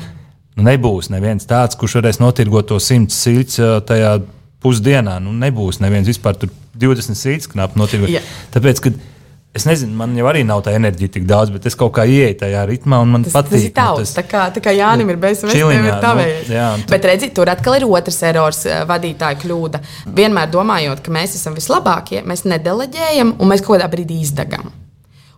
Nu, 0.57 0.65
nebūs 0.67 1.13
neviens 1.13 1.47
tāds, 1.49 1.79
kurš 1.79 2.01
varēs 2.01 2.21
notirgot 2.23 2.71
to 2.71 2.81
simts 2.83 3.21
uh, 3.61 3.79
tajā 3.85 4.17
pusdienā. 4.65 5.19
Nu, 5.23 5.35
nebūs 5.37 5.83
neviens 5.85 6.09
vispār 6.11 6.39
tur 6.41 6.53
20 6.79 7.19
siļķus 7.19 7.53
knapi 7.53 7.79
notirgot. 7.79 8.11
Jā. 8.17 8.25
Tāpēc, 8.55 8.83
kad 8.89 8.99
es 9.59 9.67
nezinu, 9.69 9.93
man 9.99 10.15
jau 10.17 10.27
arī 10.31 10.45
nav 10.47 10.63
tā 10.67 10.73
enerģija 10.79 11.11
tik 11.19 11.27
daudz, 11.29 11.51
bet 11.55 11.67
es 11.71 11.77
kaut 11.79 11.93
kā 11.99 12.07
ieeju 12.09 12.39
tajā 12.45 12.63
ritmā 12.71 13.01
un 13.05 13.13
man 13.17 13.27
Tas, 13.27 13.35
patīk. 13.37 13.51
tas 13.51 13.67
ir 13.67 13.73
nu, 13.73 13.77
tavs. 13.81 14.15
Tā 14.17 14.25
kā, 14.31 14.47
tā 14.55 14.63
kā 14.65 14.75
Jānis 14.77 15.11
ir 15.45 15.53
Čiliņā, 15.53 15.83
nevaram 15.83 15.99
nu, 15.99 16.07
tavējais. 16.07 16.49
jā, 16.55 16.67
un 16.75 16.83
tu- 16.87 16.91
Bet 16.95 17.05
redzi, 17.11 17.31
tur 17.35 17.47
atkal 17.53 17.77
ir 17.81 17.87
otrs 17.87 18.23
erors, 18.23 18.65
eh, 18.67 18.85
vadītāja 18.89 19.37
kļūda. 19.43 19.81
Vienmēr 20.15 20.51
domājot, 20.51 21.03
ka 21.03 21.11
mēs 21.11 21.35
esam 21.37 21.55
vislabākie, 21.59 22.25
mēs 22.25 22.45
nedeleģējam 22.47 23.35
un 23.39 23.49
mēs 23.49 23.63
kaut 23.65 23.81
kādā 23.81 23.91
brīdī 23.91 24.21
izdegam. 24.23 24.71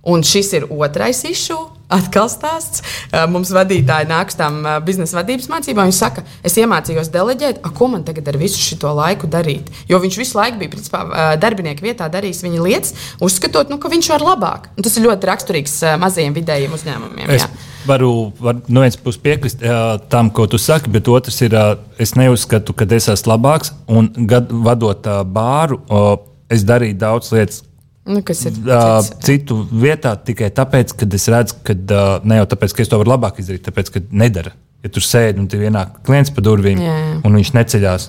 Un 0.05 0.23
šis 0.23 0.53
ir 0.55 0.67
otrais 0.71 1.25
izšūs. 1.25 1.70
Atkal 1.91 2.29
stāsts. 2.31 2.85
Eh, 3.11 3.25
Mums 3.31 3.51
vadītāji 3.55 4.09
nāk 4.11 4.31
uz 4.31 4.39
tām 4.39 4.61
eh, 4.63 4.77
biznesa 4.87 5.19
vadības 5.19 5.49
mācībām. 5.51 5.89
Viņš 5.91 5.99
saka, 5.99 6.23
es 6.47 6.55
iemācījos 6.61 7.11
deleģēt, 7.11 7.63
a, 7.67 7.73
ko 7.75 7.89
man 7.91 8.05
tagad 8.07 8.29
ar 8.31 8.39
visu 8.41 8.61
šo 8.63 8.93
laiku 8.95 9.27
darīt. 9.31 9.73
Jo 9.91 9.99
viņš 10.03 10.19
visu 10.21 10.39
laiku 10.39 10.61
bija 10.61 10.75
principā, 10.77 11.03
eh, 11.09 11.33
darbinieku 11.43 11.85
vietā, 11.85 12.07
darījis 12.13 12.45
viņa 12.47 12.63
lietas, 12.63 12.95
uzskatot, 13.23 13.73
nu, 13.73 13.81
ka 13.83 13.91
viņš 13.91 14.11
var 14.15 14.27
labāk. 14.29 14.71
Un 14.77 14.87
tas 14.87 14.97
ir 14.97 15.09
ļoti 15.09 15.31
raksturīgs 15.31 15.77
mazajiem 16.01 16.37
vidējiem 16.37 16.77
uzņēmumiem. 16.79 17.33
Es 17.35 17.43
jā. 17.43 17.51
varu, 17.89 18.13
var, 18.39 18.61
no 18.69 18.85
vienas 18.85 18.99
puses 19.01 19.21
piekrist 19.23 19.65
jā, 19.65 19.81
tam, 20.13 20.31
ko 20.31 20.47
tu 20.51 20.61
saki, 20.63 20.93
bet 20.95 21.11
otrs 21.11 21.43
ir, 21.43 21.57
ā, 21.59 21.75
es 21.99 22.15
neuzskatu, 22.19 22.77
ka 22.77 22.87
es 22.95 23.11
esmu 23.11 23.35
labāks. 23.35 23.75
Un 23.91 24.13
gad, 24.31 24.53
vadot 24.53 25.11
ā, 25.11 25.21
bāru, 25.27 25.83
o, 25.91 26.05
es 26.51 26.63
darīju 26.67 26.99
daudz 27.03 27.35
lietas. 27.35 27.65
Nu, 28.11 28.23
kas 28.27 28.43
ir 28.49 28.57
cits? 28.57 29.11
Citu 29.27 29.61
vietā 29.71 30.17
tikai 30.27 30.51
tāpēc, 30.55 30.95
ka 30.99 31.09
es 31.19 31.29
redzu, 31.31 31.61
ka 31.67 31.77
ā, 31.77 32.05
ne 32.27 32.41
jau 32.41 32.49
tāpēc, 32.55 32.75
ka 32.75 32.85
es 32.85 32.91
to 32.91 32.99
varu 33.01 33.15
labāk 33.15 33.39
izdarīt, 33.43 33.63
tāpēc, 33.69 33.93
ka 33.95 34.03
nedara. 34.11 34.55
Ja 34.85 34.91
tur 34.93 35.05
sēdi 35.05 35.43
un 35.43 35.47
tur 35.51 35.63
ienāk 35.63 36.01
klients 36.07 36.33
pa 36.33 36.43
durvīm, 36.45 36.81
Jā, 36.81 36.97
jā. 36.97 37.15
un 37.29 37.37
viņš 37.37 37.53
neceļās, 37.59 38.09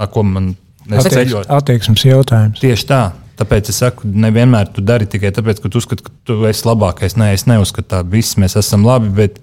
ar 0.00 0.10
ko 0.14 0.24
man 0.26 0.54
neceļot. 0.88 1.50
Attieksmes 1.52 2.06
jautājums. 2.08 2.62
Tieši 2.62 2.88
tā. 2.88 3.02
Tāpēc 3.36 3.68
es 3.68 3.82
saku, 3.82 4.08
nevienmēr 4.08 4.70
tu 4.72 4.80
dari 4.80 5.04
tikai 5.12 5.28
tāpēc, 5.36 5.60
ka 5.60 5.68
tu 5.68 5.82
uzskati, 5.82 6.06
ka 6.06 6.14
tu 6.24 6.38
esi 6.48 6.64
labākais. 6.64 7.18
Nē, 7.20 7.34
es 7.36 7.44
neuzskatu 7.44 7.90
tā. 7.90 8.00
Visi 8.08 8.40
mēs 8.40 8.56
esam 8.56 8.86
labi, 8.88 9.12
bet 9.18 9.42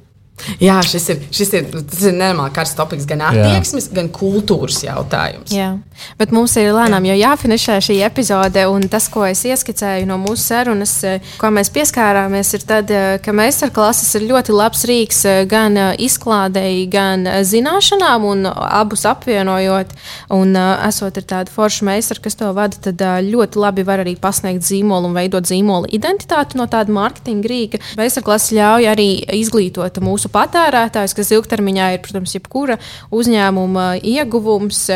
Jā, 0.57 0.79
šis 0.81 1.03
ir, 1.13 1.19
šis 1.31 1.51
ir, 1.53 1.67
tas 1.91 2.01
ir 2.09 2.15
nenormāli 2.15 2.51
karsts 2.55 2.75
topiks, 2.75 3.05
gan 3.07 3.21
attieksmes, 3.29 3.85
gan 3.93 4.09
kultūras 4.11 4.79
jautājums. 4.83 5.53
Jā, 5.53 5.75
bet 6.19 6.33
mums 6.35 6.55
ir 6.59 6.71
lēnām 6.75 7.05
jau 7.07 7.15
jāfinišē 7.17 7.77
šī 7.87 7.99
epizode, 8.07 8.65
un 8.69 8.87
tas, 8.91 9.07
ko 9.11 9.25
es 9.27 9.43
ieskicēju 9.47 10.07
no 10.09 10.17
mūsu 10.21 10.43
sarunas, 10.47 10.93
eh, 11.07 11.33
ko 11.41 11.51
mēs 11.53 11.71
pieskārāmies, 11.73 12.53
ir 12.57 12.65
tad, 12.67 12.91
eh, 12.91 13.17
ka 13.23 13.31
meistarklases 13.35 14.15
ir 14.15 14.27
ļoti 14.29 14.55
labs 14.55 14.85
rīks 14.89 15.23
eh, 15.25 15.45
gan 15.49 15.75
izklādēji, 15.97 16.89
gan 16.89 17.25
zināšanām, 17.25 18.27
un 18.29 18.45
abus 18.45 19.05
apvienojot, 19.09 19.93
un 20.29 20.55
esot 20.55 21.17
ar 21.17 21.27
tādu 21.33 21.53
foršu 21.53 21.87
meistaru, 21.87 22.21
kas 22.23 22.35
to 22.35 22.51
vada, 22.53 22.77
tad 22.81 22.97
ļoti 22.97 23.59
labi 23.59 23.83
var 23.83 24.03
arī 24.03 24.15
pasniegt 24.19 24.63
zīmolu 24.63 25.09
un 25.09 25.17
veidot 25.17 25.47
zīmola 25.47 25.89
identitāti 25.93 26.59
no 26.59 26.67
tāda 26.67 26.93
mārketinga 26.93 27.49
rīka. 27.49 27.81
Meistarklases 27.99 28.53
ļauj 28.57 28.89
arī 28.93 29.09
izglītot 29.39 29.99
mūsu 30.03 30.31
patērētājus, 30.33 31.15
kas 31.17 31.33
ilgtermiņā 31.35 31.93
ir, 31.95 32.01
protams, 32.05 32.35
jebkura 32.37 32.79
uzņēmuma 33.11 33.87
ieguvums. 34.01 34.89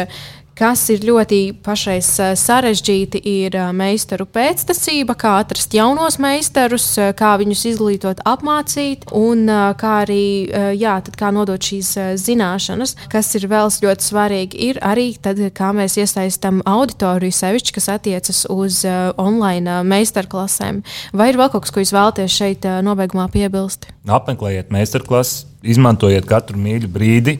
Kas 0.57 0.87
ir 0.89 1.03
ļoti 1.05 1.39
pašais 1.61 2.07
eh, 2.17 2.31
sarežģīti, 2.33 3.19
ir 3.29 3.53
eh, 3.53 3.67
meistaru 3.77 4.25
pēctecība, 4.25 5.13
kā 5.13 5.35
atrast 5.43 5.75
jaunos 5.77 6.15
meistarus, 6.17 6.87
eh, 6.97 7.11
kā 7.13 7.35
viņus 7.37 7.61
izglītot, 7.75 8.23
apmācīt, 8.25 9.05
un 9.13 9.45
kā 9.77 9.91
arī 10.01 10.49
jā, 10.79 10.95
kā 11.17 11.29
nodot 11.33 11.61
šīs 11.61 11.91
zināšanas. 12.17 12.95
Kas 13.11 13.29
ir 13.37 13.45
vēl 13.51 13.69
ļoti 13.69 14.05
svarīgi, 14.07 14.61
ir 14.71 14.79
arī 14.81 15.11
tad, 15.21 15.37
kā 15.53 15.69
mēs 15.77 15.99
iesaistām 16.01 16.63
auditoriju, 16.65 17.35
sevišķi, 17.37 17.75
kas 17.75 17.89
attiecas 17.93 18.39
uz 18.49 18.79
online 19.21 19.83
meistarklasēm. 19.85 20.81
Vai 21.13 21.29
ir 21.31 21.37
vēl 21.37 21.51
kaut 21.53 21.67
kas, 21.67 21.75
ko 21.75 21.83
jūs 21.83 21.93
vēlaties 21.93 22.39
šeit 22.39 22.65
nobeigumā 22.87 23.27
piebilst? 23.33 23.89
apmeklējiet 24.07 24.73
meistarklases, 24.73 25.45
izmantojiet 25.61 26.25
katru 26.29 26.57
mīļu 26.63 26.89
brīdi. 26.89 27.37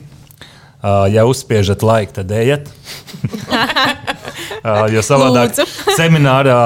Uh, 0.78 1.08
ja 1.10 1.24
uzspiežat 1.26 1.82
laiku, 1.82 2.12
tad 2.20 2.30
ejiet. 2.30 2.68
uh, 4.64 4.86
jo 4.94 5.02
savādāk 5.04 5.52
Lūdzu. 5.54 5.66
seminārā 5.98 6.58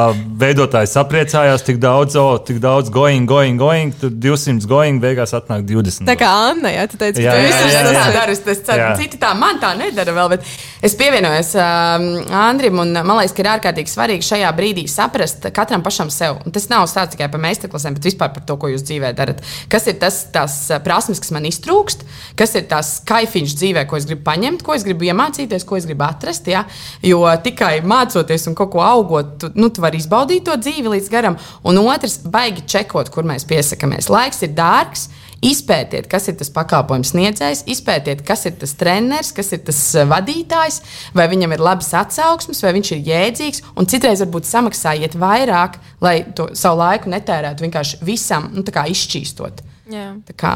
veidotājs 0.43 0.95
sapriecājās, 0.97 1.65
tik 1.67 1.79
daudz, 1.83 2.17
oh, 2.21 2.37
tik 2.45 2.59
daudz 2.63 2.91
going, 2.93 3.27
going, 3.29 3.59
going, 3.61 3.93
tur 4.01 4.11
200 4.13 4.67
going, 4.71 5.01
beigās 5.03 5.35
atnāk 5.37 5.65
20. 5.69 6.07
Tā 6.09 6.17
kā 6.21 6.31
Anna, 6.51 6.73
jā, 6.75 6.87
tu 6.93 7.01
teici, 7.01 7.23
Jā, 7.25 7.33
ka 7.37 7.43
jā, 7.43 7.51
tu 7.53 7.69
jā, 7.69 7.73
jā, 7.73 7.83
jā. 7.93 8.05
tā 8.07 8.15
daru, 8.19 8.33
es- 8.37 8.45
es 8.53 8.63
ceru, 8.67 8.83
Jā. 8.83 8.91
citi 8.99 9.19
tā 9.23 9.33
man 9.39 9.61
tā 9.63 9.73
nedara 9.79 10.13
vēl, 10.17 10.33
bet 10.35 10.47
es 10.85 10.97
pievienojos 10.99 11.53
um, 11.61 12.07
Andrim, 12.43 12.79
un 12.83 12.93
man 12.99 13.17
liekas, 13.21 13.35
ka 13.37 13.45
ir 13.45 13.51
ārkārtīgi 13.55 13.93
svarīgi 13.93 14.27
šajā 14.27 14.51
brīdī 14.59 14.87
saprast 14.91 15.47
katram 15.55 15.83
pašam 15.85 16.11
sev. 16.13 16.41
Un 16.47 16.53
tas 16.55 16.67
nav 16.73 16.87
stāsts 16.91 17.15
tikai 17.17 17.29
par 17.33 17.41
meistarklasēm, 17.45 17.97
bet 17.99 18.09
vispār 18.11 18.33
par 18.35 18.45
to, 18.49 18.57
ko 18.61 18.71
jūs 18.73 18.85
dzīvē 18.89 19.13
darat. 19.17 19.41
Kas 19.73 19.87
ir 19.91 19.97
tas 20.03 20.23
tās 20.35 20.57
uh, 20.71 20.81
prasmes, 20.85 21.21
kas 21.23 21.33
man 21.35 21.47
iztrūkst, 21.49 22.05
kas 22.39 22.55
ir 22.59 22.67
tās 22.71 22.95
kaifiņš 23.09 23.55
dzīvē, 23.61 23.87
ko 23.91 23.97
es 24.01 24.07
gribu 24.09 24.25
paņemt, 24.27 24.65
ko 24.67 24.75
es 24.77 24.85
gribu 24.87 25.07
iemācīties, 25.09 25.65
ko 25.69 25.79
es 25.79 25.87
gribu 25.89 26.05
atrast. 26.09 26.49
Ja? 26.51 26.65
Jo 27.07 27.23
tikai 27.63 27.83
mācoties 27.87 28.49
un 28.51 28.57
kaut 28.59 28.73
ko 28.75 28.83
augot, 28.83 29.37
tu, 29.39 29.51
nu, 29.55 29.71
tu 29.71 29.83
vari 29.85 30.01
izbaudīt 30.03 30.47
to 30.49 30.57
dzīvi 30.59 30.97
līdz 30.97 31.11
garam. 31.13 31.37
Un 31.69 31.79
otrs, 31.79 32.19
baigi 32.27 32.65
čekot, 32.67 33.11
kur 33.15 33.27
mēs 33.29 33.47
piesakāmies. 33.47 34.11
Laiks 34.11 34.43
ir 34.43 34.57
dārgs. 34.57 35.11
Izpētiet, 35.43 36.07
kas 36.07 36.29
ir 36.31 36.37
tas 36.39 36.53
pakalpojums 36.55 37.11
sniedzējs, 37.11 37.65
izpētiet, 37.73 38.21
kas 38.23 38.45
ir 38.47 38.53
tas 38.61 38.77
treneris, 38.79 39.33
kas 39.35 39.49
ir 39.51 39.65
tas 39.67 39.81
eh, 39.99 40.07
vadītājs, 40.07 40.77
vai 41.19 41.25
viņam 41.33 41.57
ir 41.57 41.65
labas 41.67 41.89
atsauksmes, 41.99 42.61
vai 42.63 42.71
viņš 42.77 42.93
ir 42.95 43.01
jēdzīgs. 43.09 43.65
Un 43.75 43.91
citreiz 43.91 44.23
varbūt 44.23 44.47
samaksājiet 44.47 45.17
vairāk, 45.19 45.81
lai 45.99 46.21
to 46.39 46.47
savu 46.55 46.79
laiku 46.85 47.11
netērētu 47.11 47.67
vienkārši 47.67 47.99
visam, 48.07 48.53
nu, 48.55 48.63
tā 48.63 48.77
kā 48.77 48.87
izšķīstot. 48.95 49.65
Jā. 49.91 50.13
Tā 50.31 50.39
kā, 50.39 50.53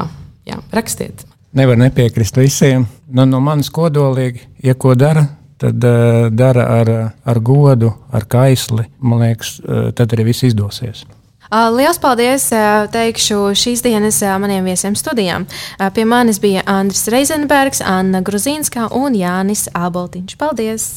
jā, 0.47 0.61
rakstiet. 0.71 1.27
Nevar 1.59 1.83
nepiekrist 1.83 2.39
visiem. 2.39 2.87
Nu, 3.11 3.27
no 3.27 3.43
manis 3.43 3.67
kodolīgi, 3.75 4.47
ja 4.63 4.71
ko 4.79 4.95
dara, 4.95 5.25
tad 5.61 5.83
uh, 5.83 6.27
dara 6.33 6.65
ar, 6.79 6.91
ar 7.25 7.39
godu, 7.39 7.93
ar 8.11 8.25
kaisli. 8.29 8.87
Man 8.99 9.23
liekas, 9.25 9.57
uh, 9.63 9.89
tad 9.95 10.15
arī 10.15 10.29
viss 10.31 10.45
izdosies. 10.47 11.05
Uh, 11.47 11.69
Lielas 11.71 11.99
paldies! 12.03 12.49
uh, 12.51 12.87
Teikšu 12.91 13.53
šīs 13.55 13.83
dienas 13.85 14.19
maniem 14.41 14.67
viesiem 14.67 14.97
studijām. 14.99 15.47
Uh, 15.77 15.87
Pie 15.95 16.03
manis 16.05 16.41
bija 16.43 16.65
Andris 16.67 17.07
Reizenbergs, 17.07 17.79
Anna 17.81 18.19
Gruzīnska 18.21 18.89
un 18.91 19.15
Jānis 19.15 19.69
Āboltiņš. 19.71 20.35
Paldies! 20.41 20.89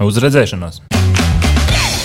Uz 0.00 0.22
redzēšanos! 0.22 0.80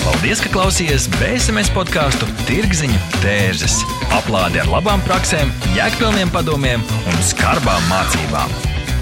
Paldies, 0.03 0.41
ka 0.43 0.49
klausījāties 0.51 1.05
BSMS 1.15 1.71
podkāstu 1.71 2.27
Tirziņu 2.43 2.99
tērzes. 3.21 3.79
Aplādi 4.19 4.59
ar 4.59 4.67
labām 4.67 5.03
praktiskām, 5.07 5.55
jēgpilniem 5.77 6.35
padomiem 6.35 6.83
un 6.83 7.25
skarbām 7.31 7.87
mācībām. 7.87 8.72